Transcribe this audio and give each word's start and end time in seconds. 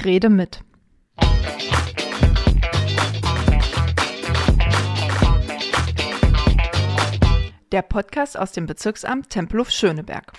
Ich 0.00 0.06
rede 0.06 0.30
mit. 0.30 0.60
Der 7.70 7.82
Podcast 7.82 8.38
aus 8.38 8.52
dem 8.52 8.64
Bezirksamt 8.64 9.28
Tempelhof-Schöneberg. 9.28 10.32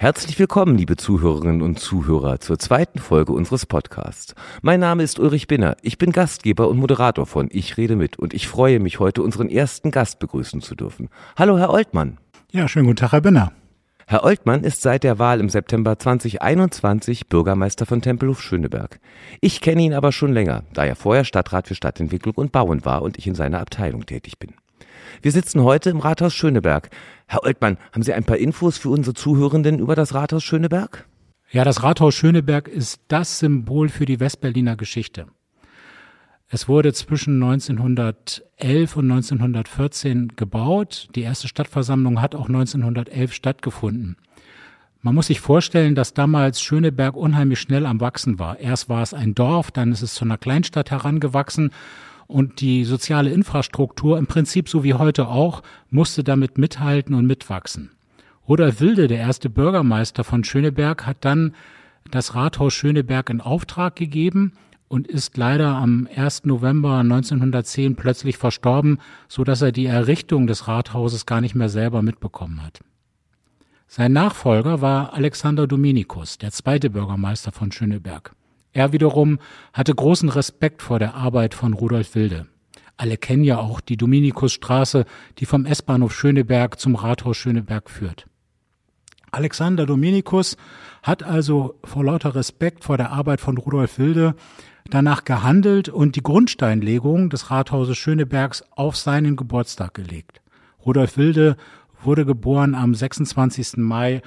Herzlich 0.00 0.38
willkommen, 0.38 0.78
liebe 0.78 0.96
Zuhörerinnen 0.96 1.60
und 1.60 1.80
Zuhörer, 1.80 2.38
zur 2.38 2.56
zweiten 2.56 3.00
Folge 3.00 3.32
unseres 3.32 3.66
Podcasts. 3.66 4.36
Mein 4.62 4.78
Name 4.78 5.02
ist 5.02 5.18
Ulrich 5.18 5.48
Binner. 5.48 5.76
Ich 5.82 5.98
bin 5.98 6.12
Gastgeber 6.12 6.68
und 6.68 6.78
Moderator 6.78 7.26
von 7.26 7.48
Ich 7.50 7.76
rede 7.76 7.96
mit 7.96 8.16
und 8.16 8.32
ich 8.32 8.46
freue 8.46 8.78
mich, 8.78 9.00
heute 9.00 9.24
unseren 9.24 9.48
ersten 9.48 9.90
Gast 9.90 10.20
begrüßen 10.20 10.60
zu 10.60 10.76
dürfen. 10.76 11.08
Hallo, 11.36 11.58
Herr 11.58 11.70
Oltmann. 11.70 12.18
Ja, 12.50 12.66
schönen 12.66 12.86
guten 12.86 12.96
Tag, 12.96 13.12
Herr 13.12 13.20
Binner. 13.20 13.52
Herr 14.06 14.24
Oltmann 14.24 14.64
ist 14.64 14.80
seit 14.80 15.04
der 15.04 15.18
Wahl 15.18 15.38
im 15.38 15.50
September 15.50 15.98
2021 15.98 17.26
Bürgermeister 17.28 17.84
von 17.84 18.00
Tempelhof-Schöneberg. 18.00 19.00
Ich 19.42 19.60
kenne 19.60 19.82
ihn 19.82 19.92
aber 19.92 20.12
schon 20.12 20.32
länger, 20.32 20.64
da 20.72 20.86
er 20.86 20.96
vorher 20.96 21.24
Stadtrat 21.24 21.68
für 21.68 21.74
Stadtentwicklung 21.74 22.34
und 22.36 22.50
Bauen 22.50 22.86
war 22.86 23.02
und 23.02 23.18
ich 23.18 23.26
in 23.26 23.34
seiner 23.34 23.60
Abteilung 23.60 24.06
tätig 24.06 24.38
bin. 24.38 24.54
Wir 25.20 25.30
sitzen 25.30 25.62
heute 25.62 25.90
im 25.90 25.98
Rathaus 25.98 26.34
Schöneberg. 26.34 26.88
Herr 27.26 27.44
Oltmann, 27.44 27.76
haben 27.92 28.02
Sie 28.02 28.14
ein 28.14 28.24
paar 28.24 28.38
Infos 28.38 28.78
für 28.78 28.88
unsere 28.88 29.12
Zuhörenden 29.12 29.78
über 29.78 29.94
das 29.94 30.14
Rathaus 30.14 30.42
Schöneberg? 30.42 31.06
Ja, 31.50 31.64
das 31.64 31.82
Rathaus 31.82 32.14
Schöneberg 32.14 32.66
ist 32.66 33.02
das 33.08 33.40
Symbol 33.40 33.90
für 33.90 34.06
die 34.06 34.20
Westberliner 34.20 34.76
Geschichte. 34.76 35.26
Es 36.50 36.66
wurde 36.66 36.94
zwischen 36.94 37.42
1911 37.42 38.96
und 38.96 39.10
1914 39.10 40.32
gebaut. 40.34 41.08
Die 41.14 41.20
erste 41.20 41.46
Stadtversammlung 41.46 42.22
hat 42.22 42.34
auch 42.34 42.48
1911 42.48 43.34
stattgefunden. 43.34 44.16
Man 45.02 45.14
muss 45.14 45.26
sich 45.26 45.40
vorstellen, 45.40 45.94
dass 45.94 46.14
damals 46.14 46.62
Schöneberg 46.62 47.16
unheimlich 47.16 47.60
schnell 47.60 47.84
am 47.84 48.00
Wachsen 48.00 48.38
war. 48.38 48.58
Erst 48.58 48.88
war 48.88 49.02
es 49.02 49.12
ein 49.12 49.34
Dorf, 49.34 49.70
dann 49.70 49.92
ist 49.92 50.00
es 50.00 50.14
zu 50.14 50.24
einer 50.24 50.38
Kleinstadt 50.38 50.90
herangewachsen 50.90 51.70
und 52.26 52.60
die 52.62 52.84
soziale 52.84 53.30
Infrastruktur, 53.30 54.18
im 54.18 54.26
Prinzip 54.26 54.70
so 54.70 54.82
wie 54.84 54.94
heute 54.94 55.28
auch, 55.28 55.62
musste 55.90 56.24
damit 56.24 56.56
mithalten 56.56 57.14
und 57.14 57.26
mitwachsen. 57.26 57.90
Rudolf 58.48 58.80
Wilde, 58.80 59.06
der 59.06 59.18
erste 59.18 59.50
Bürgermeister 59.50 60.24
von 60.24 60.44
Schöneberg, 60.44 61.06
hat 61.06 61.18
dann 61.20 61.54
das 62.10 62.34
Rathaus 62.34 62.72
Schöneberg 62.72 63.28
in 63.28 63.42
Auftrag 63.42 63.96
gegeben 63.96 64.52
und 64.88 65.06
ist 65.06 65.36
leider 65.36 65.68
am 65.76 66.08
1. 66.14 66.44
November 66.44 66.98
1910 66.98 67.94
plötzlich 67.96 68.38
verstorben, 68.38 68.98
so 69.28 69.44
dass 69.44 69.62
er 69.62 69.72
die 69.72 69.86
Errichtung 69.86 70.46
des 70.46 70.66
Rathauses 70.66 71.26
gar 71.26 71.40
nicht 71.40 71.54
mehr 71.54 71.68
selber 71.68 72.02
mitbekommen 72.02 72.62
hat. 72.62 72.80
Sein 73.86 74.12
Nachfolger 74.12 74.82
war 74.82 75.14
Alexander 75.14 75.66
Dominikus, 75.66 76.38
der 76.38 76.50
zweite 76.50 76.90
Bürgermeister 76.90 77.52
von 77.52 77.72
Schöneberg. 77.72 78.34
Er 78.72 78.92
wiederum 78.92 79.38
hatte 79.72 79.94
großen 79.94 80.28
Respekt 80.28 80.82
vor 80.82 80.98
der 80.98 81.14
Arbeit 81.14 81.54
von 81.54 81.72
Rudolf 81.72 82.14
Wilde. 82.14 82.46
Alle 82.98 83.16
kennen 83.16 83.44
ja 83.44 83.58
auch 83.58 83.80
die 83.80 83.96
Dominikusstraße, 83.96 85.04
die 85.38 85.46
vom 85.46 85.64
S-Bahnhof 85.64 86.14
Schöneberg 86.14 86.78
zum 86.80 86.96
Rathaus 86.96 87.36
Schöneberg 87.36 87.88
führt. 87.88 88.26
Alexander 89.30 89.86
Dominikus 89.86 90.56
hat 91.02 91.22
also 91.22 91.78
vor 91.84 92.04
lauter 92.04 92.34
Respekt 92.34 92.84
vor 92.84 92.96
der 92.96 93.10
Arbeit 93.10 93.40
von 93.40 93.56
Rudolf 93.56 93.98
Wilde 93.98 94.34
danach 94.90 95.24
gehandelt 95.24 95.88
und 95.88 96.16
die 96.16 96.22
Grundsteinlegung 96.22 97.30
des 97.30 97.50
Rathauses 97.50 97.96
Schönebergs 97.96 98.64
auf 98.70 98.96
seinen 98.96 99.36
Geburtstag 99.36 99.94
gelegt. 99.94 100.40
Rudolf 100.84 101.16
Wilde 101.16 101.56
wurde 102.02 102.24
geboren 102.24 102.74
am 102.74 102.94
26. 102.94 103.76
Mai 103.76 104.22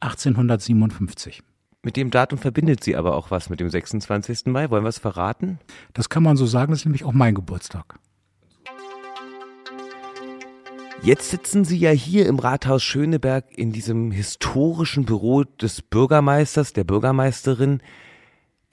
1857. 0.00 1.42
Mit 1.82 1.96
dem 1.96 2.10
Datum 2.10 2.38
verbindet 2.38 2.82
sie 2.82 2.96
aber 2.96 3.14
auch 3.14 3.30
was 3.30 3.50
mit 3.50 3.60
dem 3.60 3.68
26. 3.68 4.46
Mai. 4.46 4.70
Wollen 4.70 4.84
wir 4.84 4.88
es 4.88 4.98
verraten? 4.98 5.58
Das 5.92 6.08
kann 6.08 6.22
man 6.22 6.36
so 6.36 6.46
sagen, 6.46 6.72
das 6.72 6.80
ist 6.80 6.86
nämlich 6.86 7.04
auch 7.04 7.12
mein 7.12 7.34
Geburtstag. 7.34 7.98
Jetzt 11.02 11.30
sitzen 11.30 11.66
Sie 11.66 11.76
ja 11.76 11.90
hier 11.90 12.26
im 12.26 12.38
Rathaus 12.38 12.82
Schöneberg 12.82 13.44
in 13.54 13.72
diesem 13.72 14.10
historischen 14.10 15.04
Büro 15.04 15.44
des 15.44 15.82
Bürgermeisters, 15.82 16.72
der 16.72 16.84
Bürgermeisterin. 16.84 17.82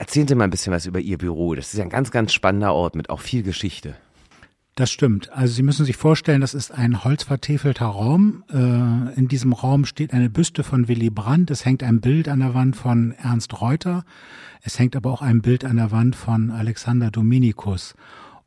Erzählen 0.02 0.26
Sie 0.26 0.34
mal 0.34 0.42
ein 0.42 0.50
bisschen 0.50 0.72
was 0.72 0.86
über 0.86 0.98
Ihr 0.98 1.16
Büro. 1.16 1.54
Das 1.54 1.72
ist 1.72 1.78
ja 1.78 1.84
ein 1.84 1.88
ganz, 1.88 2.10
ganz 2.10 2.32
spannender 2.32 2.74
Ort 2.74 2.96
mit 2.96 3.08
auch 3.08 3.20
viel 3.20 3.44
Geschichte. 3.44 3.94
Das 4.74 4.90
stimmt. 4.90 5.30
Also 5.32 5.54
Sie 5.54 5.62
müssen 5.62 5.86
sich 5.86 5.96
vorstellen, 5.96 6.40
das 6.40 6.54
ist 6.54 6.72
ein 6.72 7.04
holzvertäfelter 7.04 7.86
Raum. 7.86 8.42
Äh, 8.50 8.56
in 9.16 9.28
diesem 9.28 9.52
Raum 9.52 9.84
steht 9.84 10.12
eine 10.12 10.28
Büste 10.28 10.64
von 10.64 10.88
Willy 10.88 11.10
Brandt. 11.10 11.52
Es 11.52 11.64
hängt 11.64 11.84
ein 11.84 12.00
Bild 12.00 12.28
an 12.28 12.40
der 12.40 12.52
Wand 12.52 12.74
von 12.74 13.12
Ernst 13.12 13.60
Reuter. 13.60 14.04
Es 14.62 14.76
hängt 14.76 14.96
aber 14.96 15.12
auch 15.12 15.22
ein 15.22 15.40
Bild 15.40 15.64
an 15.64 15.76
der 15.76 15.92
Wand 15.92 16.16
von 16.16 16.50
Alexander 16.50 17.12
Dominikus. 17.12 17.94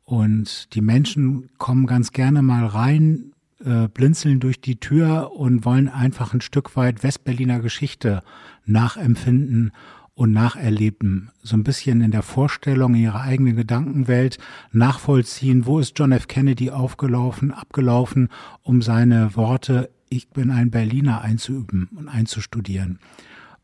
Und 0.04 0.74
die 0.74 0.82
Menschen 0.82 1.48
kommen 1.56 1.86
ganz 1.86 2.12
gerne 2.12 2.42
mal 2.42 2.66
rein, 2.66 3.32
äh, 3.64 3.88
blinzeln 3.88 4.40
durch 4.40 4.60
die 4.60 4.76
Tür 4.76 5.32
und 5.32 5.64
wollen 5.64 5.88
einfach 5.88 6.34
ein 6.34 6.42
Stück 6.42 6.76
weit 6.76 7.02
Westberliner 7.02 7.60
Geschichte 7.60 8.22
nachempfinden 8.66 9.72
und 10.16 10.32
nacherleben, 10.32 11.30
so 11.42 11.56
ein 11.56 11.62
bisschen 11.62 12.00
in 12.00 12.10
der 12.10 12.22
Vorstellung 12.22 12.94
ihrer 12.94 13.20
eigenen 13.20 13.54
Gedankenwelt 13.54 14.38
nachvollziehen, 14.72 15.66
wo 15.66 15.78
ist 15.78 15.98
John 15.98 16.10
F. 16.10 16.26
Kennedy 16.26 16.70
aufgelaufen, 16.70 17.52
abgelaufen, 17.52 18.30
um 18.62 18.80
seine 18.80 19.36
Worte 19.36 19.90
Ich 20.08 20.30
bin 20.30 20.50
ein 20.50 20.70
Berliner 20.70 21.20
einzuüben 21.20 21.90
und 21.94 22.08
einzustudieren. 22.08 22.98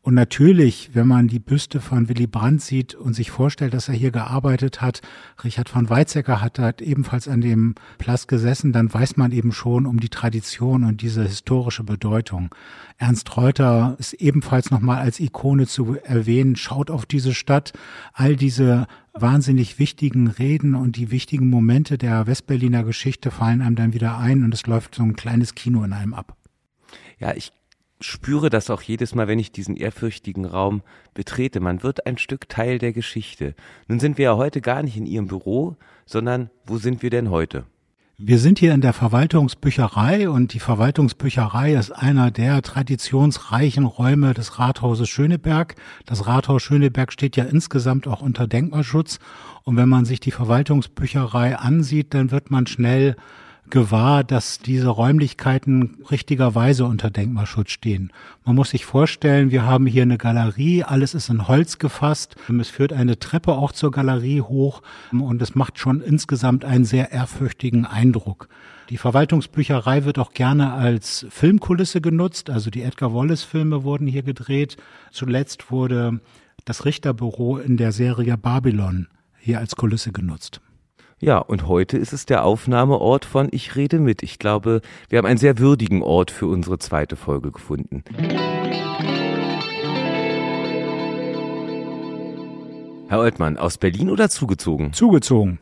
Und 0.05 0.15
natürlich, 0.15 0.89
wenn 0.91 1.07
man 1.07 1.29
die 1.29 1.39
Büste 1.39 1.79
von 1.79 2.09
Willy 2.09 2.27
Brandt 2.27 2.61
sieht 2.61 2.93
und 2.93 3.13
sich 3.13 3.31
vorstellt, 3.31 3.73
dass 3.73 3.87
er 3.87 3.93
hier 3.93 4.11
gearbeitet 4.11 4.81
hat, 4.81 5.01
Richard 5.45 5.69
von 5.69 5.89
Weizsäcker 5.89 6.41
hat 6.41 6.59
da 6.59 6.73
ebenfalls 6.81 7.29
an 7.29 7.39
dem 7.39 7.75
Platz 7.99 8.27
gesessen, 8.27 8.73
dann 8.73 8.93
weiß 8.93 9.15
man 9.15 9.31
eben 9.31 9.53
schon 9.53 9.85
um 9.85 10.01
die 10.01 10.09
Tradition 10.09 10.83
und 10.83 11.01
diese 11.01 11.23
historische 11.23 11.85
Bedeutung. 11.85 12.53
Ernst 12.97 13.37
Reuter 13.37 13.95
ist 13.97 14.11
ebenfalls 14.15 14.71
nochmal 14.71 14.97
als 14.97 15.21
Ikone 15.21 15.67
zu 15.67 15.95
erwähnen. 16.03 16.57
Schaut 16.57 16.91
auf 16.91 17.05
diese 17.05 17.33
Stadt. 17.33 17.71
All 18.11 18.35
diese 18.35 18.87
wahnsinnig 19.13 19.79
wichtigen 19.79 20.27
Reden 20.27 20.75
und 20.75 20.97
die 20.97 21.11
wichtigen 21.11 21.49
Momente 21.49 21.97
der 21.97 22.27
Westberliner 22.27 22.83
Geschichte 22.83 23.31
fallen 23.31 23.61
einem 23.61 23.77
dann 23.77 23.93
wieder 23.93 24.17
ein 24.17 24.43
und 24.43 24.53
es 24.53 24.67
läuft 24.67 24.95
so 24.95 25.03
ein 25.03 25.15
kleines 25.15 25.55
Kino 25.55 25.81
in 25.85 25.93
einem 25.93 26.13
ab. 26.13 26.35
Ja, 27.19 27.33
ich 27.33 27.53
spüre 28.03 28.49
das 28.49 28.69
auch 28.69 28.81
jedes 28.81 29.15
Mal, 29.15 29.27
wenn 29.27 29.39
ich 29.39 29.51
diesen 29.51 29.75
ehrfürchtigen 29.75 30.45
Raum 30.45 30.81
betrete. 31.13 31.59
Man 31.59 31.83
wird 31.83 32.05
ein 32.05 32.17
Stück 32.17 32.49
Teil 32.49 32.77
der 32.77 32.93
Geschichte. 32.93 33.55
Nun 33.87 33.99
sind 33.99 34.17
wir 34.17 34.25
ja 34.25 34.37
heute 34.37 34.61
gar 34.61 34.83
nicht 34.83 34.97
in 34.97 35.05
Ihrem 35.05 35.27
Büro, 35.27 35.77
sondern 36.05 36.49
wo 36.65 36.77
sind 36.77 37.01
wir 37.01 37.09
denn 37.09 37.29
heute? 37.29 37.65
Wir 38.17 38.37
sind 38.37 38.59
hier 38.59 38.73
in 38.73 38.81
der 38.81 38.93
Verwaltungsbücherei 38.93 40.29
und 40.29 40.53
die 40.53 40.59
Verwaltungsbücherei 40.59 41.73
ist 41.73 41.91
einer 41.91 42.29
der 42.29 42.61
traditionsreichen 42.61 43.85
Räume 43.85 44.35
des 44.35 44.59
Rathauses 44.59 45.09
Schöneberg. 45.09 45.75
Das 46.05 46.27
Rathaus 46.27 46.61
Schöneberg 46.61 47.11
steht 47.11 47.35
ja 47.35 47.43
insgesamt 47.43 48.07
auch 48.07 48.21
unter 48.21 48.47
Denkmalschutz 48.47 49.17
und 49.63 49.77
wenn 49.77 49.89
man 49.89 50.05
sich 50.05 50.19
die 50.19 50.31
Verwaltungsbücherei 50.31 51.57
ansieht, 51.57 52.13
dann 52.13 52.29
wird 52.29 52.51
man 52.51 52.67
schnell 52.67 53.15
gewahr, 53.73 54.23
dass 54.23 54.59
diese 54.59 54.87
Räumlichkeiten 54.87 55.97
richtigerweise 56.11 56.85
unter 56.85 57.09
Denkmalschutz 57.09 57.71
stehen. 57.71 58.13
Man 58.45 58.55
muss 58.55 58.69
sich 58.69 58.85
vorstellen, 58.85 59.49
wir 59.49 59.65
haben 59.65 59.87
hier 59.87 60.03
eine 60.03 60.19
Galerie, 60.19 60.83
alles 60.83 61.15
ist 61.15 61.29
in 61.29 61.47
Holz 61.47 61.79
gefasst. 61.79 62.35
Es 62.61 62.69
führt 62.69 62.93
eine 62.93 63.17
Treppe 63.17 63.53
auch 63.53 63.71
zur 63.71 63.89
Galerie 63.89 64.41
hoch 64.41 64.83
und 65.11 65.41
es 65.41 65.55
macht 65.55 65.79
schon 65.79 66.01
insgesamt 66.01 66.63
einen 66.63 66.85
sehr 66.85 67.11
ehrfürchtigen 67.11 67.87
Eindruck. 67.87 68.47
Die 68.91 68.97
Verwaltungsbücherei 68.97 70.05
wird 70.05 70.19
auch 70.19 70.33
gerne 70.33 70.73
als 70.73 71.25
Filmkulisse 71.31 71.99
genutzt, 71.99 72.51
also 72.51 72.69
die 72.69 72.83
Edgar 72.83 73.11
Wallace 73.15 73.43
Filme 73.43 73.83
wurden 73.83 74.05
hier 74.05 74.21
gedreht. 74.21 74.77
Zuletzt 75.11 75.71
wurde 75.71 76.19
das 76.63 76.85
Richterbüro 76.85 77.57
in 77.57 77.77
der 77.77 77.91
Serie 77.91 78.37
Babylon 78.37 79.07
hier 79.39 79.57
als 79.57 79.75
Kulisse 79.75 80.11
genutzt. 80.11 80.61
Ja, 81.23 81.37
und 81.37 81.69
heute 81.69 81.97
ist 81.97 82.11
es 82.11 82.25
der 82.25 82.43
Aufnahmeort 82.43 83.23
von 83.23 83.47
Ich 83.51 83.77
rede 83.77 83.97
mit. 83.97 84.23
Ich 84.23 84.39
glaube, 84.39 84.81
wir 85.07 85.17
haben 85.17 85.25
einen 85.25 85.37
sehr 85.37 85.57
würdigen 85.57 86.03
Ort 86.03 86.31
für 86.31 86.47
unsere 86.47 86.79
zweite 86.79 87.15
Folge 87.15 87.53
gefunden. 87.53 88.03
Herr 93.07 93.19
Oltmann, 93.19 93.55
aus 93.55 93.77
Berlin 93.77 94.09
oder 94.09 94.29
zugezogen? 94.29 94.91
Zugezogen. 94.91 95.59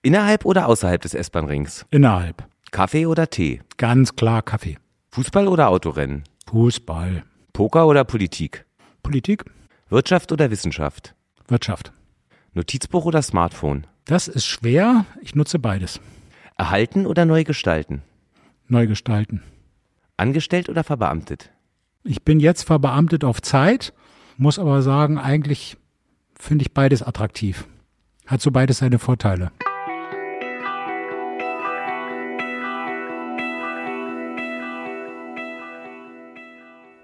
Innerhalb 0.00 0.46
oder 0.46 0.66
außerhalb 0.66 1.02
des 1.02 1.12
S-Bahn-Rings? 1.12 1.84
Innerhalb. 1.90 2.48
Kaffee 2.70 3.04
oder 3.04 3.28
Tee? 3.28 3.60
Ganz 3.76 4.16
klar 4.16 4.40
Kaffee. 4.40 4.78
Fußball 5.10 5.46
oder 5.46 5.68
Autorennen? 5.68 6.24
Fußball. 6.48 7.22
Poker 7.52 7.86
oder 7.86 8.04
Politik? 8.04 8.64
Politik? 9.02 9.44
Wirtschaft 9.90 10.32
oder 10.32 10.50
Wissenschaft? 10.50 11.14
Wirtschaft. 11.48 11.92
Notizbuch 12.54 13.04
oder 13.04 13.20
Smartphone? 13.20 13.86
Das 14.04 14.26
ist 14.26 14.46
schwer. 14.46 15.06
Ich 15.20 15.34
nutze 15.34 15.58
beides. 15.58 16.00
Erhalten 16.56 17.06
oder 17.06 17.24
neu 17.24 17.44
gestalten? 17.44 18.02
Neu 18.66 18.86
gestalten. 18.86 19.42
Angestellt 20.16 20.68
oder 20.68 20.82
verbeamtet? 20.84 21.50
Ich 22.04 22.22
bin 22.24 22.40
jetzt 22.40 22.64
verbeamtet 22.64 23.22
auf 23.22 23.40
Zeit, 23.40 23.92
muss 24.36 24.58
aber 24.58 24.82
sagen, 24.82 25.18
eigentlich 25.18 25.76
finde 26.38 26.62
ich 26.62 26.74
beides 26.74 27.02
attraktiv. 27.02 27.66
Hat 28.26 28.40
so 28.40 28.50
beides 28.50 28.78
seine 28.78 28.98
Vorteile. 28.98 29.52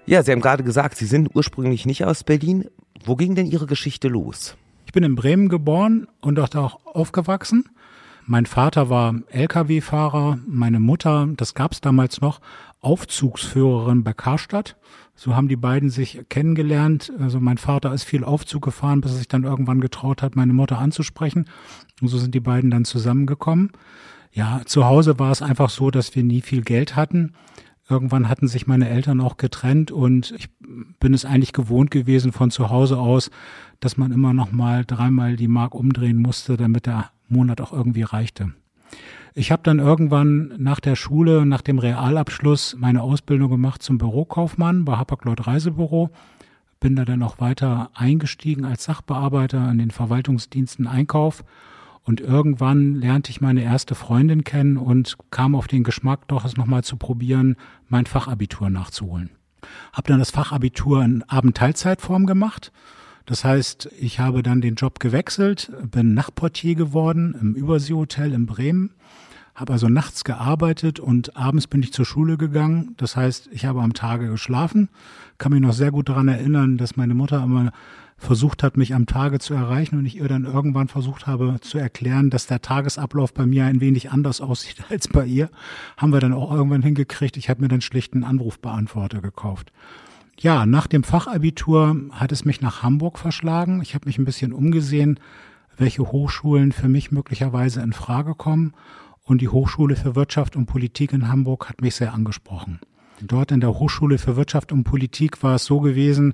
Ja, 0.05 0.23
Sie 0.23 0.31
haben 0.31 0.41
gerade 0.41 0.63
gesagt, 0.63 0.97
Sie 0.97 1.05
sind 1.05 1.35
ursprünglich 1.35 1.85
nicht 1.85 2.03
aus 2.03 2.23
Berlin. 2.23 2.65
Wo 3.05 3.15
ging 3.15 3.35
denn 3.35 3.45
Ihre 3.45 3.67
Geschichte 3.67 4.07
los? 4.07 4.57
Ich 4.89 4.93
bin 4.93 5.03
in 5.03 5.13
Bremen 5.13 5.49
geboren 5.49 6.07
und 6.19 6.39
dort 6.39 6.55
auch 6.55 6.83
aufgewachsen. 6.83 7.65
Mein 8.25 8.47
Vater 8.47 8.89
war 8.89 9.13
Lkw-Fahrer, 9.29 10.39
meine 10.47 10.79
Mutter, 10.79 11.29
das 11.37 11.53
gab 11.53 11.73
es 11.73 11.79
damals 11.79 12.21
noch, 12.21 12.41
Aufzugsführerin 12.81 14.03
bei 14.03 14.13
Karstadt. 14.13 14.77
So 15.13 15.35
haben 15.35 15.47
die 15.47 15.57
beiden 15.57 15.91
sich 15.91 16.25
kennengelernt. 16.29 17.13
Also 17.19 17.39
mein 17.39 17.59
Vater 17.59 17.93
ist 17.93 18.03
viel 18.03 18.23
Aufzug 18.23 18.63
gefahren, 18.63 19.01
bis 19.01 19.11
er 19.11 19.17
sich 19.17 19.27
dann 19.27 19.43
irgendwann 19.43 19.79
getraut 19.79 20.23
hat, 20.23 20.35
meine 20.35 20.53
Mutter 20.53 20.79
anzusprechen. 20.79 21.45
Und 22.01 22.07
so 22.07 22.17
sind 22.17 22.33
die 22.33 22.39
beiden 22.39 22.71
dann 22.71 22.83
zusammengekommen. 22.83 23.71
Ja, 24.31 24.61
zu 24.65 24.85
Hause 24.85 25.19
war 25.19 25.31
es 25.31 25.43
einfach 25.43 25.69
so, 25.69 25.91
dass 25.91 26.15
wir 26.15 26.23
nie 26.23 26.41
viel 26.41 26.63
Geld 26.63 26.95
hatten. 26.95 27.33
Irgendwann 27.89 28.29
hatten 28.29 28.47
sich 28.47 28.67
meine 28.67 28.87
Eltern 28.87 29.19
auch 29.19 29.37
getrennt 29.37 29.91
und 29.91 30.31
ich 30.37 30.49
bin 30.99 31.13
es 31.13 31.25
eigentlich 31.25 31.53
gewohnt 31.53 31.89
gewesen 31.89 32.31
von 32.31 32.51
zu 32.51 32.69
Hause 32.69 32.99
aus, 32.99 33.31
dass 33.79 33.97
man 33.97 34.11
immer 34.11 34.31
noch 34.31 34.51
mal 34.51 34.85
dreimal 34.85 35.35
die 35.35 35.47
Mark 35.47 35.73
umdrehen 35.73 36.21
musste, 36.21 36.55
damit 36.55 36.85
der 36.85 37.09
Monat 37.29 37.61
auch 37.61 37.73
irgendwie 37.73 38.03
reichte. 38.03 38.53
Ich 39.33 39.51
habe 39.51 39.63
dann 39.63 39.79
irgendwann 39.79 40.53
nach 40.57 40.79
der 40.79 40.95
Schule, 40.95 41.45
nach 41.45 41.61
dem 41.61 41.79
Realabschluss 41.79 42.75
meine 42.77 43.01
Ausbildung 43.01 43.49
gemacht 43.49 43.81
zum 43.81 43.97
Bürokaufmann 43.97 44.85
bei 44.85 44.97
Hapag-Lloyd 44.97 45.47
Reisebüro. 45.47 46.11
Bin 46.79 46.95
da 46.95 47.05
dann 47.05 47.23
auch 47.23 47.39
weiter 47.39 47.89
eingestiegen 47.95 48.65
als 48.65 48.83
Sachbearbeiter 48.83 49.69
in 49.71 49.79
den 49.79 49.91
Verwaltungsdiensten 49.91 50.85
Einkauf 50.87 51.43
und 52.03 52.21
irgendwann 52.21 52.95
lernte 52.95 53.31
ich 53.31 53.41
meine 53.41 53.63
erste 53.63 53.95
Freundin 53.95 54.43
kennen 54.43 54.77
und 54.77 55.17
kam 55.31 55.55
auf 55.55 55.67
den 55.67 55.83
Geschmack, 55.83 56.27
doch 56.27 56.45
es 56.45 56.57
nochmal 56.57 56.83
zu 56.83 56.97
probieren, 56.97 57.55
mein 57.87 58.05
Fachabitur 58.05 58.69
nachzuholen. 58.69 59.29
Hab 59.93 60.07
dann 60.07 60.19
das 60.19 60.31
Fachabitur 60.31 61.03
in 61.03 61.23
Abendteilzeitform 61.23 62.25
gemacht. 62.25 62.71
Das 63.25 63.43
heißt, 63.43 63.89
ich 63.99 64.19
habe 64.19 64.41
dann 64.41 64.61
den 64.61 64.75
Job 64.75 64.99
gewechselt, 64.99 65.71
bin 65.91 66.13
Nachtportier 66.13 66.75
geworden 66.75 67.37
im 67.39 67.53
Überseehotel 67.53 68.33
in 68.33 68.47
Bremen, 68.47 68.95
habe 69.53 69.73
also 69.73 69.87
nachts 69.87 70.23
gearbeitet 70.23 70.99
und 70.99 71.35
abends 71.35 71.67
bin 71.67 71.83
ich 71.83 71.93
zur 71.93 72.05
Schule 72.05 72.37
gegangen. 72.37 72.95
Das 72.97 73.15
heißt, 73.15 73.49
ich 73.51 73.65
habe 73.65 73.81
am 73.81 73.93
Tage 73.93 74.29
geschlafen. 74.29 74.89
Kann 75.37 75.51
mich 75.51 75.61
noch 75.61 75.73
sehr 75.73 75.91
gut 75.91 76.09
daran 76.09 76.27
erinnern, 76.27 76.77
dass 76.77 76.95
meine 76.95 77.13
Mutter 77.13 77.43
immer 77.43 77.71
versucht 78.19 78.63
hat, 78.63 78.77
mich 78.77 78.93
am 78.93 79.05
Tage 79.05 79.39
zu 79.39 79.53
erreichen 79.53 79.97
und 79.97 80.05
ich 80.05 80.17
ihr 80.17 80.27
dann 80.27 80.45
irgendwann 80.45 80.87
versucht 80.87 81.25
habe 81.25 81.59
zu 81.61 81.77
erklären, 81.77 82.29
dass 82.29 82.47
der 82.47 82.61
Tagesablauf 82.61 83.33
bei 83.33 83.45
mir 83.45 83.65
ein 83.65 83.81
wenig 83.81 84.11
anders 84.11 84.41
aussieht 84.41 84.83
als 84.89 85.07
bei 85.07 85.25
ihr, 85.25 85.49
haben 85.97 86.13
wir 86.13 86.19
dann 86.19 86.33
auch 86.33 86.51
irgendwann 86.51 86.83
hingekriegt. 86.83 87.37
Ich 87.37 87.49
habe 87.49 87.61
mir 87.61 87.69
dann 87.69 87.81
schlicht 87.81 88.13
einen 88.13 88.23
Anrufbeantworter 88.23 89.21
gekauft. 89.21 89.71
Ja, 90.39 90.65
nach 90.65 90.87
dem 90.87 91.03
Fachabitur 91.03 91.97
hat 92.11 92.31
es 92.31 92.45
mich 92.45 92.61
nach 92.61 92.83
Hamburg 92.83 93.19
verschlagen. 93.19 93.81
Ich 93.81 93.93
habe 93.93 94.07
mich 94.07 94.17
ein 94.17 94.25
bisschen 94.25 94.53
umgesehen, 94.53 95.19
welche 95.77 96.03
Hochschulen 96.11 96.71
für 96.71 96.87
mich 96.87 97.11
möglicherweise 97.11 97.81
in 97.81 97.93
Frage 97.93 98.35
kommen. 98.35 98.73
Und 99.23 99.41
die 99.41 99.49
Hochschule 99.49 99.95
für 99.95 100.15
Wirtschaft 100.15 100.55
und 100.55 100.65
Politik 100.65 101.13
in 101.13 101.27
Hamburg 101.27 101.69
hat 101.69 101.81
mich 101.81 101.95
sehr 101.95 102.13
angesprochen. 102.13 102.79
Dort 103.21 103.51
in 103.51 103.59
der 103.59 103.77
Hochschule 103.77 104.17
für 104.17 104.35
Wirtschaft 104.35 104.71
und 104.71 104.85
Politik 104.85 105.43
war 105.43 105.55
es 105.55 105.65
so 105.65 105.81
gewesen, 105.81 106.33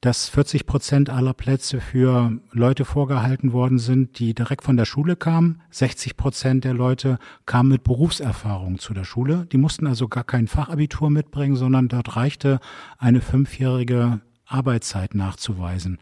dass 0.00 0.28
40 0.28 0.66
Prozent 0.66 1.10
aller 1.10 1.34
Plätze 1.34 1.80
für 1.80 2.32
Leute 2.52 2.84
vorgehalten 2.84 3.52
worden 3.52 3.78
sind, 3.78 4.18
die 4.18 4.32
direkt 4.32 4.62
von 4.62 4.76
der 4.76 4.84
Schule 4.84 5.16
kamen. 5.16 5.60
60 5.70 6.16
Prozent 6.16 6.64
der 6.64 6.74
Leute 6.74 7.18
kamen 7.46 7.70
mit 7.70 7.82
Berufserfahrung 7.82 8.78
zu 8.78 8.94
der 8.94 9.04
Schule. 9.04 9.46
Die 9.50 9.58
mussten 9.58 9.86
also 9.86 10.06
gar 10.06 10.24
kein 10.24 10.46
Fachabitur 10.46 11.10
mitbringen, 11.10 11.56
sondern 11.56 11.88
dort 11.88 12.14
reichte 12.16 12.60
eine 12.98 13.20
fünfjährige 13.20 14.20
Arbeitszeit 14.46 15.14
nachzuweisen. 15.14 15.98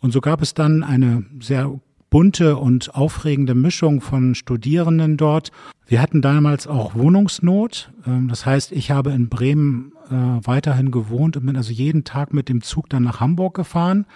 Und 0.00 0.12
so 0.12 0.20
gab 0.20 0.42
es 0.42 0.54
dann 0.54 0.82
eine 0.82 1.24
sehr 1.40 1.80
bunte 2.10 2.56
und 2.56 2.94
aufregende 2.94 3.54
Mischung 3.54 4.00
von 4.00 4.34
Studierenden 4.34 5.16
dort. 5.16 5.50
Wir 5.86 6.00
hatten 6.00 6.22
damals 6.22 6.66
auch 6.66 6.94
Wohnungsnot. 6.94 7.92
Ähm, 8.06 8.28
das 8.28 8.46
heißt, 8.46 8.72
ich 8.72 8.90
habe 8.90 9.10
in 9.10 9.28
Bremen 9.28 9.92
äh, 10.10 10.14
weiterhin 10.46 10.90
gewohnt 10.90 11.36
und 11.36 11.46
bin 11.46 11.56
also 11.56 11.72
jeden 11.72 12.04
Tag 12.04 12.32
mit 12.32 12.48
dem 12.48 12.62
Zug 12.62 12.88
dann 12.88 13.02
nach 13.02 13.20
Hamburg 13.20 13.54
gefahren 13.54 14.06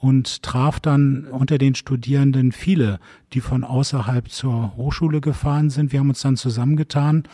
und 0.00 0.42
traf 0.42 0.80
dann 0.80 1.26
unter 1.26 1.58
den 1.58 1.74
Studierenden 1.74 2.52
viele, 2.52 2.98
die 3.34 3.40
von 3.40 3.64
außerhalb 3.64 4.30
zur 4.30 4.74
Hochschule 4.76 5.20
gefahren 5.20 5.68
sind. 5.68 5.92
Wir 5.92 6.00
haben 6.00 6.08
uns 6.08 6.22
dann 6.22 6.38
zusammengetan 6.38 7.24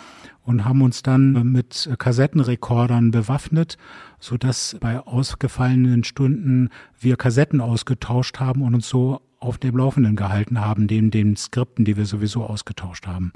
und 0.43 0.65
haben 0.65 0.83
uns 0.83 1.03
dann 1.03 1.53
mit 1.53 1.89
Kassettenrekordern 1.99 3.13
bewaffnet, 3.13 3.79
so 4.19 4.37
dass 4.37 4.77
bei 4.81 4.99
ausgefallenen 4.99 6.03
Stunden 6.03 6.71
wir 6.99 7.17
Kassetten 7.17 7.61
ausgetauscht 7.61 8.41
haben 8.41 8.63
und 8.63 8.75
uns 8.75 8.89
so 8.89 9.21
auf 9.47 9.59
dem 9.59 9.77
Laufenden 9.77 10.17
gehalten 10.17 10.61
haben, 10.61 10.87
den, 10.87 11.11
den 11.11 11.37
Skripten, 11.37 11.85
die 11.85 11.97
wir 11.97 12.07
sowieso 12.07 12.45
ausgetauscht 12.45 13.07
haben. 13.07 13.33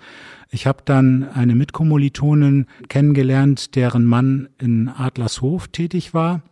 Ich 0.50 0.66
habe 0.66 0.82
dann 0.84 1.28
eine 1.28 1.54
Mitkommilitonin 1.54 2.66
kennengelernt, 2.88 3.76
deren 3.76 4.04
Mann 4.04 4.48
in 4.58 4.88
Adlershof 4.88 5.68
tätig 5.68 6.12
war, 6.12 6.42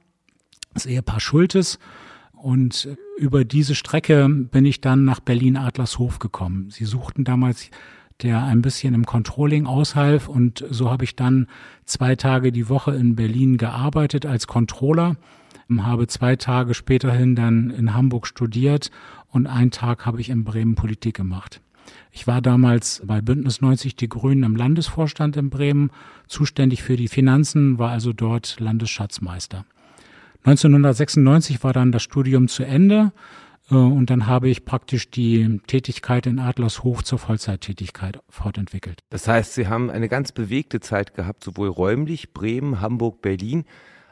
das 0.75 0.87
Ehepaar 0.87 1.21
Schultes. 1.21 1.79
Und 2.33 2.89
über 3.19 3.45
diese 3.45 3.75
Strecke 3.75 4.29
bin 4.29 4.65
ich 4.65 4.81
dann 4.81 5.05
nach 5.05 5.19
Berlin-Adlershof 5.19 6.21
gekommen. 6.21 6.71
Sie 6.71 6.85
suchten 6.85 7.25
damals 7.25 7.71
der 8.23 8.43
ein 8.43 8.63
bisschen 8.63 8.95
im 8.95 9.07
Controlling 9.07 9.67
aushalf 9.67 10.29
und 10.29 10.65
so 10.71 10.91
habe 10.91 11.05
ich 11.05 11.15
dann 11.15 11.47
zwei 11.85 12.17
Tage 12.17 12.51
die 12.51 12.69
Woche 12.69 12.95
in 12.95 13.15
Berlin 13.15 13.59
gearbeitet 13.59 14.27
als 14.27 14.47
Controller, 14.47 15.17
habe 15.79 16.07
zwei 16.09 16.35
Tage 16.35 16.75
späterhin 16.75 17.37
dann 17.37 17.71
in 17.71 17.95
Hamburg 17.95 18.27
studiert 18.27 18.91
und 19.31 19.47
einen 19.47 19.71
Tag 19.71 20.07
habe 20.07 20.21
ich 20.21 20.31
in 20.31 20.45
Bremen 20.45 20.75
Politik 20.75 21.17
gemacht. 21.17 21.61
Ich 22.13 22.27
war 22.27 22.43
damals 22.43 23.03
bei 23.05 23.21
Bündnis 23.21 23.61
90 23.61 23.97
Die 23.97 24.09
Grünen 24.09 24.43
im 24.43 24.57
Landesvorstand 24.57 25.37
in 25.37 25.51
Bremen, 25.51 25.91
zuständig 26.27 26.83
für 26.83 26.97
die 26.97 27.09
Finanzen, 27.09 27.79
war 27.79 27.91
also 27.91 28.13
dort 28.13 28.61
Landesschatzmeister. 28.61 29.65
1996 30.45 31.63
war 31.63 31.73
dann 31.73 31.93
das 31.93 32.03
Studium 32.03 32.49
zu 32.49 32.65
Ende 32.65 33.13
äh, 33.71 33.75
und 33.75 34.11
dann 34.11 34.27
habe 34.27 34.49
ich 34.49 34.65
praktisch 34.65 35.11
die 35.11 35.61
Tätigkeit 35.67 36.27
in 36.27 36.39
Adlershof 36.39 37.05
zur 37.05 37.19
Vollzeittätigkeit 37.19 38.21
fortentwickelt. 38.29 39.01
Das 39.11 39.29
heißt, 39.29 39.55
Sie 39.55 39.69
haben 39.69 39.91
eine 39.91 40.09
ganz 40.09 40.33
bewegte 40.33 40.81
Zeit 40.81 41.15
gehabt, 41.15 41.45
sowohl 41.45 41.69
räumlich, 41.69 42.33
Bremen, 42.33 42.81
Hamburg, 42.81 43.21
Berlin, 43.21 43.65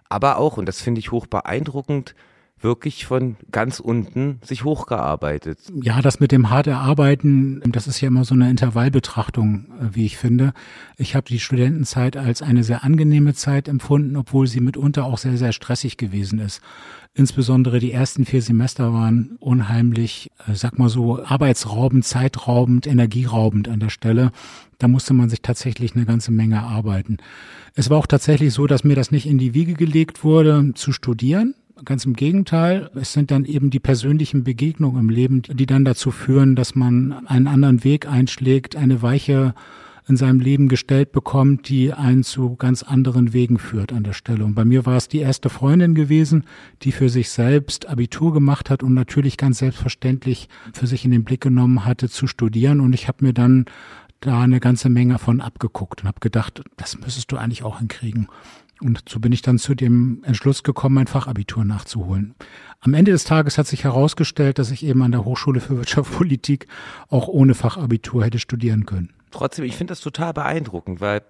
aber 0.09 0.39
auch, 0.39 0.57
und 0.57 0.67
das 0.67 0.81
finde 0.81 0.99
ich 0.99 1.11
hoch 1.11 1.27
beeindruckend, 1.27 2.15
wirklich 2.61 3.07
von 3.07 3.37
ganz 3.53 3.81
unten 3.81 4.41
sich 4.43 4.65
hochgearbeitet. 4.65 5.59
Ja, 5.83 6.01
das 6.01 6.21
mit 6.21 6.33
dem 6.33 6.49
hart 6.51 6.67
erarbeiten, 6.67 7.61
das 7.67 7.87
ist 7.87 8.01
ja 8.01 8.09
immer 8.09 8.25
so 8.25 8.35
eine 8.35 8.49
Intervallbetrachtung, 8.51 9.67
äh, 9.81 9.95
wie 9.95 10.07
ich 10.07 10.17
finde. 10.17 10.53
Ich 10.97 11.15
habe 11.15 11.27
die 11.27 11.39
Studentenzeit 11.39 12.17
als 12.17 12.43
eine 12.43 12.65
sehr 12.65 12.83
angenehme 12.83 13.35
Zeit 13.35 13.69
empfunden, 13.69 14.17
obwohl 14.17 14.47
sie 14.47 14.61
mitunter 14.61 15.05
auch 15.05 15.19
sehr, 15.19 15.37
sehr 15.37 15.53
stressig 15.53 15.97
gewesen 15.97 16.39
ist. 16.39 16.61
Insbesondere 17.19 17.79
die 17.79 17.93
ersten 17.93 18.27
vier 18.27 18.43
Semester 18.43 18.93
waren 18.93 19.37
unheimlich, 19.41 20.31
äh, 20.47 20.55
sag 20.55 20.79
mal 20.79 20.89
so, 20.89 21.23
arbeitsraubend, 21.25 22.05
zeitraubend, 22.05 22.87
energieraubend 22.87 23.69
an 23.69 23.81
der 23.81 23.91
Stelle. 23.91 24.33
Da 24.79 24.89
musste 24.89 25.15
man 25.15 25.29
sich 25.29 25.41
tatsächlich 25.41 25.95
eine 25.95 26.05
ganze 26.05 26.31
Menge 26.31 26.63
arbeiten. 26.63 27.19
Es 27.75 27.91
war 27.91 27.99
auch 27.99 28.07
tatsächlich 28.07 28.53
so, 28.53 28.67
dass 28.67 28.85
mir 28.85 28.97
das 28.97 29.11
nicht 29.11 29.27
in 29.27 29.39
die 29.39 29.55
Wiege 29.55 29.75
gelegt 29.75 30.25
wurde, 30.25 30.73
zu 30.75 30.93
studieren. 30.93 31.55
Ganz 31.85 32.07
im 32.07 32.15
Gegenteil, 32.15 32.91
es 32.95 33.13
sind 33.13 33.31
dann 33.31 33.45
eben 33.45 33.69
die 33.69 33.81
persönlichen 33.81 34.45
Begegnungen 34.45 34.99
im 34.99 35.09
Leben, 35.11 35.43
die 35.43 35.67
dann 35.67 35.85
dazu 35.85 36.11
führen, 36.11 36.57
dass 36.57 36.75
man 36.75 37.27
einen 37.27 37.47
anderen 37.47 37.85
Weg 37.85 38.09
einschlägt, 38.09 38.77
eine 38.77 39.03
Weiche 39.03 39.55
in 40.09 40.17
seinem 40.17 40.41
Leben 40.41 40.69
gestellt 40.69 41.13
bekommt, 41.13 41.69
die 41.69 41.93
einen 41.93 42.23
zu 42.23 42.57
ganz 42.57 42.83
anderen 42.83 43.35
Wegen 43.35 43.59
führt 43.59 43.93
an 43.93 44.05
der 44.05 44.15
Stelle. 44.15 44.45
Und 44.45 44.55
bei 44.55 44.65
mir 44.65 44.87
war 44.87 44.97
es 44.97 45.09
die 45.09 45.19
erste 45.19 45.51
Freundin 45.51 45.95
gewesen, 45.95 46.45
die 46.83 46.93
für 46.93 47.11
sich 47.11 47.29
selbst 47.29 47.87
Abitur 47.89 48.33
gemacht 48.33 48.71
hat 48.71 48.83
und 48.83 48.95
natürlich 48.95 49.37
ganz 49.37 49.59
selbstverständlich 49.59 50.49
für 50.73 50.87
sich 50.87 51.05
in 51.05 51.11
den 51.11 51.25
Blick 51.25 51.43
genommen 51.43 51.85
hatte 51.85 52.09
zu 52.09 52.27
studieren. 52.27 52.81
Und 52.81 52.95
ich 52.95 53.07
habe 53.07 53.25
mir 53.25 53.35
dann 53.35 53.67
da 54.21 54.41
eine 54.41 54.61
ganze 54.61 54.89
Menge 54.89 55.19
von 55.19 55.43
abgeguckt 55.43 56.03
und 56.03 56.09
habe 56.09 56.21
gedacht, 56.21 56.63
das 56.77 56.99
müsstest 56.99 57.31
du 57.33 57.37
eigentlich 57.37 57.65
auch 57.65 57.81
hinkriegen. 57.81 58.29
Und 58.81 59.09
so 59.09 59.21
bin 59.21 59.33
ich 59.33 59.43
dann 59.43 59.59
zu 59.59 59.75
dem 59.75 60.23
Entschluss 60.25 60.63
gekommen, 60.63 60.97
mein 60.97 61.07
Fachabitur 61.07 61.65
nachzuholen. 61.65 62.35
Am 62.81 62.93
Ende 62.95 63.11
des 63.11 63.25
Tages 63.25 63.57
hat 63.57 63.67
sich 63.67 63.85
herausgestellt, 63.85 64.59
dass 64.59 64.71
ich 64.71 64.85
eben 64.85 65.03
an 65.03 65.13
der 65.13 65.25
Hochschule 65.25 65.61
für 65.61 65.79
Wirtschaftspolitik 65.79 66.67
auch 67.09 67.29
ohne 67.29 67.55
Fachabitur 67.55 68.25
hätte 68.25 68.39
studieren 68.39 68.85
können. 68.85 69.15
Trotzdem, 69.31 69.65
ich 69.65 69.77
finde 69.77 69.93
das 69.93 70.01
total 70.01 70.35
beeindruckend, 70.35 71.01
weil 71.01 71.23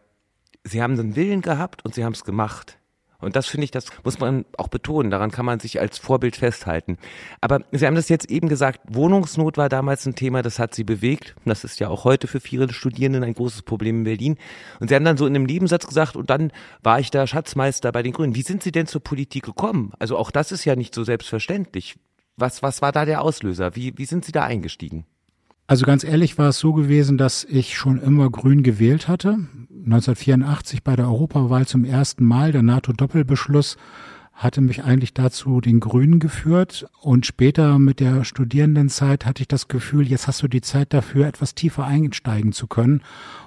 Sie 0.64 0.82
haben 0.82 0.98
einen 0.98 1.14
Willen 1.14 1.42
gehabt 1.42 1.84
und 1.84 1.94
Sie 1.94 2.04
haben 2.04 2.12
es 2.12 2.24
gemacht. 2.24 2.78
Und 3.20 3.36
das 3.36 3.46
finde 3.46 3.64
ich, 3.64 3.70
das 3.70 3.86
muss 4.04 4.18
man 4.18 4.44
auch 4.56 4.68
betonen. 4.68 5.10
Daran 5.10 5.30
kann 5.30 5.46
man 5.46 5.60
sich 5.60 5.80
als 5.80 5.98
Vorbild 5.98 6.36
festhalten. 6.36 6.98
Aber 7.40 7.60
Sie 7.72 7.86
haben 7.86 7.94
das 7.94 8.08
jetzt 8.08 8.30
eben 8.30 8.48
gesagt, 8.48 8.80
Wohnungsnot 8.88 9.56
war 9.56 9.68
damals 9.68 10.06
ein 10.06 10.14
Thema, 10.14 10.42
das 10.42 10.58
hat 10.58 10.74
Sie 10.74 10.84
bewegt. 10.84 11.34
Das 11.44 11.64
ist 11.64 11.80
ja 11.80 11.88
auch 11.88 12.04
heute 12.04 12.26
für 12.26 12.40
viele 12.40 12.72
Studierenden 12.72 13.24
ein 13.24 13.34
großes 13.34 13.62
Problem 13.62 13.98
in 13.98 14.04
Berlin. 14.04 14.36
Und 14.80 14.88
Sie 14.88 14.94
haben 14.94 15.04
dann 15.04 15.16
so 15.16 15.26
in 15.26 15.34
einem 15.34 15.44
Nebensatz 15.44 15.86
gesagt, 15.86 16.16
und 16.16 16.30
dann 16.30 16.52
war 16.82 17.00
ich 17.00 17.10
da 17.10 17.26
Schatzmeister 17.26 17.92
bei 17.92 18.02
den 18.02 18.12
Grünen. 18.12 18.34
Wie 18.34 18.42
sind 18.42 18.62
Sie 18.62 18.72
denn 18.72 18.86
zur 18.86 19.02
Politik 19.02 19.44
gekommen? 19.44 19.92
Also 19.98 20.16
auch 20.16 20.30
das 20.30 20.52
ist 20.52 20.64
ja 20.64 20.76
nicht 20.76 20.94
so 20.94 21.04
selbstverständlich. 21.04 21.96
Was, 22.36 22.62
was 22.62 22.82
war 22.82 22.92
da 22.92 23.04
der 23.04 23.22
Auslöser? 23.22 23.76
Wie, 23.76 23.96
wie 23.96 24.04
sind 24.04 24.24
Sie 24.24 24.32
da 24.32 24.44
eingestiegen? 24.44 25.06
Also 25.66 25.84
ganz 25.84 26.04
ehrlich 26.04 26.38
war 26.38 26.50
es 26.50 26.58
so 26.58 26.72
gewesen, 26.72 27.18
dass 27.18 27.44
ich 27.44 27.76
schon 27.76 28.00
immer 28.00 28.30
grün 28.30 28.62
gewählt 28.62 29.08
hatte. 29.08 29.38
1984 29.84 30.84
bei 30.84 30.94
der 30.94 31.06
Europawahl 31.06 31.66
zum 31.66 31.84
ersten 31.84 32.24
Mal, 32.24 32.52
der 32.52 32.62
NATO-Doppelbeschluss 32.62 33.76
hatte 34.32 34.60
mich 34.60 34.84
eigentlich 34.84 35.14
dazu 35.14 35.60
den 35.60 35.80
Grünen 35.80 36.20
geführt 36.20 36.86
und 37.00 37.24
später 37.24 37.78
mit 37.78 38.00
der 38.00 38.24
Studierendenzeit 38.24 39.24
hatte 39.24 39.42
ich 39.42 39.48
das 39.48 39.66
Gefühl, 39.66 40.06
jetzt 40.06 40.28
hast 40.28 40.42
du 40.42 40.48
die 40.48 40.60
Zeit 40.60 40.92
dafür, 40.92 41.26
etwas 41.26 41.54
tiefer 41.54 41.84
einsteigen 41.84 42.52
zu 42.52 42.66
können 42.66 43.00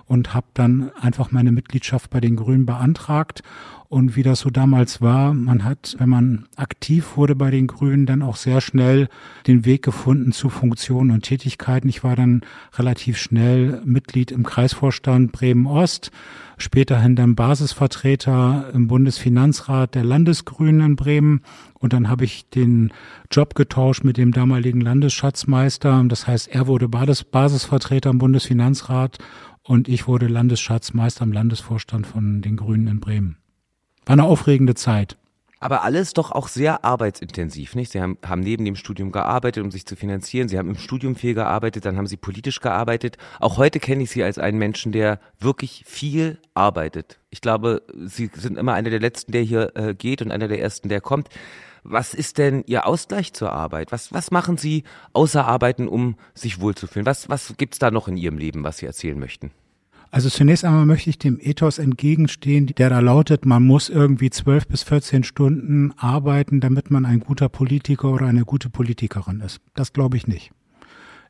und 0.10 0.34
habe 0.34 0.48
dann 0.56 0.92
einfach 1.00 1.32
meine 1.32 1.54
Mitgliedschaft 1.54 2.10
bei 2.10 2.20
den 2.20 2.36
Grünen 2.36 2.66
beantragt 2.66 3.44
und 3.90 4.16
wie 4.16 4.22
das 4.22 4.42
so 4.42 4.52
damals 4.52 5.02
war, 5.02 5.34
man 5.34 5.64
hat, 5.64 5.96
wenn 5.98 6.10
man 6.10 6.46
aktiv 6.56 7.18
wurde 7.18 7.36
bei 7.36 7.50
den 7.50 7.66
Grünen, 7.66 8.06
dann 8.06 8.22
auch 8.22 8.36
sehr 8.36 8.62
schnell 8.62 9.10
den 9.48 9.66
Weg 9.66 9.82
gefunden 9.82 10.32
zu 10.32 10.50
Funktionen 10.50 11.10
und 11.10 11.24
Tätigkeiten. 11.24 11.90
Ich 11.90 12.04
war 12.04 12.16
dann 12.16 12.42
relativ 12.78 13.18
schnell 13.18 13.82
Mitglied 13.84 14.32
im 14.32 14.44
Kreisvorstand 14.44 15.32
Bremen 15.32 15.66
Ost, 15.66 16.12
späterhin 16.60 17.16
dann 17.16 17.34
Basisvertreter 17.34 18.70
im 18.76 18.88
Bundesfinanzrat 18.88 19.96
der 19.96 20.04
Landesgrünen 20.04 20.82
in 20.82 20.96
Bremen 20.96 21.42
und 21.80 21.92
dann 21.92 22.10
habe 22.10 22.26
ich 22.26 22.48
den 22.48 22.94
Job 23.32 23.56
getauscht 23.56 24.04
mit 24.04 24.18
dem 24.18 24.34
damaligen 24.34 24.82
Landesschatzmeister. 24.82 26.04
Das 26.08 26.28
heißt, 26.28 26.50
er 26.50 26.68
wurde 26.68 26.88
Basisvertreter 26.90 28.12
im 28.12 28.20
Bundesfinanzrat 28.20 29.18
und 29.70 29.88
ich 29.88 30.08
wurde 30.08 30.26
Landesschatzmeister 30.26 31.24
im 31.24 31.32
Landesvorstand 31.32 32.08
von 32.08 32.42
den 32.42 32.58
Grünen 32.58 32.88
in 32.88 33.00
Bremen. 33.00 33.38
War 34.04 34.14
eine 34.14 34.24
aufregende 34.24 34.74
Zeit. 34.74 35.16
Aber 35.60 35.84
alles 35.84 36.14
doch 36.14 36.32
auch 36.32 36.48
sehr 36.48 36.84
arbeitsintensiv, 36.84 37.76
nicht? 37.76 37.92
Sie 37.92 38.02
haben, 38.02 38.18
haben 38.26 38.42
neben 38.42 38.66
dem 38.66 38.76
Studium 38.76 39.12
gearbeitet, 39.12 39.64
um 39.64 39.70
sich 39.70 39.86
zu 39.86 39.96
finanzieren. 39.96 40.50
Sie 40.50 40.58
haben 40.58 40.70
im 40.70 40.78
Studium 40.78 41.16
viel 41.16 41.36
gearbeitet, 41.36 41.86
dann 41.86 41.98
haben 41.98 42.08
Sie 42.08 42.18
politisch 42.18 42.62
gearbeitet. 42.62 43.18
Auch 43.40 43.58
heute 43.58 43.80
kenne 43.80 44.02
ich 44.02 44.10
Sie 44.10 44.24
als 44.24 44.40
einen 44.40 44.58
Menschen, 44.58 44.92
der 44.92 45.20
wirklich 45.40 45.84
viel 45.86 46.40
arbeitet. 46.56 47.20
Ich 47.30 47.42
glaube, 47.42 47.84
Sie 48.06 48.32
sind 48.34 48.58
immer 48.58 48.74
einer 48.74 48.90
der 48.90 49.00
Letzten, 49.00 49.34
der 49.34 49.44
hier 49.44 49.76
äh, 49.76 49.94
geht 49.94 50.24
und 50.24 50.32
einer 50.32 50.48
der 50.48 50.60
Ersten, 50.60 50.90
der 50.90 51.02
kommt. 51.02 51.30
Was 51.84 52.16
ist 52.16 52.40
denn 52.40 52.64
Ihr 52.66 52.88
Ausgleich 52.88 53.34
zur 53.34 53.52
Arbeit? 53.52 53.92
Was, 53.92 54.12
was 54.12 54.32
machen 54.32 54.58
Sie 54.58 54.84
außer 55.14 55.46
Arbeiten, 55.46 55.88
um 55.88 56.16
sich 56.34 56.60
wohlzufühlen? 56.60 57.06
Was, 57.06 57.30
was 57.30 57.54
gibt's 57.58 57.78
da 57.78 57.92
noch 57.92 58.08
in 58.08 58.18
Ihrem 58.18 58.40
Leben, 58.40 58.64
was 58.64 58.80
Sie 58.80 58.88
erzählen 58.88 59.20
möchten? 59.20 59.52
Also 60.12 60.30
zunächst 60.30 60.66
einmal 60.66 60.86
möchte 60.86 61.10
ich 61.10 61.20
dem 61.20 61.40
Ethos 61.40 61.78
entgegenstehen, 61.78 62.68
der 62.68 62.90
da 62.90 63.00
lautet, 63.00 63.46
man 63.46 63.64
muss 63.64 63.90
irgendwie 63.90 64.32
zwölf 64.32 64.68
bis 64.68 64.82
14 64.84 65.24
Stunden 65.24 65.94
arbeiten, 65.98 66.60
damit 66.60 66.90
man 66.90 67.06
ein 67.06 67.20
guter 67.20 67.48
Politiker 67.48 68.10
oder 68.12 68.26
eine 68.26 68.44
gute 68.44 68.70
Politikerin 68.70 69.42
ist. 69.42 69.62
Das 69.76 69.94
glaube 69.94 70.18
ich 70.18 70.26
nicht. 70.26 70.52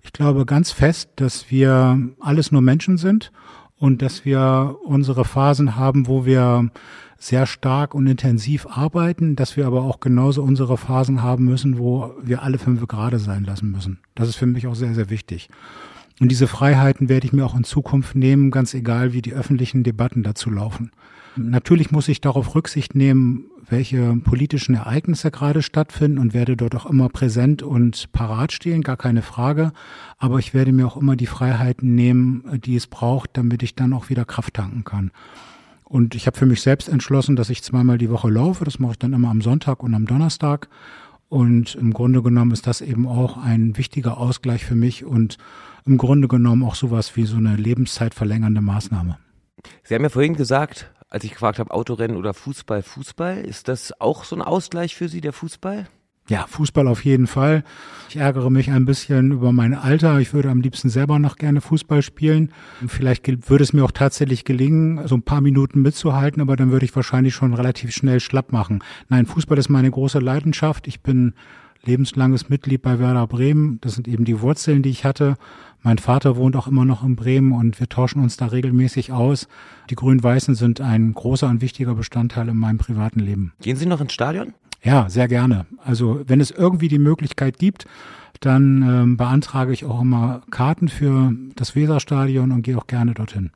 Ich 0.02 0.14
glaube 0.14 0.46
ganz 0.46 0.72
fest, 0.72 1.10
dass 1.18 1.52
wir 1.52 2.00
alles 2.22 2.54
nur 2.54 2.62
Menschen 2.62 2.98
sind 2.98 3.34
und 3.76 4.02
dass 4.02 4.24
wir 4.24 4.78
unsere 4.86 5.26
Phasen 5.26 5.76
haben, 5.76 6.08
wo 6.08 6.26
wir 6.26 6.70
sehr 7.18 7.46
stark 7.46 7.94
und 7.94 8.08
intensiv 8.08 8.66
arbeiten, 8.66 9.36
dass 9.36 9.58
wir 9.58 9.68
aber 9.68 9.84
auch 9.84 10.00
genauso 10.00 10.42
unsere 10.42 10.78
Phasen 10.78 11.22
haben 11.22 11.44
müssen, 11.44 11.78
wo 11.78 12.14
wir 12.24 12.44
alle 12.44 12.58
fünf 12.58 12.88
gerade 12.88 13.20
sein 13.20 13.44
lassen 13.44 13.72
müssen. 13.72 14.00
Das 14.16 14.30
ist 14.30 14.38
für 14.38 14.46
mich 14.46 14.68
auch 14.68 14.76
sehr, 14.76 14.96
sehr 14.96 15.10
wichtig. 15.10 15.50
Und 16.20 16.30
diese 16.30 16.48
Freiheiten 16.48 17.08
werde 17.08 17.28
ich 17.28 17.34
mir 17.34 17.46
auch 17.46 17.56
in 17.56 17.64
Zukunft 17.64 18.16
nehmen, 18.16 18.52
ganz 18.52 18.74
egal, 18.74 19.14
wie 19.14 19.22
die 19.22 19.34
öffentlichen 19.34 19.84
Debatten 19.84 20.24
dazu 20.24 20.50
laufen. 20.50 20.92
Natürlich 21.36 21.92
muss 21.92 22.08
ich 22.08 22.20
darauf 22.20 22.56
Rücksicht 22.56 22.96
nehmen, 22.96 23.46
welche 23.70 24.16
politischen 24.16 24.76
Ereignisse 24.76 25.32
gerade 25.32 25.62
stattfinden 25.62 26.18
und 26.18 26.34
werde 26.34 26.58
dort 26.58 26.76
auch 26.76 26.86
immer 26.86 27.08
präsent 27.08 27.62
und 27.62 28.12
parat 28.12 28.52
stehen, 28.52 28.82
gar 28.82 28.98
keine 28.98 29.22
Frage. 29.22 29.72
Aber 30.18 30.40
ich 30.40 30.54
werde 30.54 30.74
mir 30.74 30.88
auch 30.88 30.98
immer 30.98 31.16
die 31.16 31.28
Freiheiten 31.28 31.96
nehmen, 31.96 32.44
die 32.66 32.76
es 32.76 32.88
braucht, 32.88 33.38
damit 33.38 33.64
ich 33.64 33.76
dann 33.76 33.94
auch 33.94 34.10
wieder 34.10 34.26
Kraft 34.26 34.56
tanken 34.56 34.84
kann. 34.84 35.12
Und 35.84 36.16
ich 36.16 36.28
habe 36.28 36.38
für 36.38 36.46
mich 36.46 36.62
selbst 36.62 36.90
entschlossen, 36.90 37.36
dass 37.36 37.50
ich 37.50 37.64
zweimal 37.64 37.98
die 37.98 38.10
Woche 38.10 38.30
laufe. 38.30 38.66
Das 38.66 38.80
mache 38.80 38.94
ich 38.94 39.00
dann 39.00 39.14
immer 39.14 39.30
am 39.30 39.42
Sonntag 39.42 39.82
und 39.84 39.94
am 39.94 40.06
Donnerstag. 40.06 40.68
Und 41.30 41.76
im 41.76 41.94
Grunde 41.94 42.24
genommen 42.24 42.52
ist 42.52 42.68
das 42.68 42.82
eben 42.82 43.08
auch 43.08 43.38
ein 43.38 43.78
wichtiger 43.78 44.18
Ausgleich 44.18 44.66
für 44.66 44.76
mich 44.76 45.06
und 45.06 45.38
im 45.90 45.98
Grunde 45.98 46.28
genommen 46.28 46.64
auch 46.64 46.76
sowas 46.76 47.16
wie 47.16 47.26
so 47.26 47.38
eine 47.38 47.56
lebenszeitverlängernde 47.56 48.62
Maßnahme. 48.62 49.18
Sie 49.84 49.96
haben 49.96 50.04
ja 50.04 50.10
vorhin 50.10 50.36
gesagt, 50.36 50.92
als 51.10 51.24
ich 51.24 51.32
gefragt 51.32 51.58
habe, 51.58 51.72
Autorennen 51.72 52.16
oder 52.16 52.36
Fußball, 52.36 52.84
Fußball, 52.84 53.40
ist 53.40 53.68
das 53.68 54.00
auch 54.00 54.24
so 54.24 54.36
ein 54.36 54.44
Ausgleich 54.44 54.96
für 54.96 55.10
Sie, 55.10 55.20
der 55.20 55.34
Fußball? 55.34 55.88
Ja, 56.30 56.46
Fußball 56.48 56.88
auf 56.88 57.04
jeden 57.04 57.26
Fall. 57.26 57.64
Ich 58.08 58.18
ärgere 58.18 58.52
mich 58.52 58.70
ein 58.70 58.86
bisschen 58.86 59.32
über 59.32 59.52
mein 59.52 59.74
Alter. 59.74 60.20
Ich 60.20 60.32
würde 60.32 60.52
am 60.52 60.62
liebsten 60.62 60.90
selber 60.90 61.18
noch 61.18 61.38
gerne 61.38 61.60
Fußball 61.60 62.04
spielen. 62.04 62.54
Vielleicht 62.86 63.50
würde 63.50 63.64
es 63.64 63.74
mir 63.74 63.84
auch 63.84 63.92
tatsächlich 63.92 64.46
gelingen, 64.46 65.08
so 65.08 65.16
ein 65.16 65.24
paar 65.24 65.42
Minuten 65.42 65.82
mitzuhalten, 65.82 66.40
aber 66.40 66.56
dann 66.56 66.70
würde 66.72 66.86
ich 66.86 66.96
wahrscheinlich 66.96 67.34
schon 67.34 67.56
relativ 67.56 67.92
schnell 67.92 68.20
schlapp 68.20 68.52
machen. 68.52 68.84
Nein, 69.08 69.26
Fußball 69.26 69.58
ist 69.58 69.70
meine 69.70 69.90
große 69.90 70.20
Leidenschaft. 70.20 70.88
Ich 70.88 71.02
bin 71.02 71.34
lebenslanges 71.84 72.50
Mitglied 72.50 72.82
bei 72.82 73.00
Werder 73.00 73.28
Bremen. 73.28 73.80
Das 73.82 73.96
sind 73.96 74.08
eben 74.08 74.26
die 74.26 74.42
Wurzeln, 74.42 74.84
die 74.84 74.90
ich 74.90 75.06
hatte. 75.06 75.36
Mein 75.82 75.98
Vater 75.98 76.36
wohnt 76.36 76.56
auch 76.56 76.68
immer 76.68 76.86
noch 76.86 77.04
in 77.04 77.16
Bremen 77.16 77.54
und 77.54 77.80
wir 77.80 77.88
tauschen 77.88 78.22
uns 78.22 78.38
da 78.38 78.48
regelmäßig 78.48 79.12
aus. 79.12 79.48
Die 79.90 79.96
Grün-Weißen 79.96 80.56
sind 80.56 80.82
ein 80.82 81.14
großer 81.14 81.48
und 81.48 81.62
wichtiger 81.62 81.96
Bestandteil 81.96 82.50
in 82.50 82.58
meinem 82.58 82.78
privaten 82.78 83.20
Leben. 83.20 83.54
Gehen 83.62 83.78
Sie 83.78 83.86
noch 83.86 84.02
ins 84.02 84.14
Stadion? 84.14 84.54
Ja, 84.84 85.10
sehr 85.10 85.28
gerne. 85.28 85.66
Also 85.84 86.22
wenn 86.28 86.42
es 86.42 86.52
irgendwie 86.52 86.88
die 86.88 87.00
Möglichkeit 87.00 87.60
gibt, 87.60 87.86
dann 88.40 88.82
ähm, 88.84 89.18
beantrage 89.18 89.74
ich 89.74 89.86
auch 89.86 90.02
immer 90.02 90.42
Karten 90.50 90.88
für 90.88 91.34
das 91.56 91.76
Weserstadion 91.76 92.52
und 92.52 92.62
gehe 92.62 92.78
auch 92.78 92.88
gerne 92.88 93.14
dorthin. 93.14 93.52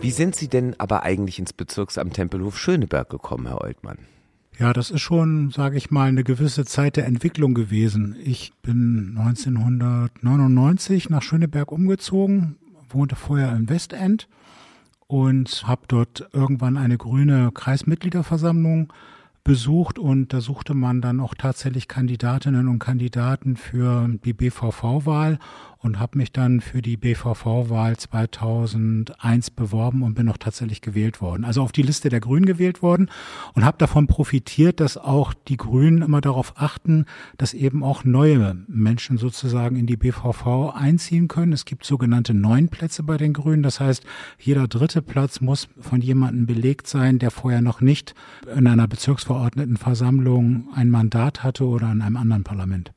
Wie 0.00 0.10
sind 0.10 0.36
Sie 0.36 0.48
denn 0.48 0.78
aber 0.78 1.02
eigentlich 1.02 1.38
ins 1.38 1.52
Bezirksamt 1.52 2.14
Tempelhof 2.14 2.58
Schöneberg 2.58 3.08
gekommen, 3.08 3.46
Herr 3.46 3.62
Oltmann? 3.62 3.98
Ja, 4.58 4.72
das 4.72 4.90
ist 4.90 5.02
schon, 5.02 5.50
sage 5.50 5.76
ich 5.76 5.90
mal, 5.90 6.08
eine 6.08 6.24
gewisse 6.24 6.64
Zeit 6.64 6.96
der 6.96 7.06
Entwicklung 7.06 7.52
gewesen. 7.54 8.16
Ich 8.22 8.52
bin 8.62 9.14
1999 9.18 11.10
nach 11.10 11.22
Schöneberg 11.22 11.72
umgezogen, 11.72 12.56
wohnte 12.88 13.16
vorher 13.16 13.54
im 13.54 13.68
Westend 13.68 14.28
und 15.06 15.64
habe 15.66 15.82
dort 15.88 16.28
irgendwann 16.32 16.76
eine 16.76 16.96
grüne 16.96 17.50
Kreismitgliederversammlung 17.52 18.92
besucht 19.44 19.98
und 19.98 20.32
da 20.32 20.40
suchte 20.40 20.74
man 20.74 21.00
dann 21.00 21.20
auch 21.20 21.34
tatsächlich 21.34 21.86
Kandidatinnen 21.86 22.66
und 22.66 22.80
Kandidaten 22.80 23.56
für 23.56 24.08
die 24.24 24.32
BVV-Wahl 24.32 25.38
und 25.78 25.98
habe 25.98 26.18
mich 26.18 26.32
dann 26.32 26.60
für 26.60 26.82
die 26.82 26.96
BVV-Wahl 26.96 27.96
2001 27.96 29.50
beworben 29.50 30.02
und 30.02 30.14
bin 30.14 30.28
auch 30.28 30.36
tatsächlich 30.36 30.80
gewählt 30.80 31.20
worden. 31.20 31.44
Also 31.44 31.62
auf 31.62 31.72
die 31.72 31.82
Liste 31.82 32.08
der 32.08 32.20
Grünen 32.20 32.46
gewählt 32.46 32.82
worden 32.82 33.10
und 33.54 33.64
habe 33.64 33.78
davon 33.78 34.06
profitiert, 34.06 34.80
dass 34.80 34.96
auch 34.96 35.34
die 35.34 35.56
Grünen 35.56 36.02
immer 36.02 36.20
darauf 36.20 36.54
achten, 36.56 37.06
dass 37.38 37.54
eben 37.54 37.82
auch 37.82 38.04
neue 38.04 38.56
Menschen 38.68 39.18
sozusagen 39.18 39.76
in 39.76 39.86
die 39.86 39.96
BVV 39.96 40.72
einziehen 40.74 41.28
können. 41.28 41.52
Es 41.52 41.64
gibt 41.64 41.84
sogenannte 41.84 42.34
neun 42.34 42.68
Plätze 42.68 43.02
bei 43.02 43.16
den 43.16 43.32
Grünen. 43.32 43.62
Das 43.62 43.80
heißt, 43.80 44.04
jeder 44.38 44.68
dritte 44.68 45.02
Platz 45.02 45.40
muss 45.40 45.68
von 45.80 46.00
jemandem 46.00 46.46
belegt 46.46 46.86
sein, 46.86 47.18
der 47.18 47.30
vorher 47.30 47.62
noch 47.62 47.80
nicht 47.80 48.14
in 48.54 48.66
einer 48.66 48.88
Bezirksverordnetenversammlung 48.88 50.68
ein 50.74 50.90
Mandat 50.90 51.42
hatte 51.42 51.66
oder 51.66 51.90
in 51.92 52.02
einem 52.02 52.16
anderen 52.16 52.44
Parlament. 52.44 52.92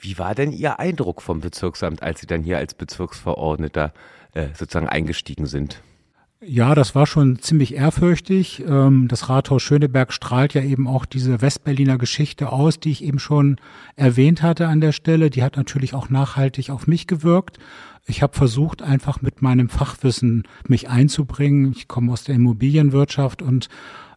Wie 0.00 0.18
war 0.18 0.34
denn 0.34 0.52
Ihr 0.52 0.78
Eindruck 0.78 1.22
vom 1.22 1.40
Bezirksamt, 1.40 2.02
als 2.02 2.20
Sie 2.20 2.26
dann 2.26 2.42
hier 2.42 2.58
als 2.58 2.74
Bezirksverordneter 2.74 3.92
äh, 4.34 4.48
sozusagen 4.54 4.88
eingestiegen 4.88 5.46
sind? 5.46 5.82
Ja, 6.40 6.76
das 6.76 6.94
war 6.94 7.06
schon 7.06 7.40
ziemlich 7.40 7.74
ehrfürchtig. 7.74 8.62
Ähm, 8.64 9.08
das 9.08 9.28
Rathaus 9.28 9.60
Schöneberg 9.60 10.12
strahlt 10.12 10.54
ja 10.54 10.62
eben 10.62 10.86
auch 10.86 11.04
diese 11.04 11.42
Westberliner 11.42 11.98
Geschichte 11.98 12.52
aus, 12.52 12.78
die 12.78 12.92
ich 12.92 13.02
eben 13.02 13.18
schon 13.18 13.56
erwähnt 13.96 14.40
hatte 14.40 14.68
an 14.68 14.80
der 14.80 14.92
Stelle. 14.92 15.30
Die 15.30 15.42
hat 15.42 15.56
natürlich 15.56 15.94
auch 15.94 16.10
nachhaltig 16.10 16.70
auf 16.70 16.86
mich 16.86 17.08
gewirkt. 17.08 17.58
Ich 18.06 18.22
habe 18.22 18.36
versucht, 18.36 18.82
einfach 18.82 19.20
mit 19.20 19.42
meinem 19.42 19.68
Fachwissen 19.68 20.44
mich 20.68 20.88
einzubringen. 20.88 21.72
Ich 21.72 21.88
komme 21.88 22.12
aus 22.12 22.22
der 22.22 22.36
Immobilienwirtschaft 22.36 23.42
und 23.42 23.68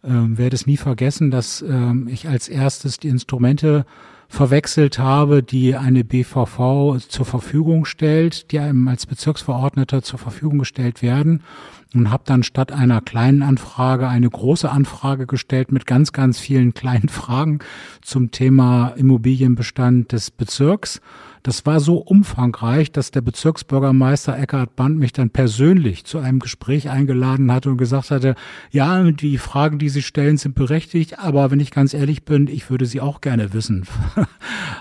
äh, 0.03 0.10
werde 0.10 0.55
es 0.55 0.65
nie 0.65 0.77
vergessen, 0.77 1.31
dass 1.31 1.62
äh, 1.62 1.93
ich 2.08 2.27
als 2.27 2.48
erstes 2.50 2.98
die 2.98 3.10
Instrumente 3.10 3.86
verwechselt 4.31 4.98
habe, 4.98 5.43
die 5.43 5.75
eine 5.75 6.05
BVV 6.05 6.98
zur 7.05 7.25
Verfügung 7.25 7.84
stellt, 7.84 8.51
die 8.51 8.60
einem 8.60 8.88
als 8.88 9.05
Bezirksverordneter 9.05 10.03
zur 10.03 10.20
Verfügung 10.20 10.60
gestellt 10.60 11.01
werden 11.01 11.43
und 11.93 12.12
habe 12.12 12.24
dann 12.25 12.43
statt 12.43 12.72
einer 12.72 13.01
kleinen 13.01 13.43
Anfrage 13.43 14.08
eine 14.08 14.29
große 14.29 14.72
Anfrage 14.72 15.27
gestellt 15.27 15.74
mit 15.74 15.86
ganz, 15.86 16.13
ganz 16.13 16.39
vielen 16.39 16.74
kleinen 16.74 17.10
Fragen 17.10 17.60
zum 18.01 18.31
Thema 18.31 18.93
Immobilienbestand 18.96 20.13
des 20.13 20.31
Bezirks 20.31 21.01
das 21.43 21.65
war 21.65 21.79
so 21.79 21.98
umfangreich, 21.98 22.91
dass 22.91 23.12
der 23.12 23.21
Bezirksbürgermeister 23.21 24.38
Eckhard 24.38 24.75
Band 24.75 24.98
mich 24.98 25.13
dann 25.13 25.29
persönlich 25.29 26.05
zu 26.05 26.19
einem 26.19 26.39
Gespräch 26.39 26.89
eingeladen 26.89 27.51
hatte 27.51 27.69
und 27.69 27.77
gesagt 27.77 28.12
hatte, 28.12 28.36
ja, 28.71 29.03
die 29.03 29.38
Fragen, 29.38 29.79
die 29.79 29.89
Sie 29.89 30.01
stellen, 30.01 30.38
sind 30.38 30.55
berechtigt, 30.55 31.19
aber 31.19 31.51
wenn 31.51 31.60
ich 31.60 31.71
ganz 31.71 31.93
ehrlich 31.93 32.24
bin, 32.25 32.48
ich 32.48 32.69
würde 32.69 32.86
sie 32.86 33.01
auch 33.01 33.21
gerne 33.21 33.53
wissen. 33.53 33.86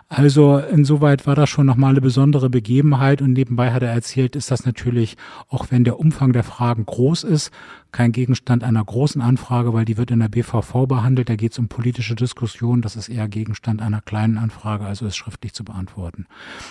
also 0.09 0.59
insoweit 0.59 1.27
war 1.27 1.35
das 1.35 1.49
schon 1.49 1.67
nochmal 1.67 1.91
eine 1.91 2.01
besondere 2.01 2.51
Begebenheit 2.51 3.23
und 3.23 3.33
nebenbei 3.33 3.73
hat 3.73 3.83
er 3.83 3.93
erzählt, 3.93 4.37
ist 4.37 4.51
das 4.51 4.67
natürlich, 4.67 5.17
auch 5.49 5.67
wenn 5.71 5.85
der 5.85 5.99
Umfang 5.99 6.33
der 6.33 6.45
Fragen 6.45 6.85
groß 6.85 7.25
ist, 7.25 7.51
kein 7.93 8.13
Gegenstand 8.13 8.65
einer 8.65 8.85
großen 8.85 9.21
Anfrage, 9.21 9.73
weil 9.73 9.85
die 9.85 9.97
wird 9.97 10.11
in 10.11 10.21
der 10.21 10.29
BVV 10.29 10.87
behandelt. 10.87 11.29
Da 11.29 11.37
geht 11.37 11.53
es 11.53 11.59
um 11.59 11.69
politische 11.69 12.15
Diskussionen. 12.15 12.83
Das 12.83 12.97
ist 12.97 13.09
eher 13.09 13.29
Gegenstand 13.29 13.83
einer 13.83 14.01
kleinen 14.01 14.39
Anfrage, 14.39 14.85
also 14.85 15.07
ist 15.07 15.17
schriftlich 15.17 15.53
zu 15.53 15.65
beantworten. 15.65 16.27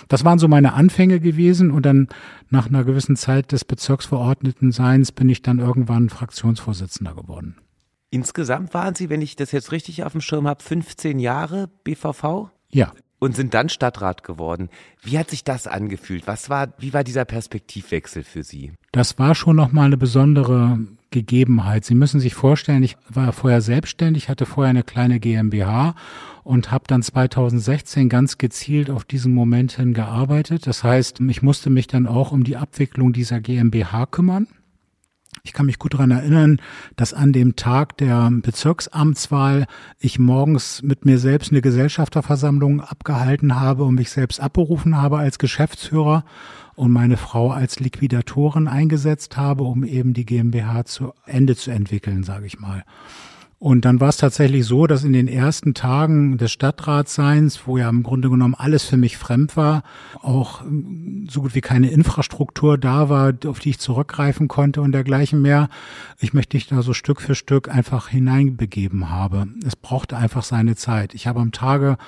Das 0.08 0.24
waren 0.24 0.38
so 0.38 0.48
meine 0.48 0.72
Anfänge 0.74 1.20
gewesen 1.20 1.70
und 1.70 1.86
dann 1.86 2.08
nach 2.48 2.66
einer 2.66 2.84
gewissen 2.84 3.16
Zeit 3.16 3.52
des 3.52 3.64
Bezirksverordnetenseins 3.64 5.12
bin 5.12 5.28
ich 5.28 5.42
dann 5.42 5.58
irgendwann 5.58 6.08
Fraktionsvorsitzender 6.08 7.14
geworden. 7.14 7.56
Insgesamt 8.10 8.74
waren 8.74 8.94
Sie, 8.94 9.08
wenn 9.08 9.22
ich 9.22 9.36
das 9.36 9.52
jetzt 9.52 9.72
richtig 9.72 10.04
auf 10.04 10.12
dem 10.12 10.20
Schirm 10.20 10.48
habe, 10.48 10.62
15 10.62 11.18
Jahre 11.18 11.68
BVV? 11.84 12.50
Ja 12.70 12.92
und 13.20 13.36
sind 13.36 13.54
dann 13.54 13.68
Stadtrat 13.68 14.24
geworden. 14.24 14.70
Wie 15.02 15.18
hat 15.18 15.30
sich 15.30 15.44
das 15.44 15.66
angefühlt? 15.66 16.26
Was 16.26 16.50
war, 16.50 16.72
wie 16.78 16.92
war 16.92 17.04
dieser 17.04 17.24
Perspektivwechsel 17.24 18.24
für 18.24 18.42
Sie? 18.42 18.72
Das 18.90 19.18
war 19.18 19.34
schon 19.36 19.56
nochmal 19.56 19.86
eine 19.86 19.98
besondere 19.98 20.78
Gegebenheit. 21.10 21.84
Sie 21.84 21.94
müssen 21.94 22.20
sich 22.20 22.34
vorstellen, 22.34 22.82
ich 22.82 22.96
war 23.08 23.32
vorher 23.32 23.60
selbstständig, 23.60 24.28
hatte 24.28 24.46
vorher 24.46 24.70
eine 24.70 24.82
kleine 24.82 25.20
GmbH 25.20 25.94
und 26.44 26.70
habe 26.70 26.84
dann 26.86 27.02
2016 27.02 28.08
ganz 28.08 28.38
gezielt 28.38 28.90
auf 28.90 29.04
diesen 29.04 29.34
Moment 29.34 29.72
hin 29.72 29.92
gearbeitet. 29.92 30.66
Das 30.66 30.84
heißt, 30.84 31.20
ich 31.20 31.42
musste 31.42 31.70
mich 31.70 31.86
dann 31.86 32.06
auch 32.06 32.32
um 32.32 32.44
die 32.44 32.56
Abwicklung 32.56 33.12
dieser 33.12 33.40
GmbH 33.40 34.06
kümmern. 34.06 34.46
Ich 35.42 35.52
kann 35.52 35.66
mich 35.66 35.78
gut 35.78 35.94
daran 35.94 36.10
erinnern, 36.10 36.60
dass 36.96 37.14
an 37.14 37.32
dem 37.32 37.56
Tag 37.56 37.96
der 37.98 38.30
Bezirksamtswahl 38.30 39.66
ich 39.98 40.18
morgens 40.18 40.82
mit 40.82 41.04
mir 41.04 41.18
selbst 41.18 41.50
eine 41.50 41.62
Gesellschafterversammlung 41.62 42.80
abgehalten 42.80 43.58
habe 43.58 43.84
und 43.84 43.94
mich 43.94 44.10
selbst 44.10 44.40
abberufen 44.40 44.96
habe 44.96 45.18
als 45.18 45.38
Geschäftsführer 45.38 46.24
und 46.74 46.90
meine 46.90 47.16
Frau 47.16 47.50
als 47.50 47.80
Liquidatorin 47.80 48.68
eingesetzt 48.68 49.36
habe, 49.36 49.64
um 49.64 49.84
eben 49.84 50.14
die 50.14 50.26
GmbH 50.26 50.84
zu 50.84 51.12
Ende 51.26 51.56
zu 51.56 51.70
entwickeln, 51.70 52.22
sage 52.22 52.46
ich 52.46 52.58
mal. 52.58 52.84
Und 53.62 53.84
dann 53.84 54.00
war 54.00 54.08
es 54.08 54.16
tatsächlich 54.16 54.64
so, 54.64 54.86
dass 54.86 55.04
in 55.04 55.12
den 55.12 55.28
ersten 55.28 55.74
Tagen 55.74 56.38
des 56.38 56.50
Stadtratsseins, 56.50 57.66
wo 57.66 57.76
ja 57.76 57.90
im 57.90 58.02
Grunde 58.02 58.30
genommen 58.30 58.54
alles 58.54 58.84
für 58.84 58.96
mich 58.96 59.18
fremd 59.18 59.54
war, 59.54 59.82
auch 60.22 60.62
ähm, 60.62 61.28
so 61.30 61.42
gut 61.42 61.54
wie 61.54 61.60
keine 61.60 61.90
Infrastruktur 61.90 62.78
da 62.78 63.10
war, 63.10 63.34
auf 63.46 63.58
die 63.58 63.68
ich 63.68 63.78
zurückgreifen 63.78 64.48
konnte 64.48 64.80
und 64.80 64.92
dergleichen 64.92 65.42
mehr, 65.42 65.68
ich 66.20 66.32
möchte 66.32 66.56
mich 66.56 66.68
da 66.68 66.80
so 66.80 66.94
Stück 66.94 67.20
für 67.20 67.34
Stück 67.34 67.68
einfach 67.68 68.08
hineinbegeben 68.08 69.10
habe. 69.10 69.48
Es 69.66 69.76
brauchte 69.76 70.16
einfach 70.16 70.42
seine 70.42 70.74
Zeit. 70.74 71.12
Ich 71.12 71.26
habe 71.26 71.40
am 71.40 71.52
Tage 71.52 71.98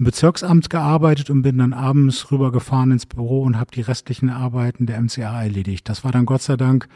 im 0.00 0.04
Bezirksamt 0.04 0.68
gearbeitet 0.68 1.30
und 1.30 1.42
bin 1.42 1.58
dann 1.58 1.74
abends 1.74 2.32
rübergefahren 2.32 2.90
ins 2.90 3.06
Büro 3.06 3.44
und 3.44 3.56
habe 3.56 3.70
die 3.72 3.82
restlichen 3.82 4.30
Arbeiten 4.30 4.86
der 4.86 5.00
MCA 5.00 5.44
erledigt. 5.44 5.88
Das 5.88 6.02
war 6.02 6.10
dann 6.10 6.26
Gott 6.26 6.42
sei 6.42 6.56
Dank 6.56 6.88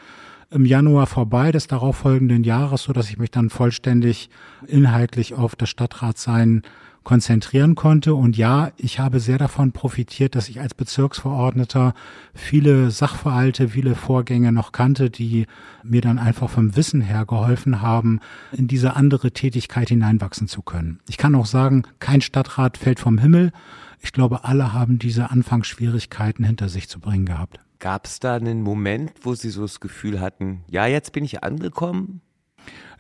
im 0.53 0.65
Januar 0.65 1.07
vorbei 1.07 1.53
des 1.53 1.67
darauffolgenden 1.67 2.45
Jahres, 2.45 2.85
so 2.85 2.93
dass 2.93 3.11
ich 3.11 3.19
mich 3.19 3.31
dann 3.31 3.51
vollständig 3.51 4.31
inhaltlich 4.67 5.35
auf 5.35 5.57
das 5.57 5.71
Stadtratsein 5.71 6.63
konzentrieren 7.05 7.75
konnte. 7.75 8.15
Und 8.15 8.37
ja, 8.37 8.71
ich 8.77 8.99
habe 8.99 9.21
sehr 9.21 9.39
davon 9.39 9.73
profitiert, 9.73 10.35
dass 10.35 10.49
ich 10.49 10.61
als 10.61 10.75
Bezirksverordneter 10.75 11.95
viele 12.35 12.91
Sachverhalte, 12.91 13.71
viele 13.71 13.95
Vorgänge 13.95 14.53
noch 14.53 14.73
kannte, 14.73 15.11
die 15.11 15.47
mir 15.83 16.01
dann 16.01 16.19
einfach 16.19 16.49
vom 16.49 16.77
Wissen 16.77 17.01
her 17.01 17.25
geholfen 17.27 17.83
haben, 17.83 18.21
in 18.53 18.69
diese 18.69 18.95
andere 18.95 19.33
Tätigkeit 19.33 19.89
hineinwachsen 19.89 20.49
zu 20.49 20.63
können. 20.63 21.01
Ich 21.09 21.17
kann 21.17 21.35
auch 21.35 21.47
sagen, 21.47 21.83
kein 21.99 22.21
Stadtrat 22.21 22.79
fällt 22.79 23.01
vom 23.01 23.19
Himmel. 23.19 23.53
Ich 24.01 24.13
glaube, 24.13 24.45
alle 24.45 24.73
haben 24.73 24.99
diese 24.99 25.31
Anfangsschwierigkeiten 25.31 26.45
hinter 26.45 26.69
sich 26.69 26.89
zu 26.89 27.01
bringen 27.01 27.27
gehabt. 27.27 27.61
Gab 27.83 28.07
es 28.07 28.21
da 28.21 28.37
einen 28.37 28.63
Moment, 28.63 29.13
wo 29.23 29.35
Sie 29.35 29.51
so 29.51 29.63
das 29.63 29.81
Gefühl 29.81 30.21
hatten, 30.21 30.61
ja, 30.71 30.87
jetzt 30.87 31.13
bin 31.13 31.25
ich 31.25 31.43
angekommen? 31.43 32.21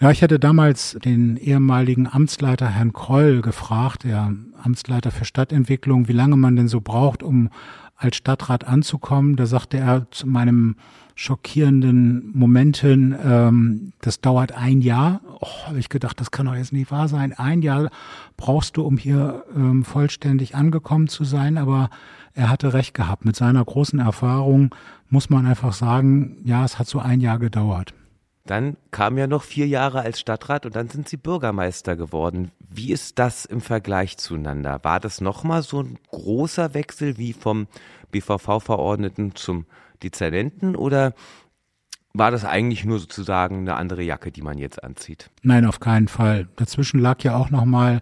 Ja, 0.00 0.10
ich 0.10 0.24
hatte 0.24 0.40
damals 0.40 0.98
den 1.04 1.36
ehemaligen 1.36 2.08
Amtsleiter 2.08 2.66
Herrn 2.66 2.92
Kroll 2.92 3.42
gefragt, 3.42 4.02
der 4.02 4.34
Amtsleiter 4.60 5.12
für 5.12 5.24
Stadtentwicklung, 5.24 6.08
wie 6.08 6.12
lange 6.12 6.36
man 6.36 6.56
denn 6.56 6.66
so 6.66 6.80
braucht, 6.80 7.22
um 7.22 7.48
als 7.94 8.16
Stadtrat 8.16 8.66
anzukommen. 8.66 9.36
Da 9.36 9.46
sagte 9.46 9.76
er 9.76 10.10
zu 10.10 10.26
meinem 10.26 10.74
schockierenden 11.14 12.32
Momenten, 12.34 13.14
ähm, 13.24 13.92
das 14.00 14.20
dauert 14.20 14.50
ein 14.50 14.80
Jahr. 14.80 15.20
Oh, 15.38 15.68
habe 15.68 15.78
ich 15.78 15.90
gedacht, 15.90 16.20
das 16.20 16.32
kann 16.32 16.46
doch 16.46 16.56
jetzt 16.56 16.72
nicht 16.72 16.90
wahr 16.90 17.06
sein. 17.06 17.32
Ein 17.34 17.62
Jahr 17.62 17.88
brauchst 18.36 18.76
du, 18.76 18.82
um 18.82 18.96
hier 18.96 19.44
ähm, 19.54 19.84
vollständig 19.84 20.56
angekommen 20.56 21.06
zu 21.06 21.22
sein, 21.22 21.56
aber 21.56 21.88
er 22.34 22.48
hatte 22.48 22.72
recht 22.72 22.94
gehabt. 22.94 23.24
Mit 23.24 23.36
seiner 23.36 23.64
großen 23.64 23.98
Erfahrung 23.98 24.74
muss 25.08 25.30
man 25.30 25.46
einfach 25.46 25.72
sagen, 25.72 26.38
ja, 26.44 26.64
es 26.64 26.78
hat 26.78 26.86
so 26.86 26.98
ein 26.98 27.20
Jahr 27.20 27.38
gedauert. 27.38 27.94
Dann 28.44 28.76
kam 28.90 29.18
ja 29.18 29.28
noch 29.28 29.44
vier 29.44 29.68
Jahre 29.68 30.00
als 30.00 30.18
Stadtrat 30.18 30.66
und 30.66 30.74
dann 30.74 30.88
sind 30.88 31.08
Sie 31.08 31.16
Bürgermeister 31.16 31.94
geworden. 31.94 32.50
Wie 32.58 32.90
ist 32.90 33.18
das 33.18 33.44
im 33.44 33.60
Vergleich 33.60 34.16
zueinander? 34.18 34.80
War 34.82 34.98
das 34.98 35.20
nochmal 35.20 35.62
so 35.62 35.80
ein 35.80 35.98
großer 36.10 36.74
Wechsel 36.74 37.18
wie 37.18 37.34
vom 37.34 37.68
BVV-Verordneten 38.10 39.36
zum 39.36 39.66
Dezernenten 40.02 40.74
oder 40.74 41.14
war 42.14 42.30
das 42.30 42.44
eigentlich 42.44 42.84
nur 42.84 42.98
sozusagen 42.98 43.60
eine 43.60 43.76
andere 43.76 44.02
Jacke, 44.02 44.32
die 44.32 44.42
man 44.42 44.58
jetzt 44.58 44.82
anzieht? 44.82 45.30
Nein, 45.42 45.64
auf 45.64 45.80
keinen 45.80 46.08
Fall. 46.08 46.48
Dazwischen 46.56 47.00
lag 47.00 47.22
ja 47.22 47.36
auch 47.36 47.50
nochmal 47.50 48.00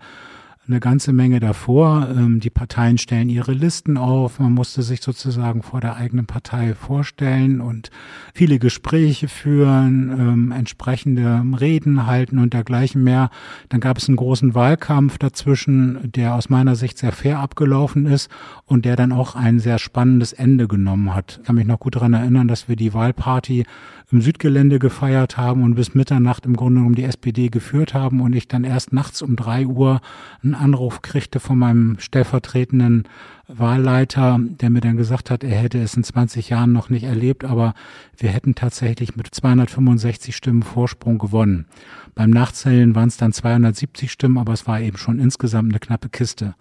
eine 0.71 0.81
ganze 0.81 1.13
Menge 1.13 1.41
davor. 1.41 2.09
Ähm, 2.11 2.41
die 2.41 2.51
Parteien 2.51 2.97
stellen 2.97 3.29
ihre 3.29 3.53
Listen 3.53 3.97
auf. 3.97 4.39
Man 4.39 4.53
musste 4.53 4.83
sich 4.83 5.03
sozusagen 5.03 5.63
vor 5.63 5.81
der 5.81 5.97
eigenen 5.97 6.27
Partei 6.27 6.75
vorstellen 6.75 7.61
und 7.61 7.91
viele 8.35 8.59
Gespräche 8.59 9.29
führen, 9.29 10.11
ähm, 10.11 10.53
entsprechende 10.53 11.43
Reden 11.61 12.07
halten 12.07 12.39
und 12.39 12.55
dergleichen 12.55 13.03
mehr. 13.03 13.31
Dann 13.69 13.81
gab 13.81 13.99
es 13.99 14.09
einen 14.09 14.17
großen 14.17 14.55
Wahlkampf 14.55 15.19
dazwischen, 15.19 16.13
der 16.13 16.35
aus 16.35 16.49
meiner 16.49 16.77
Sicht 16.77 16.99
sehr 16.99 17.13
fair 17.13 17.41
abgelaufen 17.41 18.07
ist 18.07 18.31
und 18.65 18.85
der 18.85 18.95
dann 18.95 19.13
auch 19.13 19.35
ein 19.35 19.59
sehr 19.59 19.79
spannendes 19.79 20.33
Ende 20.33 20.69
genommen 20.69 21.15
hat. 21.15 21.39
Ich 21.41 21.47
kann 21.47 21.57
mich 21.57 21.67
noch 21.67 21.81
gut 21.81 21.97
daran 21.97 22.15
erinnern, 22.15 22.47
dass 22.47 22.69
wir 22.69 22.77
die 22.77 22.95
Wahlparty 22.95 23.65
im 24.13 24.21
Südgelände 24.21 24.79
gefeiert 24.79 25.37
haben 25.37 25.63
und 25.63 25.75
bis 25.75 25.95
Mitternacht 25.95 26.45
im 26.45 26.57
Grunde 26.57 26.81
um 26.81 26.95
die 26.95 27.05
SPD 27.05 27.49
geführt 27.49 27.95
haben 27.95 28.21
und 28.21 28.35
ich 28.35 28.49
dann 28.49 28.65
erst 28.65 28.93
nachts 28.93 29.23
um 29.23 29.37
drei 29.37 29.67
Uhr 29.67 30.01
einen 30.43 30.55
Anruf 30.61 31.03
kriegte 31.03 31.41
von 31.41 31.59
meinem 31.59 31.97
stellvertretenden 31.99 33.05
Wahlleiter, 33.49 34.39
der 34.41 34.71
mir 34.71 34.81
dann 34.81 34.97
gesagt 34.97 35.31
hat, 35.31 35.43
er 35.43 35.57
hätte 35.57 35.81
es 35.81 35.95
in 35.95 36.05
20 36.05 36.51
Jahren 36.51 36.73
noch 36.73 36.89
nicht 36.89 37.05
erlebt, 37.05 37.45
aber 37.45 37.75
wir 38.17 38.31
hätten 38.31 38.55
tatsächlich 38.55 39.17
mit 39.17 39.35
265 39.35 40.37
Stimmen 40.37 40.63
Vorsprung 40.63 41.19
gewonnen. 41.19 41.67
Beim 42.15 42.31
Nachzählen 42.31 42.95
waren 42.95 43.09
es 43.09 43.17
dann 43.17 43.33
270 43.33 44.13
Stimmen, 44.13 44.39
aber 44.39 44.53
es 44.53 44.67
war 44.67 44.81
eben 44.81 44.97
schon 44.97 45.19
insgesamt 45.19 45.71
eine 45.71 45.81
knappe 45.81 46.09
Kiste. 46.09 46.55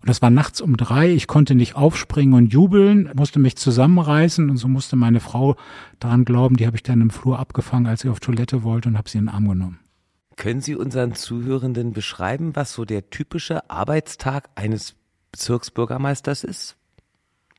Und 0.00 0.08
das 0.08 0.22
war 0.22 0.30
nachts 0.30 0.60
um 0.60 0.76
drei. 0.76 1.10
Ich 1.10 1.26
konnte 1.26 1.54
nicht 1.54 1.74
aufspringen 1.74 2.34
und 2.34 2.52
jubeln, 2.52 3.10
musste 3.16 3.40
mich 3.40 3.56
zusammenreißen 3.56 4.50
und 4.50 4.56
so 4.56 4.68
musste 4.68 4.94
meine 4.94 5.20
Frau 5.20 5.56
daran 5.98 6.24
glauben. 6.24 6.56
Die 6.56 6.66
habe 6.66 6.76
ich 6.76 6.84
dann 6.84 7.00
im 7.00 7.10
Flur 7.10 7.38
abgefangen, 7.38 7.86
als 7.86 8.02
sie 8.02 8.08
auf 8.08 8.20
Toilette 8.20 8.62
wollte 8.62 8.88
und 8.88 8.98
habe 8.98 9.08
sie 9.08 9.18
in 9.18 9.24
den 9.24 9.34
Arm 9.34 9.48
genommen. 9.48 9.78
Können 10.36 10.60
Sie 10.60 10.76
unseren 10.76 11.14
Zuhörenden 11.14 11.92
beschreiben, 11.92 12.54
was 12.54 12.72
so 12.72 12.84
der 12.84 13.10
typische 13.10 13.70
Arbeitstag 13.70 14.50
eines 14.54 14.94
Bezirksbürgermeisters 15.32 16.44
ist? 16.44 16.76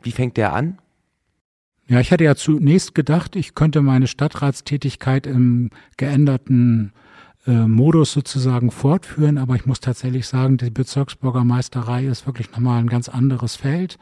Wie 0.04 0.12
fängt 0.12 0.38
der 0.38 0.54
an? 0.54 0.78
Ja, 1.88 2.00
ich 2.00 2.12
hatte 2.12 2.24
ja 2.24 2.36
zunächst 2.36 2.94
gedacht, 2.96 3.36
ich 3.36 3.56
könnte 3.56 3.82
meine 3.82 4.08
Stadtratstätigkeit 4.08 5.26
im 5.26 5.70
geänderten 5.96 6.92
äh, 7.48 7.66
Modus 7.66 8.12
sozusagen 8.12 8.72
fortführen. 8.72 9.38
Aber 9.38 9.56
ich 9.56 9.66
muss 9.66 9.80
tatsächlich 9.80 10.28
sagen, 10.28 10.58
die 10.58 10.70
Bezirksbürgermeisterei 10.70 12.06
ist 12.06 12.26
wirklich 12.26 12.52
nochmal 12.52 12.80
ein 12.80 12.88
ganz 12.88 13.10
anderes 13.10 13.56
Feld. 13.56 13.98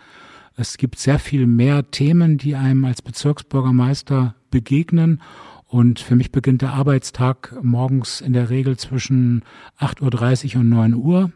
Es 0.57 0.77
gibt 0.77 0.99
sehr 0.99 1.19
viel 1.19 1.47
mehr 1.47 1.91
Themen, 1.91 2.37
die 2.37 2.55
einem 2.55 2.85
als 2.85 3.01
Bezirksbürgermeister 3.01 4.35
begegnen. 4.49 5.21
Und 5.75 5.99
für 5.99 6.15
mich 6.15 6.31
beginnt 6.31 6.61
der 6.61 6.71
Arbeitstag 6.71 7.53
morgens 7.61 8.21
in 8.21 8.31
der 8.31 8.49
Regel 8.49 8.77
zwischen 8.77 9.43
8.30 9.77 10.55
Uhr 10.55 10.61
und 10.61 10.69
9 10.69 10.93
Uhr. 10.93 11.31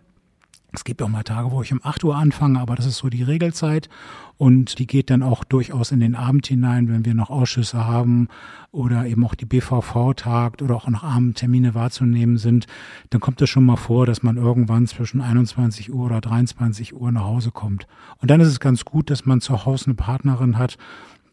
Es 0.71 0.85
gibt 0.85 1.01
auch 1.01 1.09
mal 1.09 1.23
Tage, 1.23 1.51
wo 1.51 1.61
ich 1.61 1.73
um 1.73 1.81
8 1.83 2.05
Uhr 2.05 2.15
anfange, 2.15 2.57
aber 2.57 2.75
das 2.75 2.85
ist 2.85 2.99
so 2.99 3.09
die 3.09 3.23
Regelzeit. 3.23 3.89
Und 4.37 4.79
die 4.79 4.87
geht 4.87 5.09
dann 5.09 5.23
auch 5.23 5.43
durchaus 5.43 5.91
in 5.91 5.99
den 5.99 6.15
Abend 6.15 6.47
hinein, 6.47 6.87
wenn 6.87 7.03
wir 7.03 7.15
noch 7.15 7.29
Ausschüsse 7.29 7.85
haben 7.85 8.29
oder 8.71 9.05
eben 9.07 9.25
auch 9.25 9.35
die 9.35 9.43
BVV 9.43 10.13
tagt 10.15 10.61
oder 10.61 10.77
auch 10.77 10.87
noch 10.87 11.03
Abendtermine 11.03 11.75
wahrzunehmen 11.75 12.37
sind. 12.37 12.65
Dann 13.09 13.19
kommt 13.19 13.41
es 13.41 13.49
schon 13.49 13.65
mal 13.65 13.75
vor, 13.75 14.05
dass 14.05 14.23
man 14.23 14.37
irgendwann 14.37 14.87
zwischen 14.87 15.19
21 15.19 15.91
Uhr 15.91 16.05
oder 16.05 16.21
23 16.21 16.95
Uhr 16.95 17.11
nach 17.11 17.25
Hause 17.25 17.51
kommt. 17.51 17.87
Und 18.21 18.31
dann 18.31 18.39
ist 18.39 18.47
es 18.47 18.61
ganz 18.61 18.85
gut, 18.85 19.09
dass 19.09 19.25
man 19.25 19.41
zu 19.41 19.65
Hause 19.65 19.87
eine 19.87 19.95
Partnerin 19.95 20.57
hat, 20.57 20.77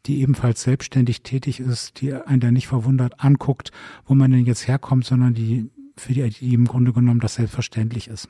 die 0.06 0.20
ebenfalls 0.20 0.62
selbstständig 0.62 1.22
tätig 1.22 1.60
ist, 1.60 2.00
die 2.00 2.14
einen 2.14 2.40
da 2.40 2.50
nicht 2.50 2.68
verwundert 2.68 3.20
anguckt, 3.20 3.70
wo 4.04 4.14
man 4.14 4.30
denn 4.30 4.44
jetzt 4.44 4.68
herkommt, 4.68 5.04
sondern 5.04 5.34
die 5.34 5.70
für 5.96 6.12
die, 6.12 6.28
die 6.28 6.54
im 6.54 6.66
Grunde 6.66 6.92
genommen 6.92 7.20
das 7.20 7.34
selbstverständlich 7.34 8.08
ist. 8.08 8.28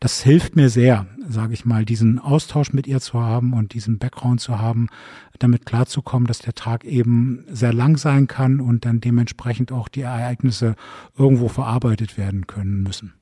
Das 0.00 0.22
hilft 0.22 0.56
mir 0.56 0.68
sehr, 0.68 1.06
sage 1.26 1.52
ich 1.52 1.64
mal, 1.64 1.84
diesen 1.84 2.18
Austausch 2.18 2.72
mit 2.72 2.86
ihr 2.86 3.00
zu 3.00 3.20
haben 3.20 3.52
und 3.52 3.74
diesen 3.74 3.98
Background 3.98 4.40
zu 4.40 4.58
haben, 4.58 4.88
damit 5.38 5.66
klarzukommen, 5.66 6.26
dass 6.26 6.38
der 6.38 6.54
Tag 6.54 6.84
eben 6.84 7.44
sehr 7.48 7.72
lang 7.72 7.96
sein 7.96 8.28
kann 8.28 8.60
und 8.60 8.84
dann 8.84 9.00
dementsprechend 9.00 9.72
auch 9.72 9.88
die 9.88 10.02
Ereignisse 10.02 10.74
irgendwo 11.16 11.48
verarbeitet 11.48 12.16
werden 12.16 12.46
können 12.46 12.82
müssen. 12.82 13.14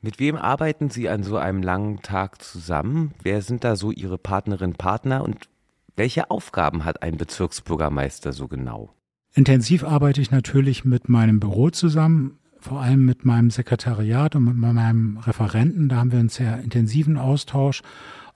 Mit 0.00 0.18
wem 0.18 0.34
arbeiten 0.34 0.90
Sie 0.90 1.08
an 1.08 1.22
so 1.22 1.36
einem 1.36 1.62
langen 1.62 2.02
Tag 2.02 2.42
zusammen? 2.42 3.12
Wer 3.22 3.40
sind 3.40 3.62
da 3.62 3.76
so 3.76 3.92
Ihre 3.92 4.18
Partnerinnen, 4.18 4.74
Partner 4.74 5.22
und 5.22 5.48
welche 5.96 6.30
Aufgaben 6.30 6.84
hat 6.84 7.02
ein 7.02 7.16
Bezirksbürgermeister 7.16 8.32
so 8.32 8.48
genau? 8.48 8.94
Intensiv 9.34 9.84
arbeite 9.84 10.20
ich 10.20 10.30
natürlich 10.30 10.84
mit 10.84 11.08
meinem 11.08 11.40
Büro 11.40 11.70
zusammen 11.70 12.38
vor 12.62 12.80
allem 12.80 13.04
mit 13.04 13.24
meinem 13.24 13.50
Sekretariat 13.50 14.36
und 14.36 14.44
mit 14.44 14.56
meinem 14.56 15.18
Referenten, 15.18 15.88
da 15.88 15.96
haben 15.96 16.12
wir 16.12 16.20
einen 16.20 16.28
sehr 16.28 16.60
intensiven 16.60 17.18
Austausch, 17.18 17.82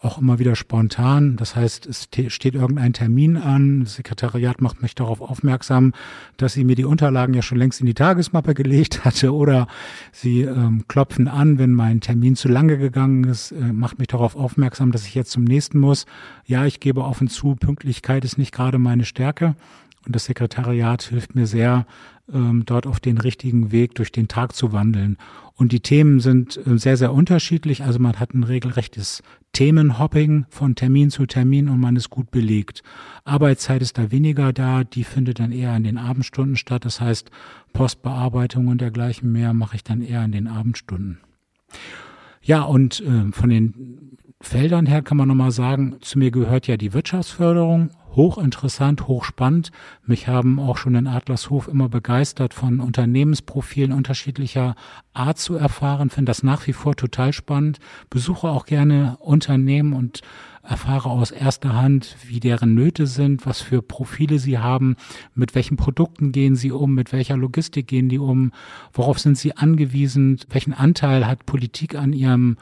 auch 0.00 0.18
immer 0.18 0.38
wieder 0.38 0.56
spontan. 0.56 1.36
Das 1.36 1.56
heißt, 1.56 1.86
es 1.86 2.08
steht 2.28 2.54
irgendein 2.54 2.92
Termin 2.92 3.36
an, 3.36 3.84
das 3.84 3.94
Sekretariat 3.94 4.60
macht 4.60 4.82
mich 4.82 4.94
darauf 4.94 5.20
aufmerksam, 5.20 5.92
dass 6.36 6.52
sie 6.52 6.64
mir 6.64 6.76
die 6.76 6.84
Unterlagen 6.84 7.34
ja 7.34 7.42
schon 7.42 7.58
längst 7.58 7.80
in 7.80 7.86
die 7.86 7.94
Tagesmappe 7.94 8.54
gelegt 8.54 9.04
hatte 9.04 9.32
oder 9.32 9.68
sie 10.12 10.42
ähm, 10.42 10.84
klopfen 10.88 11.28
an, 11.28 11.58
wenn 11.58 11.72
mein 11.72 12.00
Termin 12.00 12.36
zu 12.36 12.48
lange 12.48 12.78
gegangen 12.78 13.24
ist, 13.24 13.52
äh, 13.52 13.72
macht 13.72 13.98
mich 13.98 14.08
darauf 14.08 14.36
aufmerksam, 14.36 14.92
dass 14.92 15.06
ich 15.06 15.14
jetzt 15.14 15.30
zum 15.30 15.44
nächsten 15.44 15.78
muss. 15.78 16.04
Ja, 16.44 16.66
ich 16.66 16.80
gebe 16.80 17.02
offen 17.02 17.28
zu, 17.28 17.54
Pünktlichkeit 17.54 18.24
ist 18.24 18.38
nicht 18.38 18.52
gerade 18.52 18.78
meine 18.78 19.04
Stärke. 19.04 19.54
Und 20.06 20.14
das 20.14 20.26
Sekretariat 20.26 21.02
hilft 21.02 21.34
mir 21.34 21.46
sehr, 21.46 21.86
ähm, 22.32 22.64
dort 22.64 22.86
auf 22.86 23.00
den 23.00 23.18
richtigen 23.18 23.72
Weg 23.72 23.94
durch 23.94 24.12
den 24.12 24.28
Tag 24.28 24.54
zu 24.54 24.72
wandeln. 24.72 25.16
Und 25.54 25.72
die 25.72 25.80
Themen 25.80 26.20
sind 26.20 26.56
äh, 26.66 26.78
sehr, 26.78 26.96
sehr 26.96 27.12
unterschiedlich. 27.12 27.82
Also 27.82 27.98
man 27.98 28.18
hat 28.18 28.34
ein 28.34 28.44
regelrechtes 28.44 29.22
Themenhopping 29.52 30.46
von 30.48 30.74
Termin 30.74 31.10
zu 31.10 31.26
Termin 31.26 31.68
und 31.68 31.80
man 31.80 31.96
ist 31.96 32.10
gut 32.10 32.30
belegt. 32.30 32.82
Arbeitszeit 33.24 33.82
ist 33.82 33.98
da 33.98 34.10
weniger 34.10 34.52
da, 34.52 34.84
die 34.84 35.04
findet 35.04 35.40
dann 35.40 35.52
eher 35.52 35.74
in 35.76 35.84
den 35.84 35.98
Abendstunden 35.98 36.56
statt. 36.56 36.84
Das 36.84 37.00
heißt, 37.00 37.30
Postbearbeitung 37.72 38.68
und 38.68 38.80
dergleichen 38.80 39.32
mehr 39.32 39.54
mache 39.54 39.76
ich 39.76 39.84
dann 39.84 40.02
eher 40.02 40.24
in 40.24 40.32
den 40.32 40.46
Abendstunden. 40.46 41.18
Ja, 42.42 42.62
und 42.62 43.00
äh, 43.00 43.32
von 43.32 43.48
den 43.48 44.18
Feldern 44.40 44.86
her 44.86 45.02
kann 45.02 45.16
man 45.16 45.28
nochmal 45.28 45.50
sagen, 45.50 45.96
zu 46.00 46.18
mir 46.18 46.30
gehört 46.30 46.66
ja 46.66 46.76
die 46.76 46.92
Wirtschaftsförderung 46.92 47.90
hochinteressant, 48.16 49.06
hochspannend. 49.06 49.70
Mich 50.04 50.26
haben 50.26 50.58
auch 50.58 50.76
schon 50.76 50.94
in 50.94 51.06
Adlershof 51.06 51.68
immer 51.68 51.88
begeistert, 51.88 52.54
von 52.54 52.80
Unternehmensprofilen 52.80 53.92
unterschiedlicher 53.92 54.74
Art 55.12 55.38
zu 55.38 55.54
erfahren. 55.54 56.10
Finde 56.10 56.30
das 56.30 56.42
nach 56.42 56.66
wie 56.66 56.72
vor 56.72 56.96
total 56.96 57.32
spannend. 57.32 57.78
Besuche 58.10 58.48
auch 58.48 58.66
gerne 58.66 59.16
Unternehmen 59.20 59.92
und 59.92 60.22
erfahre 60.62 61.10
aus 61.10 61.30
erster 61.30 61.74
Hand, 61.74 62.16
wie 62.26 62.40
deren 62.40 62.74
Nöte 62.74 63.06
sind, 63.06 63.46
was 63.46 63.60
für 63.60 63.82
Profile 63.82 64.38
sie 64.38 64.58
haben, 64.58 64.96
mit 65.34 65.54
welchen 65.54 65.76
Produkten 65.76 66.32
gehen 66.32 66.56
sie 66.56 66.72
um, 66.72 66.94
mit 66.94 67.12
welcher 67.12 67.36
Logistik 67.36 67.86
gehen 67.86 68.08
die 68.08 68.18
um, 68.18 68.52
worauf 68.92 69.18
sind 69.18 69.38
sie 69.38 69.56
angewiesen, 69.56 70.40
welchen 70.48 70.72
Anteil 70.72 71.26
hat 71.26 71.46
Politik 71.46 71.94
an 71.94 72.12
ihrem 72.12 72.56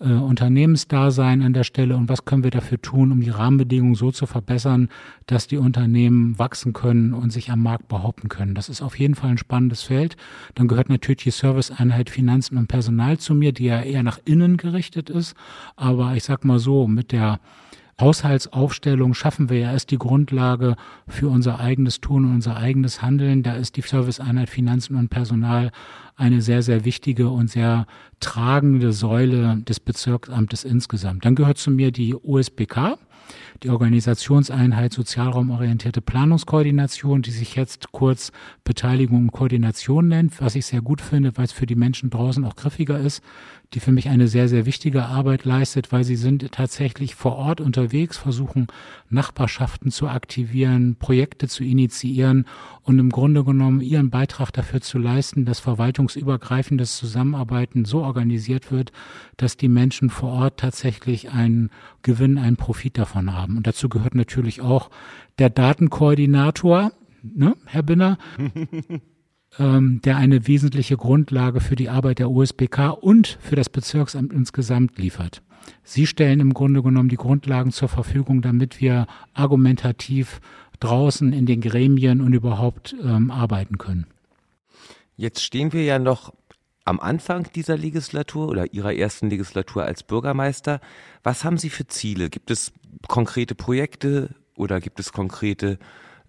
äh, 0.00 0.12
Unternehmensdasein 0.12 1.42
an 1.42 1.52
der 1.52 1.64
Stelle 1.64 1.96
und 1.96 2.08
was 2.08 2.24
können 2.24 2.44
wir 2.44 2.50
dafür 2.50 2.80
tun, 2.80 3.12
um 3.12 3.20
die 3.20 3.30
Rahmenbedingungen 3.30 3.94
so 3.94 4.10
zu 4.10 4.26
verbessern, 4.26 4.88
dass 5.26 5.46
die 5.46 5.56
Unternehmen 5.56 6.38
wachsen 6.38 6.72
können 6.72 7.14
und 7.14 7.30
sich 7.30 7.50
am 7.50 7.62
Markt 7.62 7.88
behaupten 7.88 8.28
können. 8.28 8.54
Das 8.54 8.68
ist 8.68 8.82
auf 8.82 8.98
jeden 8.98 9.14
Fall 9.14 9.30
ein 9.30 9.38
spannendes 9.38 9.82
Feld. 9.82 10.16
Dann 10.54 10.68
gehört 10.68 10.88
natürlich 10.88 11.24
die 11.24 11.30
Serviceeinheit 11.30 12.10
Finanzen 12.10 12.58
und 12.58 12.68
Personal 12.68 13.18
zu 13.18 13.34
mir, 13.34 13.52
die 13.52 13.64
ja 13.64 13.80
eher 13.80 14.02
nach 14.02 14.20
innen 14.24 14.56
gerichtet 14.56 15.10
ist. 15.10 15.34
Aber 15.76 16.14
ich 16.14 16.24
sag 16.24 16.44
mal 16.44 16.58
so, 16.58 16.86
mit 16.86 17.12
der 17.12 17.40
Haushaltsaufstellung 18.00 19.14
schaffen 19.14 19.50
wir 19.50 19.58
ja 19.58 19.72
erst 19.72 19.90
die 19.90 19.98
Grundlage 19.98 20.76
für 21.08 21.28
unser 21.28 21.58
eigenes 21.58 22.00
Tun 22.00 22.24
und 22.24 22.34
unser 22.34 22.56
eigenes 22.56 23.02
Handeln. 23.02 23.42
Da 23.42 23.54
ist 23.54 23.76
die 23.76 23.82
Serviceeinheit 23.82 24.48
Finanzen 24.48 24.96
und 24.96 25.08
Personal 25.08 25.72
eine 26.16 26.40
sehr, 26.40 26.62
sehr 26.62 26.84
wichtige 26.84 27.28
und 27.28 27.50
sehr 27.50 27.86
tragende 28.20 28.92
Säule 28.92 29.58
des 29.62 29.80
Bezirksamtes 29.80 30.64
insgesamt. 30.64 31.24
Dann 31.24 31.34
gehört 31.34 31.58
zu 31.58 31.70
mir 31.70 31.90
die 31.90 32.14
USBK 32.14 32.98
die 33.62 33.70
Organisationseinheit 33.70 34.92
Sozialraumorientierte 34.92 36.00
Planungskoordination, 36.00 37.22
die 37.22 37.30
sich 37.30 37.56
jetzt 37.56 37.92
kurz 37.92 38.32
Beteiligung 38.64 39.24
und 39.24 39.32
Koordination 39.32 40.08
nennt, 40.08 40.40
was 40.40 40.54
ich 40.54 40.66
sehr 40.66 40.80
gut 40.80 41.00
finde, 41.00 41.36
weil 41.36 41.44
es 41.44 41.52
für 41.52 41.66
die 41.66 41.74
Menschen 41.74 42.10
draußen 42.10 42.44
auch 42.44 42.56
griffiger 42.56 42.98
ist, 42.98 43.22
die 43.74 43.80
für 43.80 43.92
mich 43.92 44.08
eine 44.08 44.28
sehr, 44.28 44.48
sehr 44.48 44.64
wichtige 44.64 45.04
Arbeit 45.04 45.44
leistet, 45.44 45.92
weil 45.92 46.02
sie 46.02 46.16
sind 46.16 46.52
tatsächlich 46.52 47.14
vor 47.14 47.36
Ort 47.36 47.60
unterwegs, 47.60 48.16
versuchen 48.16 48.66
Nachbarschaften 49.10 49.90
zu 49.90 50.08
aktivieren, 50.08 50.96
Projekte 50.96 51.48
zu 51.48 51.64
initiieren 51.64 52.46
und 52.82 52.98
im 52.98 53.10
Grunde 53.10 53.44
genommen 53.44 53.82
ihren 53.82 54.08
Beitrag 54.08 54.52
dafür 54.52 54.80
zu 54.80 54.98
leisten, 54.98 55.44
dass 55.44 55.60
verwaltungsübergreifendes 55.60 56.96
Zusammenarbeiten 56.96 57.84
so 57.84 58.02
organisiert 58.02 58.72
wird, 58.72 58.92
dass 59.36 59.58
die 59.58 59.68
Menschen 59.68 60.08
vor 60.08 60.30
Ort 60.30 60.60
tatsächlich 60.60 61.30
einen 61.30 61.68
Gewinn, 62.02 62.38
einen 62.38 62.56
Profit 62.56 62.96
davon 62.96 63.34
haben. 63.34 63.58
Und 63.58 63.66
dazu 63.66 63.90
gehört 63.90 64.14
natürlich 64.14 64.62
auch 64.62 64.90
der 65.38 65.50
Datenkoordinator, 65.50 66.92
ne, 67.22 67.54
Herr 67.66 67.82
Binner, 67.82 68.16
ähm, 69.58 70.00
der 70.04 70.16
eine 70.16 70.46
wesentliche 70.46 70.96
Grundlage 70.96 71.60
für 71.60 71.76
die 71.76 71.88
Arbeit 71.88 72.18
der 72.18 72.30
USBK 72.30 72.92
und 73.00 73.38
für 73.40 73.56
das 73.56 73.68
Bezirksamt 73.68 74.32
insgesamt 74.32 74.98
liefert. 74.98 75.42
Sie 75.82 76.06
stellen 76.06 76.40
im 76.40 76.54
Grunde 76.54 76.82
genommen 76.82 77.08
die 77.08 77.16
Grundlagen 77.16 77.72
zur 77.72 77.88
Verfügung, 77.88 78.42
damit 78.42 78.80
wir 78.80 79.06
argumentativ 79.34 80.40
draußen 80.80 81.32
in 81.32 81.46
den 81.46 81.60
Gremien 81.60 82.20
und 82.20 82.32
überhaupt 82.32 82.94
ähm, 83.02 83.30
arbeiten 83.30 83.78
können. 83.78 84.06
Jetzt 85.16 85.42
stehen 85.42 85.72
wir 85.72 85.82
ja 85.82 85.98
noch 85.98 86.32
am 86.84 87.00
Anfang 87.00 87.50
dieser 87.54 87.76
Legislatur 87.76 88.48
oder 88.48 88.72
Ihrer 88.72 88.94
ersten 88.94 89.28
Legislatur 89.28 89.84
als 89.84 90.02
Bürgermeister. 90.02 90.80
Was 91.22 91.44
haben 91.44 91.58
Sie 91.58 91.70
für 91.70 91.86
Ziele? 91.86 92.30
Gibt 92.30 92.50
es 92.50 92.72
konkrete 93.08 93.54
Projekte 93.54 94.34
oder 94.56 94.80
gibt 94.80 95.00
es 95.00 95.12
konkrete 95.12 95.78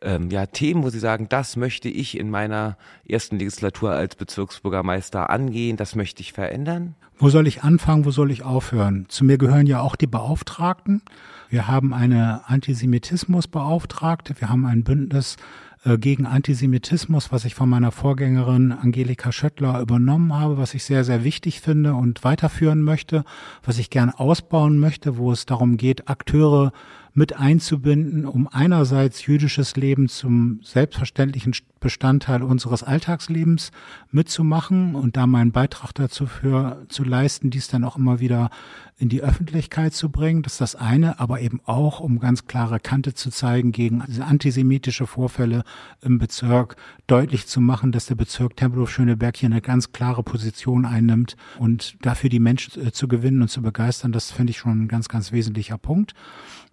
ähm, 0.02 0.30
ja, 0.30 0.46
Themen, 0.46 0.84
wo 0.84 0.90
Sie 0.90 1.00
sagen, 1.00 1.28
das 1.30 1.56
möchte 1.56 1.90
ich 1.90 2.18
in 2.18 2.30
meiner 2.30 2.78
ersten 3.08 3.38
Legislatur 3.38 3.92
als 3.92 4.16
Bezirksbürgermeister 4.16 5.30
angehen, 5.30 5.78
das 5.78 5.96
möchte 5.96 6.22
ich 6.22 6.34
verändern? 6.34 6.96
Wo 7.18 7.30
soll 7.30 7.48
ich 7.48 7.64
anfangen, 7.64 8.06
wo 8.06 8.12
soll 8.12 8.32
ich 8.32 8.44
aufhören? 8.44 9.06
Zu 9.10 9.26
mir 9.26 9.38
gehören 9.38 9.68
ja 9.68 9.82
auch 9.82 9.98
die 9.98 10.08
Beauftragten. 10.08 11.02
Wir 11.50 11.68
haben 11.68 11.94
eine 11.94 12.48
Antisemitismusbeauftragte, 12.48 14.40
wir 14.40 14.50
haben 14.50 14.66
ein 14.66 14.84
Bündnis 14.84 15.36
äh, 15.84 15.98
gegen 15.98 16.26
Antisemitismus, 16.26 17.32
was 17.32 17.46
ich 17.46 17.56
von 17.56 17.70
meiner 17.70 17.92
Vorgängerin 17.92 18.72
Angelika 18.72 19.32
Schöttler 19.32 19.82
übernommen 19.82 20.34
habe, 20.34 20.58
was 20.58 20.74
ich 20.74 20.84
sehr, 20.84 21.04
sehr 21.04 21.24
wichtig 21.24 21.62
finde 21.62 21.94
und 21.94 22.24
weiterführen 22.24 22.82
möchte, 22.82 23.24
was 23.64 23.80
ich 23.80 23.90
gern 23.90 24.10
ausbauen 24.10 24.78
möchte, 24.78 25.18
wo 25.18 25.32
es 25.32 25.46
darum 25.46 25.78
geht, 25.78 26.10
Akteure 26.10 26.72
mit 27.20 27.36
einzubinden, 27.36 28.26
um 28.26 28.48
einerseits 28.48 29.26
jüdisches 29.26 29.76
Leben 29.76 30.08
zum 30.08 30.62
selbstverständlichen 30.64 31.54
Bestandteil 31.82 32.44
unseres 32.44 32.82
Alltagslebens 32.82 33.72
mitzumachen 34.10 34.96
und 34.96 35.18
da 35.18 35.28
meinen 35.28 35.52
Beitrag 35.52 35.92
dazu 35.94 36.28
für, 36.28 36.86
zu 36.88 37.04
leisten, 37.04 37.50
dies 37.50 37.68
dann 37.68 37.84
auch 37.84 37.98
immer 37.98 38.22
wieder 38.22 38.50
in 38.98 39.10
die 39.10 39.22
Öffentlichkeit 39.22 39.94
zu 39.94 40.10
bringen. 40.10 40.44
Das 40.44 40.54
ist 40.54 40.62
das 40.62 40.76
eine, 40.78 41.20
aber 41.20 41.42
eben 41.42 41.60
auch, 41.66 42.00
um 42.00 42.20
ganz 42.20 42.48
klare 42.48 42.80
Kante 42.80 43.14
zu 43.14 43.32
zeigen 43.32 43.74
gegen 43.74 44.02
antisemitische 44.22 45.06
Vorfälle 45.06 45.64
im 46.02 46.20
Bezirk, 46.20 46.78
deutlich 47.08 47.48
zu 47.48 47.60
machen, 47.60 47.92
dass 47.92 48.06
der 48.06 48.16
Bezirk 48.16 48.56
Tempelhof-Schöneberg 48.56 49.36
hier 49.36 49.50
eine 49.50 49.62
ganz 49.62 49.92
klare 49.92 50.24
Position 50.24 50.86
einnimmt 50.86 51.36
und 51.58 51.98
dafür 52.02 52.30
die 52.30 52.40
Menschen 52.40 52.88
äh, 52.88 52.92
zu 52.94 53.10
gewinnen 53.10 53.42
und 53.42 53.50
zu 53.50 53.62
begeistern, 53.62 54.14
das 54.14 54.32
finde 54.32 54.52
ich 54.52 54.58
schon 54.58 54.84
ein 54.84 54.88
ganz, 54.88 55.10
ganz 55.10 55.34
wesentlicher 55.34 55.78
Punkt. 55.78 56.14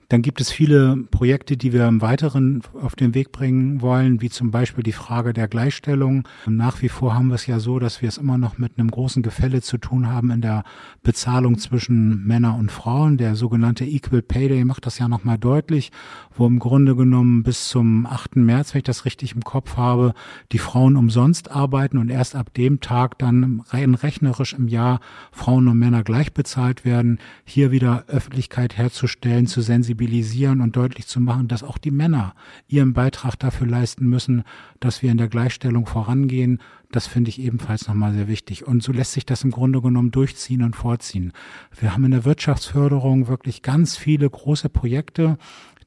Dann 0.08 0.22
gibt 0.22 0.40
es 0.40 0.52
viele 0.52 0.96
Projekte, 1.10 1.56
die 1.56 1.72
wir 1.72 1.88
im 1.88 2.00
Weiteren 2.00 2.62
auf 2.80 2.94
den 2.94 3.14
Weg 3.14 3.32
bringen 3.32 3.80
wollen, 3.80 4.20
wie 4.20 4.30
zum 4.30 4.52
Beispiel 4.52 4.84
die 4.84 4.92
Frage 4.92 5.32
der 5.32 5.48
Gleichstellung. 5.48 6.28
Nach 6.46 6.80
wie 6.80 6.88
vor 6.88 7.14
haben 7.14 7.28
wir 7.28 7.34
es 7.34 7.46
ja 7.46 7.58
so, 7.58 7.80
dass 7.80 8.02
wir 8.02 8.08
es 8.08 8.16
immer 8.16 8.38
noch 8.38 8.56
mit 8.56 8.78
einem 8.78 8.88
großen 8.88 9.24
Gefälle 9.24 9.62
zu 9.62 9.78
tun 9.78 10.06
haben 10.08 10.30
in 10.30 10.42
der 10.42 10.62
Bezahlung 11.02 11.58
zwischen 11.58 12.24
Männern 12.24 12.60
und 12.60 12.70
Frauen. 12.70 13.16
Der 13.16 13.34
sogenannte 13.34 13.84
Equal 13.84 14.22
Pay 14.22 14.48
Day 14.48 14.64
macht 14.64 14.86
das 14.86 15.00
ja 15.00 15.08
nochmal 15.08 15.38
deutlich, 15.38 15.90
wo 16.36 16.46
im 16.46 16.60
Grunde 16.60 16.94
genommen 16.94 17.42
bis 17.42 17.68
zum 17.68 18.06
8. 18.06 18.36
März, 18.36 18.74
wenn 18.74 18.78
ich 18.78 18.84
das 18.84 19.06
richtig 19.06 19.34
im 19.34 19.42
Kopf 19.42 19.76
habe, 19.76 20.14
die 20.52 20.58
Frauen 20.58 20.96
umsonst 20.96 21.50
arbeiten 21.50 21.98
und 21.98 22.10
erst 22.10 22.36
ab 22.36 22.54
dem 22.54 22.80
Tag 22.80 23.18
dann 23.18 23.64
rein 23.70 23.94
rechnerisch 23.94 24.52
im 24.52 24.68
Jahr 24.68 25.00
Frauen 25.32 25.66
und 25.66 25.80
Männer 25.80 26.04
gleich 26.04 26.32
bezahlt 26.32 26.84
werden. 26.84 27.18
Hier 27.44 27.72
wieder 27.72 28.04
Öffentlichkeit 28.06 28.76
herzustellen, 28.76 29.48
zu 29.48 29.62
sensibilisieren 29.62 29.95
sensibilisieren 29.96 30.60
und 30.60 30.76
deutlich 30.76 31.06
zu 31.06 31.20
machen, 31.20 31.48
dass 31.48 31.62
auch 31.62 31.78
die 31.78 31.90
Männer 31.90 32.34
ihren 32.68 32.92
Beitrag 32.92 33.36
dafür 33.38 33.66
leisten 33.66 34.06
müssen, 34.06 34.44
dass 34.80 35.02
wir 35.02 35.10
in 35.10 35.18
der 35.18 35.28
Gleichstellung 35.28 35.86
vorangehen. 35.86 36.60
Das 36.92 37.06
finde 37.06 37.30
ich 37.30 37.40
ebenfalls 37.40 37.88
nochmal 37.88 38.12
sehr 38.12 38.28
wichtig. 38.28 38.66
Und 38.66 38.82
so 38.82 38.92
lässt 38.92 39.12
sich 39.12 39.26
das 39.26 39.44
im 39.44 39.50
Grunde 39.50 39.80
genommen 39.80 40.10
durchziehen 40.10 40.62
und 40.62 40.76
vorziehen. 40.76 41.32
Wir 41.78 41.92
haben 41.92 42.04
in 42.04 42.10
der 42.12 42.24
Wirtschaftsförderung 42.24 43.26
wirklich 43.26 43.62
ganz 43.62 43.96
viele 43.96 44.28
große 44.28 44.68
Projekte, 44.68 45.38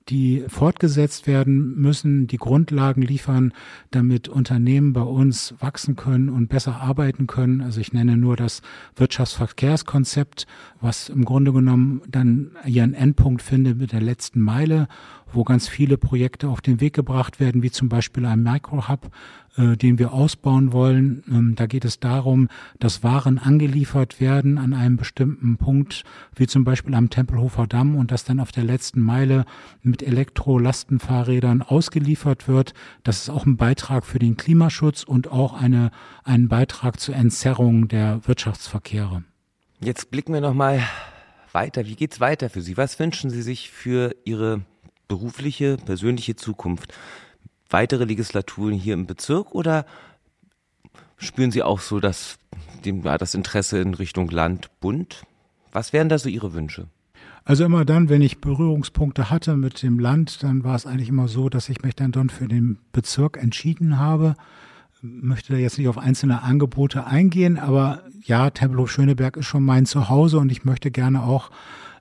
die 0.09 0.43
fortgesetzt 0.47 1.27
werden 1.27 1.79
müssen, 1.79 2.27
die 2.27 2.37
Grundlagen 2.37 3.01
liefern, 3.01 3.53
damit 3.91 4.27
Unternehmen 4.27 4.93
bei 4.93 5.01
uns 5.01 5.53
wachsen 5.59 5.95
können 5.95 6.29
und 6.29 6.49
besser 6.49 6.81
arbeiten 6.81 7.27
können. 7.27 7.61
Also 7.61 7.79
ich 7.79 7.93
nenne 7.93 8.17
nur 8.17 8.35
das 8.35 8.61
Wirtschaftsverkehrskonzept, 8.95 10.47
was 10.81 11.09
im 11.09 11.25
Grunde 11.25 11.53
genommen 11.53 12.01
dann 12.09 12.51
ihren 12.65 12.93
Endpunkt 12.93 13.41
findet 13.41 13.77
mit 13.77 13.91
der 13.91 14.01
letzten 14.01 14.41
Meile, 14.41 14.87
wo 15.33 15.43
ganz 15.43 15.67
viele 15.67 15.97
Projekte 15.97 16.49
auf 16.49 16.61
den 16.61 16.81
Weg 16.81 16.93
gebracht 16.93 17.39
werden, 17.39 17.63
wie 17.63 17.71
zum 17.71 17.89
Beispiel 17.89 18.25
ein 18.25 18.43
Microhub, 18.43 19.11
äh, 19.57 19.75
den 19.75 19.99
wir 19.99 20.13
ausbauen 20.13 20.71
wollen. 20.73 21.23
Ähm, 21.29 21.55
da 21.55 21.65
geht 21.65 21.85
es 21.85 21.99
darum, 21.99 22.47
dass 22.79 23.03
Waren 23.03 23.37
angeliefert 23.37 24.21
werden 24.21 24.57
an 24.57 24.73
einem 24.73 24.97
bestimmten 24.97 25.57
Punkt, 25.57 26.03
wie 26.35 26.47
zum 26.47 26.63
Beispiel 26.63 26.95
am 26.95 27.09
Tempelhofer 27.09 27.67
Damm 27.67 27.95
und 27.95 28.11
das 28.11 28.23
dann 28.23 28.39
auf 28.39 28.51
der 28.51 28.63
letzten 28.63 29.01
Meile 29.01 29.45
mit 29.81 30.01
Elektro-Lastenfahrrädern 30.03 31.61
ausgeliefert 31.61 32.47
wird. 32.47 32.73
Das 33.03 33.21
ist 33.21 33.29
auch 33.29 33.45
ein 33.45 33.57
Beitrag 33.57 34.05
für 34.05 34.19
den 34.19 34.37
Klimaschutz 34.37 35.03
und 35.03 35.31
auch 35.31 35.53
eine, 35.53 35.91
ein 36.23 36.47
Beitrag 36.47 36.99
zur 36.99 37.15
Entzerrung 37.15 37.87
der 37.87 38.27
Wirtschaftsverkehre. 38.27 39.23
Jetzt 39.81 40.11
blicken 40.11 40.33
wir 40.33 40.41
nochmal 40.41 40.81
weiter. 41.53 41.85
Wie 41.85 41.95
geht's 41.95 42.19
weiter 42.19 42.49
für 42.49 42.61
Sie? 42.61 42.77
Was 42.77 42.99
wünschen 42.99 43.29
Sie 43.29 43.41
sich 43.41 43.71
für 43.71 44.15
Ihre 44.25 44.61
berufliche, 45.09 45.75
persönliche 45.75 46.37
Zukunft? 46.37 46.93
weitere 47.69 48.05
Legislaturen 48.05 48.73
hier 48.73 48.93
im 48.93 49.05
Bezirk 49.05 49.53
oder 49.53 49.85
spüren 51.17 51.51
Sie 51.51 51.63
auch 51.63 51.79
so 51.79 51.99
ja, 51.99 53.17
das 53.17 53.35
Interesse 53.35 53.79
in 53.79 53.93
Richtung 53.93 54.29
Land, 54.29 54.69
Bund? 54.79 55.23
Was 55.71 55.93
wären 55.93 56.09
da 56.09 56.17
so 56.17 56.29
Ihre 56.29 56.53
Wünsche? 56.53 56.87
Also 57.45 57.63
immer 57.63 57.85
dann, 57.85 58.09
wenn 58.09 58.21
ich 58.21 58.41
Berührungspunkte 58.41 59.29
hatte 59.29 59.55
mit 59.55 59.81
dem 59.81 59.99
Land, 59.99 60.43
dann 60.43 60.63
war 60.63 60.75
es 60.75 60.85
eigentlich 60.85 61.09
immer 61.09 61.27
so, 61.27 61.49
dass 61.49 61.69
ich 61.69 61.81
mich 61.81 61.95
dann 61.95 62.11
dort 62.11 62.31
für 62.31 62.47
den 62.47 62.77
Bezirk 62.91 63.37
entschieden 63.37 63.97
habe. 63.97 64.35
Möchte 65.01 65.53
da 65.53 65.59
jetzt 65.59 65.77
nicht 65.77 65.87
auf 65.87 65.97
einzelne 65.97 66.43
Angebote 66.43 67.05
eingehen, 67.05 67.57
aber 67.57 68.03
ja, 68.23 68.49
Tempelhof 68.49 68.91
Schöneberg 68.91 69.37
ist 69.37 69.45
schon 69.45 69.63
mein 69.63 69.85
Zuhause 69.85 70.39
und 70.39 70.51
ich 70.51 70.65
möchte 70.65 70.91
gerne 70.91 71.23
auch 71.23 71.51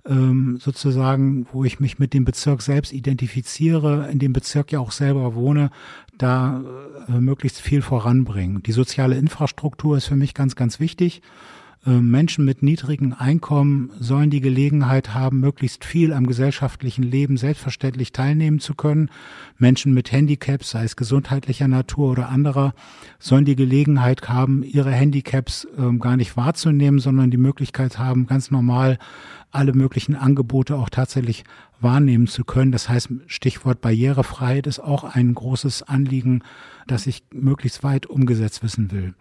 ähm, 0.08 0.58
sozusagen, 0.60 1.46
wo 1.52 1.64
ich 1.64 1.80
mich 1.80 1.98
mit 1.98 2.14
dem 2.14 2.24
Bezirk 2.24 2.62
selbst 2.62 2.92
identifiziere, 2.92 4.08
in 4.10 4.18
dem 4.18 4.32
Bezirk 4.32 4.72
ja 4.72 4.80
auch 4.80 4.92
selber 4.92 5.34
wohne, 5.34 5.70
da 6.16 6.62
äh, 7.08 7.20
möglichst 7.20 7.60
viel 7.60 7.82
voranbringen. 7.82 8.62
Die 8.62 8.72
soziale 8.72 9.16
Infrastruktur 9.16 9.96
ist 9.96 10.06
für 10.06 10.16
mich 10.16 10.34
ganz, 10.34 10.56
ganz 10.56 10.80
wichtig. 10.80 11.22
Ähm, 11.86 12.10
Menschen 12.10 12.44
mit 12.44 12.62
niedrigen 12.62 13.12
Einkommen 13.12 13.90
sollen 14.00 14.30
die 14.30 14.40
Gelegenheit 14.40 15.14
haben, 15.14 15.40
möglichst 15.40 15.84
viel 15.84 16.12
am 16.12 16.26
gesellschaftlichen 16.26 17.04
Leben 17.04 17.36
selbstverständlich 17.36 18.12
teilnehmen 18.12 18.58
zu 18.58 18.74
können. 18.74 19.10
Menschen 19.58 19.94
mit 19.94 20.10
Handicaps, 20.10 20.70
sei 20.70 20.84
es 20.84 20.96
gesundheitlicher 20.96 21.68
Natur 21.68 22.10
oder 22.10 22.28
anderer, 22.30 22.74
sollen 23.20 23.44
die 23.44 23.56
Gelegenheit 23.56 24.28
haben, 24.28 24.64
ihre 24.64 24.90
Handicaps 24.90 25.66
äh, 25.78 25.96
gar 25.98 26.16
nicht 26.16 26.36
wahrzunehmen, 26.36 26.98
sondern 26.98 27.30
die 27.30 27.36
Möglichkeit 27.36 27.98
haben, 27.98 28.26
ganz 28.26 28.50
normal 28.50 28.98
alle 29.50 29.72
möglichen 29.72 30.14
Angebote 30.14 30.76
auch 30.76 30.90
tatsächlich 30.90 31.44
wahrnehmen 31.80 32.26
zu 32.26 32.44
können. 32.44 32.72
Das 32.72 32.88
heißt, 32.88 33.08
Stichwort 33.26 33.80
Barrierefreiheit 33.80 34.66
ist 34.66 34.80
auch 34.80 35.04
ein 35.04 35.34
großes 35.34 35.84
Anliegen, 35.84 36.42
das 36.86 37.06
ich 37.06 37.22
möglichst 37.32 37.82
weit 37.82 38.06
umgesetzt 38.06 38.62
wissen 38.62 38.90
will. 38.90 39.14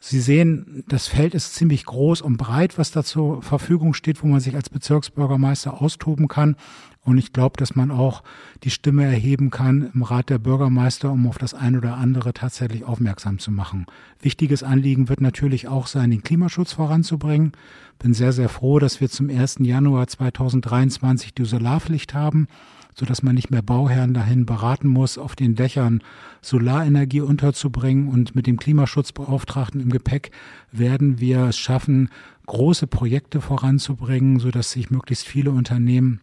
Sie 0.00 0.20
sehen, 0.20 0.84
das 0.88 1.06
Feld 1.06 1.34
ist 1.34 1.54
ziemlich 1.54 1.84
groß 1.84 2.22
und 2.22 2.36
breit, 2.36 2.78
was 2.78 2.90
da 2.90 3.02
zur 3.02 3.42
Verfügung 3.42 3.94
steht, 3.94 4.22
wo 4.22 4.26
man 4.26 4.40
sich 4.40 4.54
als 4.54 4.70
Bezirksbürgermeister 4.70 5.80
austoben 5.80 6.28
kann. 6.28 6.56
Und 7.04 7.18
ich 7.18 7.34
glaube, 7.34 7.58
dass 7.58 7.76
man 7.76 7.90
auch 7.90 8.22
die 8.62 8.70
Stimme 8.70 9.04
erheben 9.04 9.50
kann 9.50 9.90
im 9.94 10.02
Rat 10.02 10.30
der 10.30 10.38
Bürgermeister, 10.38 11.12
um 11.12 11.26
auf 11.26 11.36
das 11.36 11.52
eine 11.52 11.78
oder 11.78 11.98
andere 11.98 12.32
tatsächlich 12.32 12.84
aufmerksam 12.84 13.38
zu 13.38 13.50
machen. 13.50 13.84
Wichtiges 14.22 14.62
Anliegen 14.62 15.10
wird 15.10 15.20
natürlich 15.20 15.68
auch 15.68 15.86
sein, 15.86 16.10
den 16.10 16.22
Klimaschutz 16.22 16.72
voranzubringen. 16.72 17.52
Bin 17.98 18.14
sehr, 18.14 18.32
sehr 18.32 18.48
froh, 18.48 18.78
dass 18.78 19.02
wir 19.02 19.10
zum 19.10 19.28
1. 19.28 19.56
Januar 19.60 20.06
2023 20.06 21.34
die 21.34 21.44
Solarpflicht 21.44 22.14
haben, 22.14 22.48
so 22.94 23.04
dass 23.04 23.22
man 23.22 23.34
nicht 23.34 23.50
mehr 23.50 23.62
Bauherren 23.62 24.14
dahin 24.14 24.46
beraten 24.46 24.88
muss, 24.88 25.18
auf 25.18 25.36
den 25.36 25.56
Dächern 25.56 26.02
Solarenergie 26.40 27.20
unterzubringen. 27.20 28.08
Und 28.08 28.34
mit 28.34 28.46
dem 28.46 28.56
Klimaschutzbeauftragten 28.56 29.80
im 29.80 29.90
Gepäck 29.90 30.30
werden 30.72 31.20
wir 31.20 31.44
es 31.44 31.58
schaffen, 31.58 32.08
große 32.46 32.86
Projekte 32.86 33.42
voranzubringen, 33.42 34.38
so 34.38 34.50
dass 34.50 34.70
sich 34.70 34.90
möglichst 34.90 35.26
viele 35.26 35.50
Unternehmen 35.50 36.20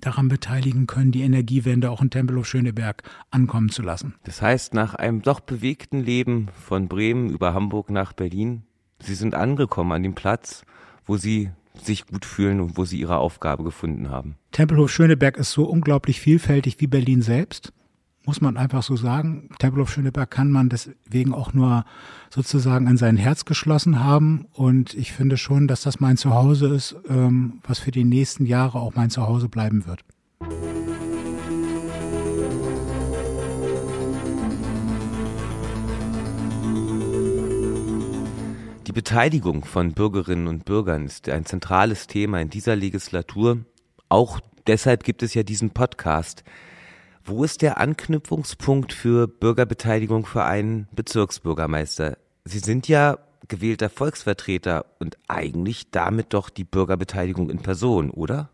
daran 0.00 0.28
beteiligen 0.28 0.86
können, 0.86 1.12
die 1.12 1.22
Energiewende 1.22 1.90
auch 1.90 2.02
in 2.02 2.10
Tempelhof 2.10 2.46
Schöneberg 2.46 3.02
ankommen 3.30 3.70
zu 3.70 3.82
lassen. 3.82 4.14
Das 4.24 4.42
heißt, 4.42 4.74
nach 4.74 4.94
einem 4.94 5.22
doch 5.22 5.40
bewegten 5.40 6.00
Leben 6.00 6.48
von 6.52 6.88
Bremen 6.88 7.30
über 7.30 7.54
Hamburg 7.54 7.90
nach 7.90 8.12
Berlin, 8.12 8.62
Sie 8.98 9.14
sind 9.14 9.34
angekommen 9.34 9.92
an 9.92 10.02
dem 10.02 10.14
Platz, 10.14 10.64
wo 11.04 11.16
Sie 11.16 11.50
sich 11.74 12.06
gut 12.06 12.24
fühlen 12.24 12.60
und 12.60 12.76
wo 12.76 12.84
Sie 12.84 12.98
Ihre 12.98 13.18
Aufgabe 13.18 13.62
gefunden 13.64 14.08
haben. 14.08 14.36
Tempelhof 14.52 14.90
Schöneberg 14.90 15.36
ist 15.36 15.52
so 15.52 15.64
unglaublich 15.64 16.20
vielfältig 16.20 16.80
wie 16.80 16.86
Berlin 16.86 17.20
selbst 17.22 17.72
muss 18.26 18.40
man 18.40 18.56
einfach 18.56 18.82
so 18.82 18.96
sagen. 18.96 19.48
Tempelhof 19.60 19.90
Schöneberg 19.90 20.30
kann 20.30 20.50
man 20.50 20.68
deswegen 20.68 21.32
auch 21.32 21.54
nur 21.54 21.84
sozusagen 22.28 22.88
an 22.88 22.96
sein 22.96 23.16
Herz 23.16 23.44
geschlossen 23.44 24.02
haben. 24.04 24.46
Und 24.52 24.94
ich 24.94 25.12
finde 25.12 25.36
schon, 25.36 25.68
dass 25.68 25.82
das 25.82 26.00
mein 26.00 26.16
Zuhause 26.16 26.66
ist, 26.74 26.96
ähm, 27.08 27.60
was 27.66 27.78
für 27.78 27.92
die 27.92 28.04
nächsten 28.04 28.44
Jahre 28.44 28.80
auch 28.80 28.94
mein 28.96 29.10
Zuhause 29.10 29.48
bleiben 29.48 29.86
wird. 29.86 30.04
Die 38.86 38.92
Beteiligung 38.92 39.64
von 39.64 39.92
Bürgerinnen 39.92 40.48
und 40.48 40.64
Bürgern 40.64 41.06
ist 41.06 41.28
ein 41.28 41.44
zentrales 41.44 42.08
Thema 42.08 42.40
in 42.40 42.50
dieser 42.50 42.74
Legislatur. 42.74 43.64
Auch 44.08 44.40
deshalb 44.66 45.04
gibt 45.04 45.22
es 45.22 45.34
ja 45.34 45.44
diesen 45.44 45.70
Podcast, 45.70 46.42
wo 47.28 47.44
ist 47.44 47.62
der 47.62 47.78
Anknüpfungspunkt 47.78 48.92
für 48.92 49.26
Bürgerbeteiligung 49.26 50.26
für 50.26 50.44
einen 50.44 50.88
Bezirksbürgermeister? 50.92 52.18
Sie 52.44 52.60
sind 52.60 52.88
ja 52.88 53.18
gewählter 53.48 53.88
Volksvertreter 53.88 54.86
und 54.98 55.16
eigentlich 55.28 55.90
damit 55.90 56.32
doch 56.34 56.50
die 56.50 56.64
Bürgerbeteiligung 56.64 57.50
in 57.50 57.58
Person, 57.58 58.10
oder? 58.10 58.50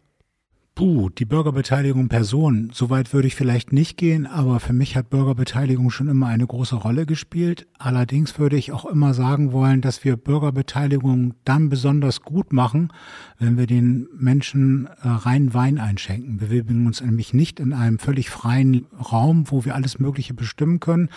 Puh, 0.75 1.11
die 1.11 1.27
Bürgerbeteiligung 1.27 2.09
Person, 2.09 2.71
soweit 2.73 3.13
würde 3.13 3.29
ich 3.29 3.35
vielleicht 3.35 3.75
nicht 3.75 3.99
gehen, 3.99 4.27
aber 4.27 4.59
für 4.59 4.73
mich 4.73 4.97
hat 4.97 5.11
Bürgerbeteiligung 5.11 5.91
schon 5.91 6.09
immer 6.09 6.29
eine 6.29 6.47
große 6.47 6.77
Rolle 6.77 7.05
gespielt. 7.05 7.67
Allerdings 7.79 8.39
würde 8.39 8.57
ich 8.57 8.73
auch 8.73 8.87
immer 8.87 9.13
sagen 9.13 9.53
wollen, 9.53 9.83
dass 9.83 10.03
wir 10.03 10.17
Bürgerbeteiligung 10.17 11.35
dann 11.45 11.69
besonders 11.69 12.23
gut 12.23 12.55
machen, 12.55 12.91
wenn 13.39 13.59
wir 13.59 13.67
den 13.67 14.09
Menschen 14.17 14.87
äh, 14.87 15.09
reinen 15.09 15.53
Wein 15.53 15.79
einschenken. 15.79 16.41
Wir 16.41 16.49
bewegen 16.49 16.87
uns 16.87 17.03
nämlich 17.03 17.35
nicht 17.35 17.61
in 17.61 17.75
einem 17.75 17.99
völlig 17.99 18.31
freien 18.31 18.87
Raum, 18.99 19.51
wo 19.51 19.67
wir 19.67 19.75
alles 19.75 19.99
Mögliche 19.99 20.33
bestimmen 20.33 20.81
können. 20.81 21.11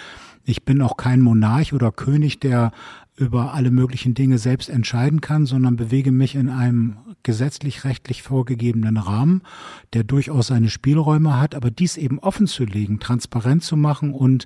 Ich 0.43 0.65
bin 0.65 0.81
auch 0.81 0.97
kein 0.97 1.21
Monarch 1.21 1.71
oder 1.71 1.93
König, 1.93 2.41
der 2.41 2.71
über 3.17 3.53
alle 3.53 3.71
möglichen 3.71 4.13
Dinge 4.13 4.37
selbst 4.37 4.69
entscheiden 4.69 5.21
kann, 5.21 5.45
sondern 5.45 5.77
bewege 5.77 6.11
mich 6.11 6.35
in 6.35 6.49
einem 6.49 6.97
gesetzlich-rechtlich 7.23 8.21
vorgegebenen 8.21 8.97
Rahmen, 8.97 9.41
der 9.93 10.03
durchaus 10.03 10.47
seine 10.47 10.69
Spielräume 10.69 11.39
hat, 11.39 11.55
aber 11.55 11.71
dies 11.71 11.95
eben 11.95 12.19
offen 12.19 12.45
zu 12.45 12.65
legen, 12.65 12.99
transparent 12.99 13.63
zu 13.63 13.77
machen 13.77 14.13
und 14.13 14.45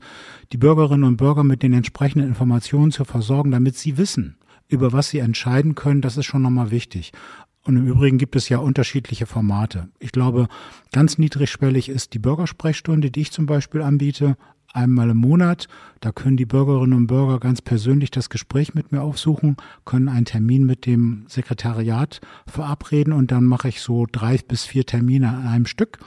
die 0.51 0.57
Bürgerinnen 0.57 1.03
und 1.03 1.17
Bürger 1.17 1.43
mit 1.43 1.63
den 1.63 1.73
entsprechenden 1.73 2.27
Informationen 2.27 2.91
zu 2.91 3.05
versorgen, 3.05 3.51
damit 3.51 3.75
sie 3.75 3.97
wissen, 3.97 4.37
über 4.67 4.93
was 4.93 5.09
sie 5.09 5.19
entscheiden 5.19 5.73
können, 5.73 6.01
das 6.01 6.17
ist 6.17 6.27
schon 6.27 6.43
nochmal 6.43 6.69
wichtig. 6.69 7.11
Und 7.63 7.75
im 7.75 7.87
Übrigen 7.87 8.17
gibt 8.17 8.35
es 8.35 8.49
ja 8.49 8.59
unterschiedliche 8.59 9.25
Formate. 9.25 9.89
Ich 9.99 10.11
glaube, 10.11 10.47
ganz 10.91 11.17
niedrigschwellig 11.17 11.89
ist 11.89 12.13
die 12.13 12.19
Bürgersprechstunde, 12.19 13.11
die 13.11 13.21
ich 13.21 13.31
zum 13.31 13.47
Beispiel 13.47 13.81
anbiete, 13.81 14.37
einmal 14.73 15.09
im 15.09 15.17
Monat. 15.17 15.67
Da 15.99 16.11
können 16.11 16.37
die 16.37 16.45
Bürgerinnen 16.45 16.93
und 16.93 17.07
Bürger 17.07 17.39
ganz 17.39 17.61
persönlich 17.61 18.11
das 18.11 18.29
Gespräch 18.29 18.73
mit 18.73 18.91
mir 18.91 19.01
aufsuchen, 19.01 19.57
können 19.85 20.09
einen 20.09 20.25
Termin 20.25 20.65
mit 20.65 20.85
dem 20.85 21.25
Sekretariat 21.27 22.21
verabreden 22.47 23.13
und 23.13 23.31
dann 23.31 23.43
mache 23.43 23.69
ich 23.69 23.81
so 23.81 24.05
drei 24.11 24.37
bis 24.37 24.65
vier 24.65 24.85
Termine 24.85 25.29
an 25.29 25.47
einem 25.47 25.65
Stück 25.65 25.99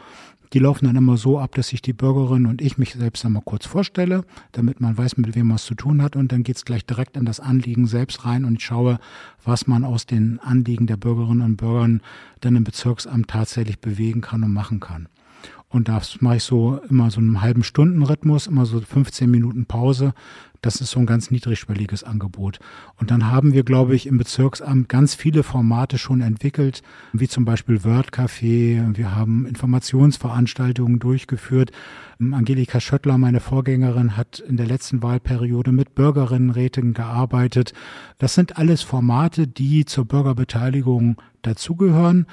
die 0.52 0.58
laufen 0.58 0.84
dann 0.84 0.96
immer 0.96 1.16
so 1.16 1.38
ab, 1.38 1.54
dass 1.54 1.68
sich 1.68 1.80
die 1.80 1.94
Bürgerin 1.94 2.46
und 2.46 2.60
ich 2.60 2.76
mich 2.76 2.92
selbst 2.92 3.24
einmal 3.24 3.42
kurz 3.44 3.64
vorstelle, 3.64 4.24
damit 4.52 4.80
man 4.80 4.96
weiß, 4.98 5.16
mit 5.16 5.34
wem 5.34 5.48
man 5.48 5.56
es 5.56 5.64
zu 5.64 5.74
tun 5.74 6.02
hat. 6.02 6.14
Und 6.14 6.30
dann 6.30 6.42
geht's 6.42 6.64
gleich 6.64 6.84
direkt 6.84 7.16
in 7.16 7.24
das 7.24 7.40
Anliegen 7.40 7.86
selbst 7.86 8.24
rein 8.26 8.44
und 8.44 8.56
ich 8.56 8.64
schaue, 8.64 8.98
was 9.44 9.66
man 9.66 9.84
aus 9.84 10.04
den 10.04 10.40
Anliegen 10.40 10.86
der 10.86 10.98
Bürgerinnen 10.98 11.42
und 11.42 11.56
Bürgern 11.56 12.02
dann 12.40 12.56
im 12.56 12.64
Bezirksamt 12.64 13.28
tatsächlich 13.28 13.78
bewegen 13.78 14.20
kann 14.20 14.42
und 14.42 14.52
machen 14.52 14.80
kann. 14.80 15.08
Und 15.72 15.88
das 15.88 16.20
mache 16.20 16.36
ich 16.36 16.44
so 16.44 16.80
immer 16.90 17.10
so 17.10 17.18
einen 17.18 17.40
halben 17.40 17.64
Stunden 17.64 18.02
Rhythmus, 18.02 18.46
immer 18.46 18.66
so 18.66 18.80
15 18.80 19.30
Minuten 19.30 19.64
Pause, 19.64 20.12
das 20.62 20.80
ist 20.80 20.92
so 20.92 21.00
ein 21.00 21.06
ganz 21.06 21.32
niedrigschwelliges 21.32 22.04
Angebot. 22.04 22.60
Und 22.96 23.10
dann 23.10 23.32
haben 23.32 23.52
wir, 23.52 23.64
glaube 23.64 23.96
ich, 23.96 24.06
im 24.06 24.16
Bezirksamt 24.16 24.88
ganz 24.88 25.16
viele 25.16 25.42
Formate 25.42 25.98
schon 25.98 26.20
entwickelt, 26.20 26.82
wie 27.12 27.26
zum 27.26 27.44
Beispiel 27.44 27.82
Word 27.82 28.12
Café. 28.12 28.96
Wir 28.96 29.14
haben 29.14 29.44
Informationsveranstaltungen 29.44 31.00
durchgeführt. 31.00 31.72
Angelika 32.20 32.78
Schöttler, 32.78 33.18
meine 33.18 33.40
Vorgängerin, 33.40 34.16
hat 34.16 34.38
in 34.38 34.56
der 34.56 34.66
letzten 34.66 35.02
Wahlperiode 35.02 35.72
mit 35.72 35.96
Bürgerinnenräten 35.96 36.94
gearbeitet. 36.94 37.72
Das 38.18 38.34
sind 38.34 38.56
alles 38.56 38.82
Formate, 38.82 39.48
die 39.48 39.84
zur 39.84 40.04
Bürgerbeteiligung 40.04 41.20
dazugehören. 41.42 42.26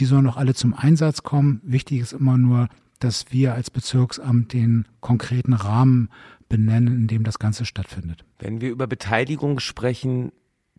Die 0.00 0.06
sollen 0.06 0.26
auch 0.26 0.36
alle 0.36 0.54
zum 0.54 0.74
Einsatz 0.74 1.22
kommen. 1.22 1.60
Wichtig 1.62 2.00
ist 2.00 2.14
immer 2.14 2.36
nur, 2.36 2.68
dass 2.98 3.26
wir 3.30 3.54
als 3.54 3.70
Bezirksamt 3.70 4.52
den 4.52 4.86
konkreten 5.00 5.52
Rahmen 5.52 6.10
benennen, 6.48 6.94
in 6.94 7.06
dem 7.06 7.24
das 7.24 7.38
Ganze 7.38 7.64
stattfindet. 7.64 8.24
Wenn 8.38 8.60
wir 8.60 8.70
über 8.70 8.86
Beteiligung 8.86 9.60
sprechen, 9.60 10.32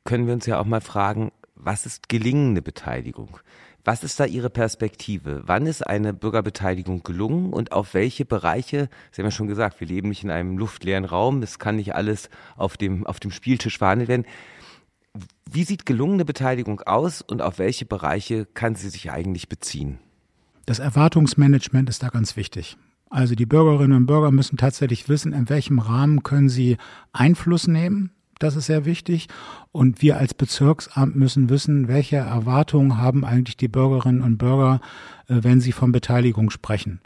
können 0.06 0.27
wir 0.27 0.34
uns 0.34 0.45
ja 0.45 0.60
auch 0.60 0.65
mal 0.65 0.82
fragen, 0.82 1.32
was 1.56 1.86
ist 1.86 2.08
gelingende 2.10 2.62
Beteiligung? 2.62 3.39
Was 3.84 4.03
ist 4.03 4.19
da 4.19 4.25
Ihre 4.25 4.49
Perspektive? 4.49 5.43
Wann 5.45 5.65
ist 5.65 5.86
eine 5.86 6.13
Bürgerbeteiligung 6.13 7.03
gelungen 7.03 7.53
und 7.53 7.71
auf 7.71 7.93
welche 7.93 8.25
Bereiche? 8.25 8.89
Sie 9.12 9.21
haben 9.21 9.27
ja 9.27 9.32
schon 9.32 9.47
gesagt, 9.47 9.80
wir 9.80 9.88
leben 9.88 10.10
nicht 10.10 10.23
in 10.23 10.30
einem 10.30 10.58
luftleeren 10.58 11.06
Raum. 11.06 11.41
Es 11.41 11.58
kann 11.58 11.77
nicht 11.77 11.95
alles 11.95 12.30
auf 12.58 12.75
dem, 12.75 13.08
auf 13.08 13.19
dem 13.19 13.32
Spieltisch 13.32 13.77
verhandelt 13.77 14.10
werden. 14.10 14.25
Wie 15.49 15.63
sieht 15.63 15.86
gelungene 15.86 16.25
Beteiligung 16.25 16.82
aus 16.82 17.21
und 17.21 17.41
auf 17.41 17.60
welche 17.60 17.86
Bereiche 17.86 18.45
kann 18.45 18.75
sie 18.75 18.89
sich 18.89 19.10
eigentlich 19.12 19.47
beziehen? 19.47 19.99
Das 20.67 20.80
Erwartungsmanagement 20.80 21.88
ist 21.88 22.03
da 22.03 22.10
ganz 22.10 22.36
wichtig. 22.36 22.75
Also 23.10 23.36
die 23.36 23.45
Bürgerinnen 23.45 23.95
und 23.95 24.06
Bürger 24.06 24.32
müssen 24.32 24.58
tatsächlich 24.58 25.08
wissen, 25.08 25.32
in 25.32 25.47
welchem 25.47 25.80
Rahmen 25.80 26.23
können 26.23 26.49
sie 26.49 26.75
Einfluss 27.13 27.67
nehmen. 27.67 28.12
Das 28.39 28.58
ist 28.58 28.65
sehr 28.65 28.84
wichtig. 28.84 29.30
Und 29.71 30.01
wir 30.01 30.17
als 30.17 30.34
Bezirksamt 30.34 31.15
müssen 31.15 31.49
wissen, 31.49 31.88
welche 31.88 32.17
Erwartungen 32.17 32.97
haben 32.97 33.23
eigentlich 33.23 33.56
die 33.56 33.69
Bürgerinnen 33.69 34.21
und 34.21 34.38
Bürger, 34.38 34.82
äh, 35.30 35.39
wenn 35.41 35.62
sie 35.62 35.71
von 35.71 35.93
Beteiligung 35.93 36.49
sprechen. 36.49 36.99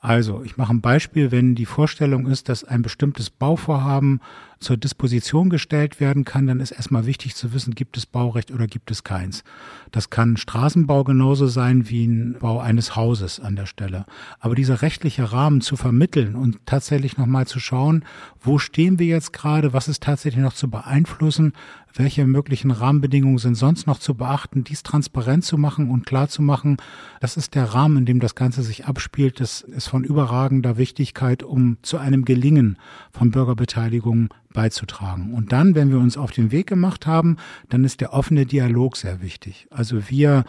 Also, 0.00 0.42
ich 0.42 0.56
mache 0.56 0.74
ein 0.74 0.80
Beispiel, 0.80 1.30
wenn 1.30 1.54
die 1.54 1.66
Vorstellung 1.66 2.26
ist, 2.26 2.48
dass 2.48 2.64
ein 2.64 2.82
bestimmtes 2.82 3.30
Bauvorhaben 3.30 4.20
zur 4.64 4.76
Disposition 4.76 5.50
gestellt 5.50 6.00
werden 6.00 6.24
kann, 6.24 6.46
dann 6.46 6.60
ist 6.60 6.72
erstmal 6.72 7.06
wichtig 7.06 7.36
zu 7.36 7.52
wissen, 7.52 7.74
gibt 7.74 7.96
es 7.96 8.06
Baurecht 8.06 8.50
oder 8.50 8.66
gibt 8.66 8.90
es 8.90 9.04
keins. 9.04 9.44
Das 9.92 10.10
kann 10.10 10.36
Straßenbau 10.36 11.04
genauso 11.04 11.46
sein 11.46 11.88
wie 11.88 12.06
ein 12.06 12.36
Bau 12.40 12.58
eines 12.58 12.96
Hauses 12.96 13.38
an 13.38 13.54
der 13.54 13.66
Stelle. 13.66 14.06
Aber 14.40 14.54
dieser 14.54 14.82
rechtliche 14.82 15.32
Rahmen 15.32 15.60
zu 15.60 15.76
vermitteln 15.76 16.34
und 16.34 16.58
tatsächlich 16.66 17.16
nochmal 17.16 17.46
zu 17.46 17.60
schauen, 17.60 18.04
wo 18.40 18.58
stehen 18.58 18.98
wir 18.98 19.06
jetzt 19.06 19.32
gerade, 19.32 19.72
was 19.72 19.86
ist 19.86 20.02
tatsächlich 20.02 20.42
noch 20.42 20.54
zu 20.54 20.68
beeinflussen, 20.68 21.52
welche 21.96 22.26
möglichen 22.26 22.70
Rahmenbedingungen 22.70 23.38
sind 23.38 23.54
sonst 23.54 23.86
noch 23.86 23.98
zu 23.98 24.14
beachten, 24.14 24.64
dies 24.64 24.82
transparent 24.82 25.44
zu 25.44 25.56
machen 25.56 25.90
und 25.90 26.06
klar 26.06 26.28
zu 26.28 26.42
machen, 26.42 26.76
das 27.20 27.36
ist 27.36 27.54
der 27.54 27.66
Rahmen, 27.66 27.98
in 27.98 28.06
dem 28.06 28.20
das 28.20 28.34
Ganze 28.34 28.62
sich 28.62 28.86
abspielt. 28.86 29.40
Das 29.40 29.60
ist 29.60 29.88
von 29.88 30.04
überragender 30.04 30.76
Wichtigkeit, 30.76 31.42
um 31.42 31.78
zu 31.82 31.98
einem 31.98 32.24
Gelingen 32.24 32.78
von 33.12 33.30
Bürgerbeteiligung 33.30 34.34
beizutragen. 34.54 35.34
Und 35.34 35.52
dann, 35.52 35.74
wenn 35.74 35.90
wir 35.90 35.98
uns 35.98 36.16
auf 36.16 36.30
den 36.30 36.50
Weg 36.50 36.66
gemacht 36.66 37.06
haben, 37.06 37.36
dann 37.68 37.84
ist 37.84 38.00
der 38.00 38.14
offene 38.14 38.46
Dialog 38.46 38.96
sehr 38.96 39.20
wichtig. 39.20 39.66
Also 39.70 40.08
wir 40.08 40.44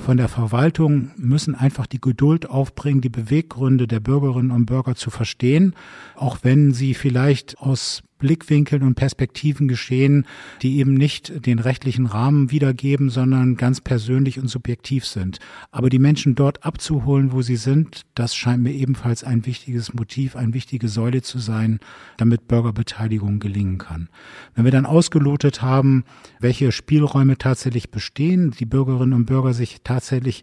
von 0.00 0.16
der 0.16 0.28
Verwaltung 0.28 1.10
müssen 1.16 1.54
einfach 1.54 1.86
die 1.86 2.00
Geduld 2.00 2.48
aufbringen, 2.48 3.00
die 3.00 3.08
Beweggründe 3.08 3.86
der 3.86 4.00
Bürgerinnen 4.00 4.50
und 4.50 4.66
Bürger 4.66 4.94
zu 4.94 5.10
verstehen, 5.10 5.74
auch 6.16 6.38
wenn 6.42 6.72
sie 6.72 6.94
vielleicht 6.94 7.58
aus 7.58 8.02
Blickwinkeln 8.20 8.82
und 8.82 8.94
Perspektiven 8.94 9.66
geschehen, 9.66 10.26
die 10.62 10.78
eben 10.78 10.94
nicht 10.94 11.44
den 11.46 11.58
rechtlichen 11.58 12.06
Rahmen 12.06 12.52
wiedergeben, 12.52 13.10
sondern 13.10 13.56
ganz 13.56 13.80
persönlich 13.80 14.38
und 14.38 14.46
subjektiv 14.46 15.04
sind. 15.04 15.40
Aber 15.72 15.90
die 15.90 15.98
Menschen 15.98 16.36
dort 16.36 16.64
abzuholen, 16.64 17.32
wo 17.32 17.42
sie 17.42 17.56
sind, 17.56 18.02
das 18.14 18.36
scheint 18.36 18.62
mir 18.62 18.72
ebenfalls 18.72 19.24
ein 19.24 19.46
wichtiges 19.46 19.92
Motiv, 19.92 20.36
eine 20.36 20.54
wichtige 20.54 20.88
Säule 20.88 21.22
zu 21.22 21.38
sein, 21.38 21.80
damit 22.18 22.46
Bürgerbeteiligung 22.46 23.40
gelingen 23.40 23.78
kann. 23.78 24.08
Wenn 24.54 24.64
wir 24.64 24.72
dann 24.72 24.86
ausgelotet 24.86 25.62
haben, 25.62 26.04
welche 26.38 26.70
Spielräume 26.70 27.38
tatsächlich 27.38 27.90
bestehen, 27.90 28.52
die 28.52 28.66
Bürgerinnen 28.66 29.14
und 29.14 29.26
Bürger 29.26 29.54
sich 29.54 29.80
tatsächlich 29.90 30.42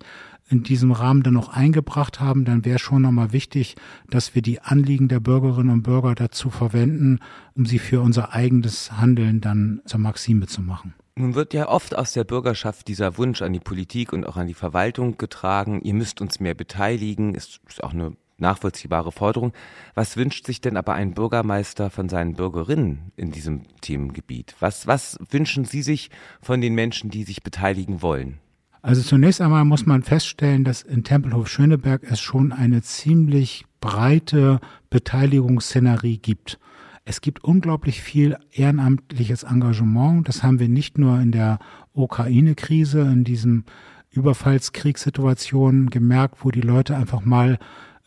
in 0.50 0.64
diesem 0.64 0.92
Rahmen 0.92 1.24
dann 1.24 1.34
noch 1.34 1.50
eingebracht 1.50 2.20
haben, 2.20 2.44
dann 2.44 2.66
wäre 2.66 2.80
schon 2.80 3.02
nochmal 3.02 3.32
wichtig, 3.32 3.76
dass 4.10 4.36
wir 4.36 4.42
die 4.42 4.62
Anliegen 4.62 5.08
der 5.08 5.22
Bürgerinnen 5.22 5.72
und 5.72 5.84
Bürger 5.84 6.16
dazu 6.16 6.50
verwenden, 6.50 7.20
um 7.56 7.66
sie 7.66 7.80
für 7.80 8.02
unser 8.02 8.34
eigenes 8.34 8.92
Handeln 8.94 9.40
dann 9.42 9.82
zur 9.86 10.00
Maxime 10.00 10.48
zu 10.48 10.62
machen. 10.62 10.94
Nun 11.16 11.34
wird 11.34 11.54
ja 11.54 11.68
oft 11.68 11.98
aus 11.98 12.12
der 12.14 12.26
Bürgerschaft 12.26 12.88
dieser 12.88 13.18
Wunsch 13.18 13.42
an 13.42 13.54
die 13.54 13.60
Politik 13.60 14.14
und 14.14 14.26
auch 14.26 14.38
an 14.38 14.48
die 14.48 14.54
Verwaltung 14.54 15.18
getragen, 15.18 15.82
ihr 15.82 15.94
müsst 15.94 16.22
uns 16.22 16.40
mehr 16.40 16.54
beteiligen, 16.54 17.34
ist 17.34 17.60
auch 17.82 17.94
eine 17.94 18.12
nachvollziehbare 18.38 19.12
Forderung. 19.12 19.54
Was 19.96 20.18
wünscht 20.18 20.46
sich 20.46 20.62
denn 20.62 20.78
aber 20.78 20.94
ein 20.94 21.14
Bürgermeister 21.14 21.90
von 21.90 22.10
seinen 22.10 22.36
Bürgerinnen 22.36 23.12
in 23.16 23.32
diesem 23.32 23.64
Themengebiet? 23.82 24.56
Was, 24.60 24.88
was 24.88 25.18
wünschen 25.30 25.66
Sie 25.66 25.82
sich 25.82 26.12
von 26.42 26.62
den 26.62 26.76
Menschen, 26.76 27.10
die 27.10 27.24
sich 27.24 27.44
beteiligen 27.44 28.02
wollen? 28.02 28.40
Also 28.88 29.02
zunächst 29.02 29.42
einmal 29.42 29.66
muss 29.66 29.86
man 29.86 30.02
feststellen, 30.02 30.64
dass 30.64 30.82
in 30.82 31.04
Tempelhof 31.04 31.50
Schöneberg 31.50 32.04
es 32.10 32.22
schon 32.22 32.54
eine 32.54 32.82
ziemlich 32.82 33.66
breite 33.82 34.62
Beteiligungsszenerie 34.90 36.20
gibt. 36.20 36.58
Es 37.04 37.20
gibt 37.20 37.44
unglaublich 37.44 38.02
viel 38.02 38.38
ehrenamtliches 38.50 39.44
Engagement. 39.44 40.30
Das 40.30 40.42
haben 40.42 40.62
wir 40.62 40.70
nicht 40.70 40.98
nur 40.98 41.20
in 41.20 41.34
der 41.34 41.60
Ukraine-Krise, 41.92 43.02
in 43.02 43.26
diesem 43.26 43.66
Überfallskriegssituation 44.12 45.90
gemerkt, 45.90 46.46
wo 46.46 46.52
die 46.52 46.62
Leute 46.62 46.96
einfach 46.96 47.26
mal 47.26 47.60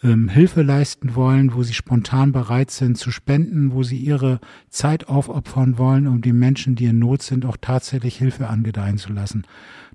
ähm, 0.03 0.29
Hilfe 0.29 0.63
leisten 0.63 1.15
wollen, 1.15 1.55
wo 1.55 1.63
sie 1.63 1.75
spontan 1.75 2.33
bereit 2.33 2.71
sind 2.71 2.97
zu 2.97 3.11
spenden, 3.11 3.73
wo 3.73 3.83
sie 3.83 3.99
ihre 3.99 4.41
Zeit 4.69 5.09
aufopfern 5.09 5.79
wollen, 5.79 6.07
um 6.07 6.23
den 6.23 6.39
Menschen, 6.39 6.75
die 6.75 6.87
in 6.87 6.99
Not 6.99 7.23
sind, 7.23 7.45
auch 7.45 7.57
tatsächlich 7.61 8.17
Hilfe 8.17 8.49
angedeihen 8.49 8.99
zu 8.99 9.13
lassen. 9.13 9.45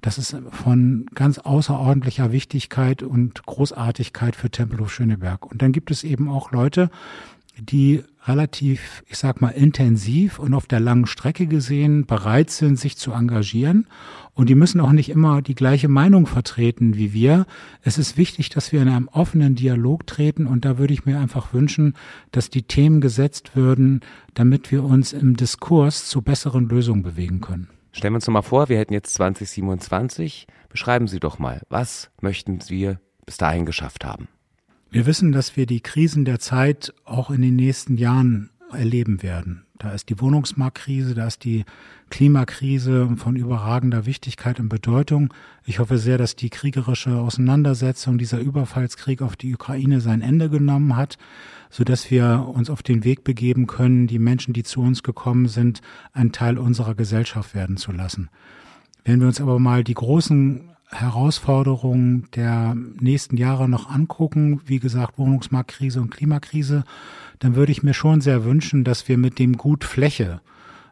Das 0.01 0.17
ist 0.17 0.37
von 0.51 1.07
ganz 1.15 1.39
außerordentlicher 1.39 2.31
Wichtigkeit 2.31 3.01
und 3.01 3.45
Großartigkeit 3.45 4.35
für 4.35 4.51
Tempelhof 4.51 4.93
Schöneberg. 4.93 5.49
Und 5.49 5.61
dann 5.61 5.71
gibt 5.71 5.89
es 5.89 6.03
eben 6.03 6.29
auch 6.29 6.51
Leute, 6.51 6.89
die 7.57 8.03
relativ, 8.27 9.03
ich 9.07 9.17
sag 9.17 9.41
mal, 9.41 9.49
intensiv 9.49 10.39
und 10.39 10.53
auf 10.53 10.67
der 10.67 10.79
langen 10.79 11.05
Strecke 11.05 11.47
gesehen 11.47 12.05
bereit 12.05 12.49
sind, 12.49 12.79
sich 12.79 12.97
zu 12.97 13.11
engagieren. 13.11 13.87
Und 14.33 14.49
die 14.49 14.55
müssen 14.55 14.81
auch 14.81 14.91
nicht 14.91 15.09
immer 15.09 15.41
die 15.41 15.55
gleiche 15.55 15.87
Meinung 15.87 16.25
vertreten 16.25 16.95
wie 16.95 17.13
wir. 17.13 17.45
Es 17.81 17.97
ist 17.97 18.17
wichtig, 18.17 18.49
dass 18.49 18.71
wir 18.71 18.81
in 18.81 18.89
einem 18.89 19.07
offenen 19.07 19.55
Dialog 19.55 20.07
treten. 20.07 20.47
Und 20.47 20.65
da 20.65 20.77
würde 20.77 20.93
ich 20.93 21.05
mir 21.05 21.19
einfach 21.19 21.53
wünschen, 21.53 21.93
dass 22.31 22.49
die 22.49 22.63
Themen 22.63 22.99
gesetzt 22.99 23.55
würden, 23.55 24.01
damit 24.33 24.71
wir 24.71 24.83
uns 24.83 25.13
im 25.13 25.37
Diskurs 25.37 26.07
zu 26.07 26.21
besseren 26.21 26.67
Lösungen 26.67 27.03
bewegen 27.03 27.41
können. 27.41 27.69
Stellen 27.91 28.13
wir 28.13 28.17
uns 28.17 28.27
noch 28.27 28.33
mal 28.33 28.41
vor, 28.41 28.67
wir 28.67 28.77
hätten 28.77 28.93
jetzt 28.93 29.13
2027. 29.13 30.47
Beschreiben 30.67 31.07
Sie 31.07 31.21
doch 31.21 31.39
mal, 31.39 31.61
was 31.69 32.11
möchten 32.19 32.59
Sie 32.59 32.95
bis 33.25 33.37
dahin 33.37 33.65
geschafft 33.65 34.03
haben? 34.03 34.27
Wir 34.91 35.05
wissen, 35.05 35.31
dass 35.31 35.57
wir 35.57 35.65
die 35.65 35.81
Krisen 35.81 36.25
der 36.25 36.39
Zeit 36.39 36.93
auch 37.03 37.29
in 37.29 37.41
den 37.41 37.55
nächsten 37.55 37.97
Jahren 37.97 38.49
erleben 38.71 39.23
werden. 39.23 39.65
Da 39.77 39.91
ist 39.91 40.09
die 40.09 40.21
Wohnungsmarktkrise, 40.21 41.15
da 41.15 41.27
ist 41.27 41.43
die 41.43 41.65
Klimakrise 42.09 43.09
von 43.17 43.35
überragender 43.35 44.05
Wichtigkeit 44.05 44.59
und 44.59 44.69
Bedeutung. 44.69 45.33
Ich 45.65 45.79
hoffe 45.79 45.97
sehr, 45.97 46.17
dass 46.17 46.37
die 46.37 46.49
kriegerische 46.49 47.17
Auseinandersetzung, 47.17 48.17
dieser 48.17 48.39
Überfallskrieg 48.39 49.21
auf 49.21 49.35
die 49.35 49.53
Ukraine 49.53 49.99
sein 49.99 50.21
Ende 50.21 50.49
genommen 50.49 50.95
hat, 50.95 51.17
so 51.69 51.83
dass 51.83 52.09
wir 52.09 52.47
uns 52.53 52.69
auf 52.69 52.83
den 52.83 53.03
Weg 53.03 53.25
begeben 53.25 53.67
können, 53.67 54.07
die 54.07 54.19
Menschen, 54.19 54.53
die 54.53 54.63
zu 54.63 54.81
uns 54.81 55.03
gekommen 55.03 55.47
sind, 55.47 55.81
ein 56.13 56.31
Teil 56.31 56.57
unserer 56.57 56.95
Gesellschaft 56.95 57.53
werden 57.53 57.75
zu 57.75 57.91
lassen. 57.91 58.29
Wenn 59.03 59.19
wir 59.19 59.27
uns 59.27 59.41
aber 59.41 59.59
mal 59.59 59.83
die 59.83 59.93
großen 59.93 60.74
Herausforderungen 60.91 62.27
der 62.35 62.75
nächsten 62.99 63.37
Jahre 63.37 63.67
noch 63.67 63.89
angucken, 63.89 64.61
wie 64.65 64.79
gesagt 64.79 65.17
Wohnungsmarktkrise 65.17 66.01
und 66.01 66.11
Klimakrise, 66.11 66.83
dann 67.39 67.55
würde 67.55 67.71
ich 67.71 67.83
mir 67.83 67.93
schon 67.93 68.21
sehr 68.21 68.45
wünschen, 68.45 68.83
dass 68.83 69.07
wir 69.07 69.17
mit 69.17 69.39
dem 69.39 69.57
Gut 69.57 69.83
Fläche 69.83 70.41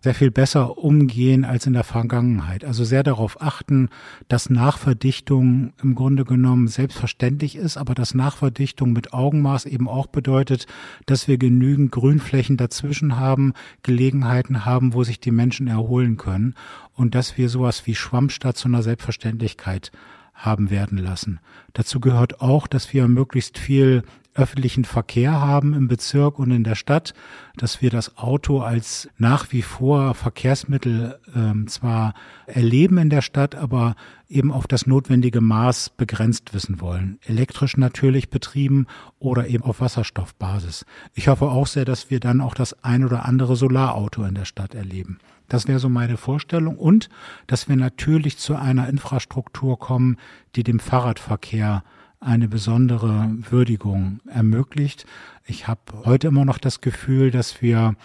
sehr 0.03 0.13
viel 0.13 0.31
besser 0.31 0.77
umgehen 0.77 1.45
als 1.45 1.65
in 1.65 1.71
der 1.71 1.85
Vergangenheit. 1.85 2.65
Also 2.65 2.83
sehr 2.83 3.03
darauf 3.03 3.41
achten, 3.41 3.87
dass 4.27 4.49
Nachverdichtung 4.49 5.71
im 5.81 5.95
Grunde 5.95 6.25
genommen 6.25 6.67
selbstverständlich 6.67 7.55
ist, 7.55 7.77
aber 7.77 7.95
dass 7.95 8.13
Nachverdichtung 8.13 8.91
mit 8.91 9.13
Augenmaß 9.13 9.65
eben 9.65 9.87
auch 9.87 10.07
bedeutet, 10.07 10.67
dass 11.05 11.29
wir 11.29 11.37
genügend 11.37 11.93
Grünflächen 11.93 12.57
dazwischen 12.57 13.17
haben, 13.17 13.53
Gelegenheiten 13.81 14.65
haben, 14.65 14.93
wo 14.93 15.05
sich 15.05 15.21
die 15.21 15.31
Menschen 15.31 15.67
erholen 15.67 16.17
können 16.17 16.53
und 16.95 17.15
dass 17.15 17.37
wir 17.37 17.49
sowas 17.49 17.85
wie 17.85 17.95
Schwammstadt 17.95 18.57
zu 18.57 18.67
einer 18.67 18.83
Selbstverständlichkeit 18.83 19.91
haben 20.33 20.69
werden 20.69 20.97
lassen. 20.97 21.39
Dazu 21.73 21.99
gehört 21.99 22.41
auch, 22.41 22.67
dass 22.67 22.93
wir 22.93 23.07
möglichst 23.07 23.57
viel 23.57 24.03
öffentlichen 24.35 24.83
Verkehr 24.83 25.39
haben 25.39 25.73
im 25.73 25.87
Bezirk 25.87 26.39
und 26.39 26.51
in 26.51 26.63
der 26.63 26.75
Stadt, 26.75 27.13
dass 27.55 27.81
wir 27.81 27.89
das 27.89 28.17
Auto 28.17 28.61
als 28.61 29.07
nach 29.17 29.51
wie 29.51 29.61
vor 29.61 30.15
Verkehrsmittel 30.15 31.19
ähm, 31.35 31.67
zwar 31.67 32.13
erleben 32.47 32.97
in 32.97 33.09
der 33.09 33.21
Stadt, 33.21 33.53
aber 33.55 33.95
eben 34.27 34.51
auf 34.51 34.65
das 34.65 34.87
notwendige 34.87 35.39
Maß 35.39 35.91
begrenzt 35.91 36.53
wissen 36.53 36.81
wollen. 36.81 37.19
Elektrisch 37.23 37.77
natürlich 37.77 38.29
betrieben 38.29 38.87
oder 39.19 39.47
eben 39.47 39.63
auf 39.63 39.81
Wasserstoffbasis. 39.81 40.85
Ich 41.13 41.27
hoffe 41.27 41.45
auch 41.45 41.67
sehr, 41.67 41.85
dass 41.85 42.09
wir 42.09 42.19
dann 42.19 42.41
auch 42.41 42.55
das 42.55 42.83
ein 42.83 43.05
oder 43.05 43.25
andere 43.25 43.55
Solarauto 43.55 44.23
in 44.23 44.33
der 44.33 44.45
Stadt 44.45 44.73
erleben. 44.73 45.19
Das 45.47 45.67
wäre 45.67 45.79
so 45.79 45.89
meine 45.89 46.17
Vorstellung 46.17 46.77
und 46.77 47.09
dass 47.47 47.67
wir 47.69 47.75
natürlich 47.75 48.37
zu 48.37 48.55
einer 48.55 48.87
Infrastruktur 48.89 49.77
kommen, 49.77 50.17
die 50.55 50.63
dem 50.63 50.79
Fahrradverkehr 50.79 51.83
eine 52.19 52.47
besondere 52.47 53.29
Würdigung 53.49 54.19
ermöglicht. 54.27 55.05
Ich 55.45 55.67
habe 55.67 55.81
heute 56.05 56.27
immer 56.27 56.45
noch 56.45 56.57
das 56.57 56.81
Gefühl, 56.81 57.31
dass 57.31 57.61
wir 57.61 57.95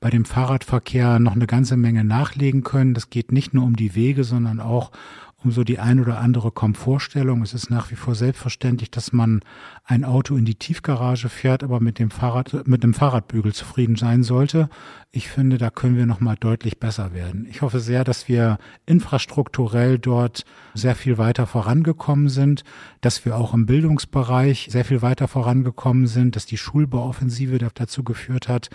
bei 0.00 0.10
dem 0.10 0.24
Fahrradverkehr 0.24 1.18
noch 1.18 1.34
eine 1.34 1.46
ganze 1.46 1.76
Menge 1.76 2.04
nachlegen 2.04 2.64
können. 2.64 2.94
Das 2.94 3.10
geht 3.10 3.32
nicht 3.32 3.54
nur 3.54 3.64
um 3.64 3.76
die 3.76 3.94
Wege, 3.94 4.24
sondern 4.24 4.60
auch 4.60 4.90
um 5.42 5.50
so 5.50 5.64
die 5.64 5.78
ein 5.78 6.00
oder 6.00 6.18
andere 6.18 6.50
Komfortstellung. 6.50 7.42
Es 7.42 7.54
ist 7.54 7.70
nach 7.70 7.90
wie 7.90 7.96
vor 7.96 8.14
selbstverständlich, 8.14 8.90
dass 8.90 9.12
man 9.12 9.40
ein 9.84 10.04
Auto 10.04 10.36
in 10.36 10.44
die 10.44 10.54
Tiefgarage 10.54 11.28
fährt, 11.28 11.62
aber 11.62 11.80
mit 11.80 11.98
dem 11.98 12.10
Fahrrad, 12.10 12.66
mit 12.66 12.82
dem 12.82 12.94
Fahrradbügel 12.94 13.54
zufrieden 13.54 13.96
sein 13.96 14.22
sollte. 14.22 14.68
Ich 15.10 15.28
finde, 15.28 15.58
da 15.58 15.70
können 15.70 15.96
wir 15.96 16.06
noch 16.06 16.20
mal 16.20 16.36
deutlich 16.36 16.78
besser 16.78 17.14
werden. 17.14 17.46
Ich 17.48 17.62
hoffe 17.62 17.80
sehr, 17.80 18.04
dass 18.04 18.28
wir 18.28 18.58
infrastrukturell 18.86 19.98
dort 19.98 20.44
sehr 20.74 20.94
viel 20.94 21.18
weiter 21.18 21.46
vorangekommen 21.46 22.28
sind, 22.28 22.64
dass 23.00 23.24
wir 23.24 23.36
auch 23.36 23.54
im 23.54 23.66
Bildungsbereich 23.66 24.68
sehr 24.70 24.84
viel 24.84 25.02
weiter 25.02 25.28
vorangekommen 25.28 26.06
sind, 26.06 26.36
dass 26.36 26.46
die 26.46 26.56
Schulbauoffensive 26.56 27.58
dazu 27.58 28.04
geführt 28.04 28.48
hat, 28.48 28.70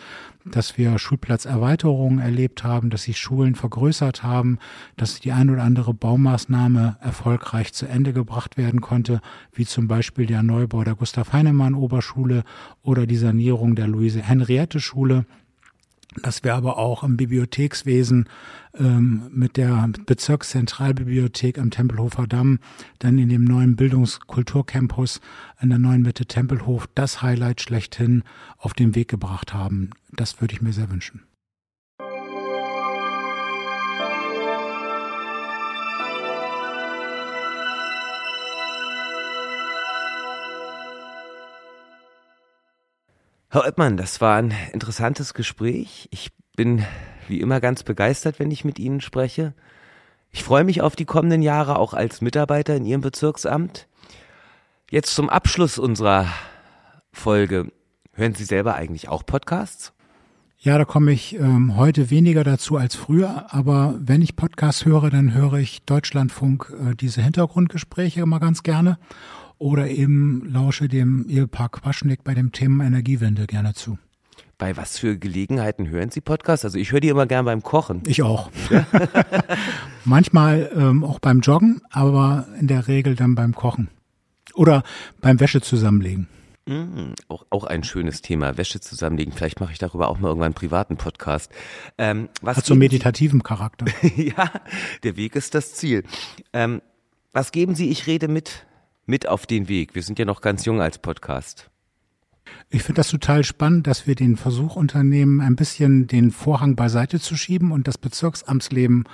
dass 0.46 0.78
wir 0.78 0.98
Schulplatzerweiterungen 1.00 2.20
erlebt 2.20 2.64
haben, 2.64 2.90
dass 2.90 3.04
sich 3.04 3.18
Schulen 3.18 3.56
vergrößert 3.56 4.24
haben, 4.24 4.60
dass 4.98 5.20
die 5.20 5.32
ein 5.32 5.50
oder 5.50 5.64
andere 5.64 5.94
Baumaßnahme 5.94 6.98
erfolgreich 7.02 7.74
zu 7.74 7.88
Ende 7.88 8.14
gebracht 8.14 8.58
werden 8.58 8.82
konnte, 8.82 9.22
wie 9.54 9.66
zum 9.66 9.88
Beispiel 9.88 10.26
der 10.26 10.44
Neubau 10.44 10.84
der 10.84 10.96
Gustav 10.96 11.34
Heinemann 11.34 11.74
Oberschule 11.74 12.44
oder 12.84 13.08
die 13.08 13.18
Sanierung 13.18 13.76
der 13.76 13.88
Luise 13.88 14.22
Henriette 14.22 14.80
Schule 14.80 15.26
dass 16.22 16.44
wir 16.44 16.56
aber 16.56 16.78
auch 16.78 17.04
im 17.04 17.18
Bibliothekswesen 17.18 18.30
ähm, 18.78 19.30
mit 19.32 19.58
der 19.58 19.90
Bezirkszentralbibliothek 20.06 21.60
am 21.60 21.72
Tempelhofer 21.72 22.28
Damm, 22.28 22.60
dann 23.00 23.18
in 23.18 23.30
dem 23.30 23.44
neuen 23.44 23.76
Bildungskulturcampus 23.76 25.22
an 25.58 25.70
der 25.70 25.80
neuen 25.80 26.02
Mitte 26.02 26.26
Tempelhof 26.26 26.88
das 26.96 27.22
Highlight 27.22 27.62
schlechthin 27.62 28.24
auf 28.58 28.74
den 28.74 28.96
Weg 28.96 29.08
gebracht 29.10 29.54
haben. 29.54 29.92
Das 30.12 30.42
würde 30.42 30.54
ich 30.54 30.62
mir 30.62 30.74
sehr 30.74 30.90
wünschen. 30.90 31.22
Herr 43.56 43.64
Oeppmann, 43.64 43.96
das 43.96 44.20
war 44.20 44.36
ein 44.36 44.54
interessantes 44.74 45.34
Gespräch. 45.34 46.10
Ich 46.12 46.34
bin 46.58 46.86
wie 47.30 47.40
immer 47.40 47.62
ganz 47.62 47.84
begeistert, 47.84 48.38
wenn 48.38 48.52
ich 48.52 48.66
mit 48.66 48.80
Ihnen 48.80 49.00
spreche. 49.00 49.54
Ich 50.30 50.44
freue 50.44 50.66
mich 50.66 50.82
auf 50.82 50.98
die 50.98 51.06
kommenden 51.06 51.42
Jahre 51.42 51.80
auch 51.80 51.94
als 51.94 52.20
Mitarbeiter 52.20 52.76
in 52.76 52.86
Ihrem 52.86 53.00
Bezirksamt. 53.00 53.88
Jetzt 54.92 55.16
zum 55.16 55.30
Abschluss 55.30 55.80
unserer 55.80 56.28
Folge. 57.14 57.72
Hören 58.12 58.36
Sie 58.36 58.44
selber 58.44 58.76
eigentlich 58.76 59.08
auch 59.08 59.26
Podcasts? 59.26 59.94
Ja, 60.58 60.78
da 60.78 60.84
komme 60.84 61.14
ich 61.14 61.36
ähm, 61.40 61.78
heute 61.78 62.10
weniger 62.10 62.44
dazu 62.44 62.76
als 62.76 62.96
früher, 62.96 63.54
aber 63.54 63.96
wenn 64.00 64.22
ich 64.22 64.36
Podcasts 64.36 64.84
höre, 64.84 65.10
dann 65.10 65.34
höre 65.34 65.54
ich 65.54 65.84
Deutschlandfunk 65.84 66.74
äh, 66.78 66.96
diese 66.96 67.22
Hintergrundgespräche 67.22 68.20
immer 68.20 68.42
ganz 68.42 68.64
gerne 68.64 68.98
oder 69.58 69.90
eben 69.90 70.44
lausche 70.50 70.88
dem 70.88 71.28
Ehepaar 71.30 71.70
Quaschnick 71.70 72.24
bei 72.24 72.34
dem 72.34 72.52
Thema 72.52 72.86
Energiewende 72.86 73.48
gerne 73.48 73.74
zu. 73.74 73.98
Bei 74.58 74.78
was 74.78 74.98
für 74.98 75.18
Gelegenheiten 75.18 75.90
hören 75.90 76.12
Sie 76.12 76.22
Podcasts? 76.22 76.64
Also 76.64 76.78
ich 76.78 76.92
höre 76.94 77.02
die 77.02 77.10
immer 77.10 77.26
gern 77.26 77.44
beim 77.44 77.62
Kochen. 77.62 78.02
Ich 78.06 78.24
auch. 78.24 78.52
Manchmal 80.06 80.72
ähm, 80.74 81.04
auch 81.04 81.20
beim 81.20 81.42
Joggen, 81.42 81.82
aber 81.90 82.48
in 82.60 82.68
der 82.68 82.88
Regel 82.88 83.16
dann 83.16 83.36
beim 83.36 83.54
Kochen. 83.54 83.90
Oder 84.54 84.84
beim 85.20 85.42
Wäsche 85.42 85.60
zusammenlegen. 85.60 86.28
Mm, 86.68 87.14
auch, 87.28 87.46
auch 87.50 87.66
ein 87.66 87.84
schönes 87.84 88.22
Thema, 88.22 88.58
Wäsche 88.58 88.80
zusammenlegen. 88.80 89.34
Vielleicht 89.34 89.60
mache 89.60 89.74
ich 89.74 89.78
darüber 89.78 90.08
auch 90.08 90.18
mal 90.20 90.30
irgendwann 90.30 90.48
einen 90.48 90.56
privaten 90.56 90.96
Podcast. 90.96 91.52
Ähm, 91.98 92.30
was 92.42 92.58
Hat 92.58 92.66
so 92.66 92.76
meditativen 92.76 93.44
Charakter. 93.44 93.86
ja, 94.16 94.52
der 95.04 95.18
Weg 95.18 95.36
ist 95.36 95.54
das 95.54 95.74
Ziel. 95.74 96.04
Ähm, 96.54 96.82
was 97.34 97.52
geben 97.52 97.76
Sie, 97.76 97.90
ich 97.90 98.08
rede 98.08 98.30
mit 98.30 98.66
mit 99.06 99.28
auf 99.28 99.46
den 99.46 99.68
Weg? 99.68 99.96
Wir 99.96 100.04
sind 100.04 100.20
ja 100.20 100.26
noch 100.26 100.42
ganz 100.42 100.66
jung 100.66 100.82
als 100.82 100.98
Podcast. 100.98 101.70
Ich 102.70 102.84
finde 102.84 103.00
das 103.00 103.10
total 103.10 103.44
spannend, 103.44 103.88
dass 103.88 104.06
wir 104.06 104.16
den 104.16 104.38
Versuch 104.38 104.76
unternehmen, 104.76 105.42
ein 105.42 105.56
bisschen 105.56 106.08
den 106.08 106.32
Vorhang 106.32 106.76
beiseite 106.76 107.20
zu 107.20 107.36
schieben 107.36 107.72
und 107.72 107.88
das 107.88 107.98
Bezirksamtsleben 107.98 109.06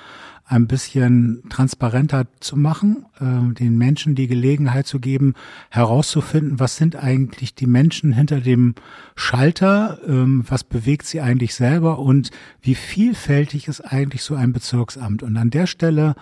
ein 0.46 0.68
bisschen 0.68 1.44
transparenter 1.50 2.28
zu 2.40 2.58
machen, 2.58 3.06
äh, 3.20 3.54
den 3.54 3.78
Menschen 3.78 4.16
die 4.16 4.28
Gelegenheit 4.28 4.86
zu 4.86 5.00
geben, 5.00 5.36
herauszufinden, 5.70 6.60
was 6.60 6.76
sind 6.76 6.96
eigentlich 6.96 7.56
die 7.56 7.68
Menschen 7.68 8.12
hinter 8.12 8.42
dem 8.42 8.76
Schalter, 9.16 10.00
ähm, 10.06 10.44
was 10.48 10.64
bewegt 10.64 11.06
sie 11.06 11.22
eigentlich 11.22 11.56
selber 11.56 12.00
und 12.00 12.32
wie 12.62 12.76
vielfältig 12.76 13.68
ist 13.68 13.82
eigentlich 13.82 14.24
so 14.24 14.36
ein 14.36 14.52
Bezirksamt. 14.52 15.24
Und 15.24 15.38
an 15.38 15.52
der 15.52 15.68
Stelle 15.68 16.16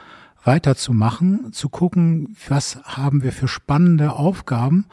weiterzumachen, 0.43 1.51
zu 1.53 1.69
gucken, 1.69 2.35
was 2.47 2.81
haben 2.83 3.23
wir 3.23 3.31
für 3.31 3.47
spannende 3.47 4.13
Aufgaben, 4.13 4.85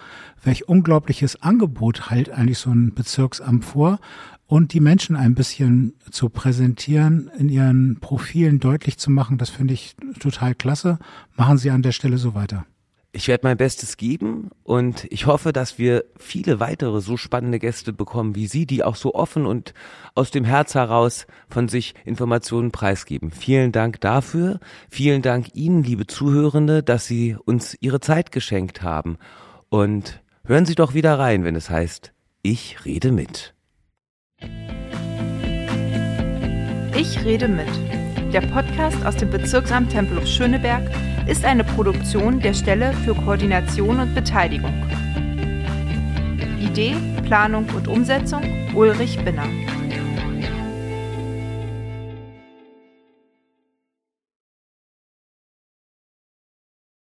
welch 0.43 0.69
unglaubliches 0.69 1.43
Angebot 1.43 2.11
halt 2.11 2.31
eigentlich 2.31 2.59
so 2.59 2.71
ein 2.71 2.95
Bezirksamt 2.95 3.65
vor 3.65 3.99
und 4.47 4.73
die 4.73 4.81
Menschen 4.81 5.17
ein 5.17 5.35
bisschen 5.35 5.95
zu 6.11 6.29
präsentieren, 6.29 7.31
in 7.39 7.49
ihren 7.49 7.99
Profilen 8.01 8.61
deutlich 8.61 8.99
zu 8.99 9.11
machen, 9.11 9.39
das 9.39 9.51
finde 9.51 9.75
ich 9.75 9.97
total 10.21 10.55
klasse. 10.55 10.99
Machen 11.37 11.59
Sie 11.59 11.71
an 11.71 11.83
der 11.83 11.93
Stelle 11.93 12.19
so 12.19 12.35
weiter. 12.35 12.65
Ich 13.17 13.29
werde 13.29 13.47
mein 13.47 13.57
Bestes 13.57 13.97
geben 13.97 14.51
und 14.62 15.07
ich 15.11 15.25
hoffe, 15.25 15.55
dass 15.55 15.79
wir 15.79 16.05
viele 16.19 16.61
weitere 16.61 17.01
so 17.01 17.17
spannende 17.17 17.59
Gäste 17.59 17.95
bekommen 17.95 18.35
wie 18.35 18.47
Sie, 18.47 18.67
die 18.67 18.85
auch 18.85 18.95
so 18.95 19.14
offen 19.14 19.47
und 19.47 19.73
aus 20.14 20.31
dem 20.31 20.45
Herz 20.45 20.75
heraus 20.75 21.27
von 21.49 21.67
sich 21.71 21.95
Informationen 22.05 22.73
preisgeben. 22.73 23.31
Vielen 23.31 23.73
Dank 23.73 24.03
dafür. 24.03 24.61
Vielen 24.91 25.23
Dank 25.23 25.55
Ihnen, 25.55 25.83
liebe 25.83 26.07
Zuhörende, 26.07 26.83
dass 26.83 27.07
Sie 27.07 27.39
uns 27.43 27.75
Ihre 27.81 28.01
Zeit 28.01 28.33
geschenkt 28.33 28.83
haben. 28.83 29.17
Und 29.71 30.23
hören 30.45 30.67
Sie 30.67 30.75
doch 30.75 30.93
wieder 30.93 31.19
rein, 31.19 31.43
wenn 31.43 31.57
es 31.57 31.71
heißt, 31.71 32.12
ich 32.43 32.85
rede 32.85 33.12
mit. 33.12 33.55
Ich 36.95 37.25
rede 37.25 37.49
mit. 37.49 38.06
Der 38.37 38.47
Podcast 38.49 38.99
aus 39.07 39.16
dem 39.16 39.30
Bezirksamt 39.30 39.93
Tempelhof-Schöneberg 39.93 40.82
ist 41.26 41.43
eine 41.43 41.64
Produktion 41.64 42.39
der 42.39 42.53
Stelle 42.53 42.93
für 43.03 43.14
Koordination 43.14 43.99
und 43.99 44.14
Beteiligung. 44.14 44.74
Idee, 46.61 46.97
Planung 47.24 47.66
und 47.74 47.89
Umsetzung 47.89 48.43
Ulrich 48.74 49.18
Binner. 49.24 49.49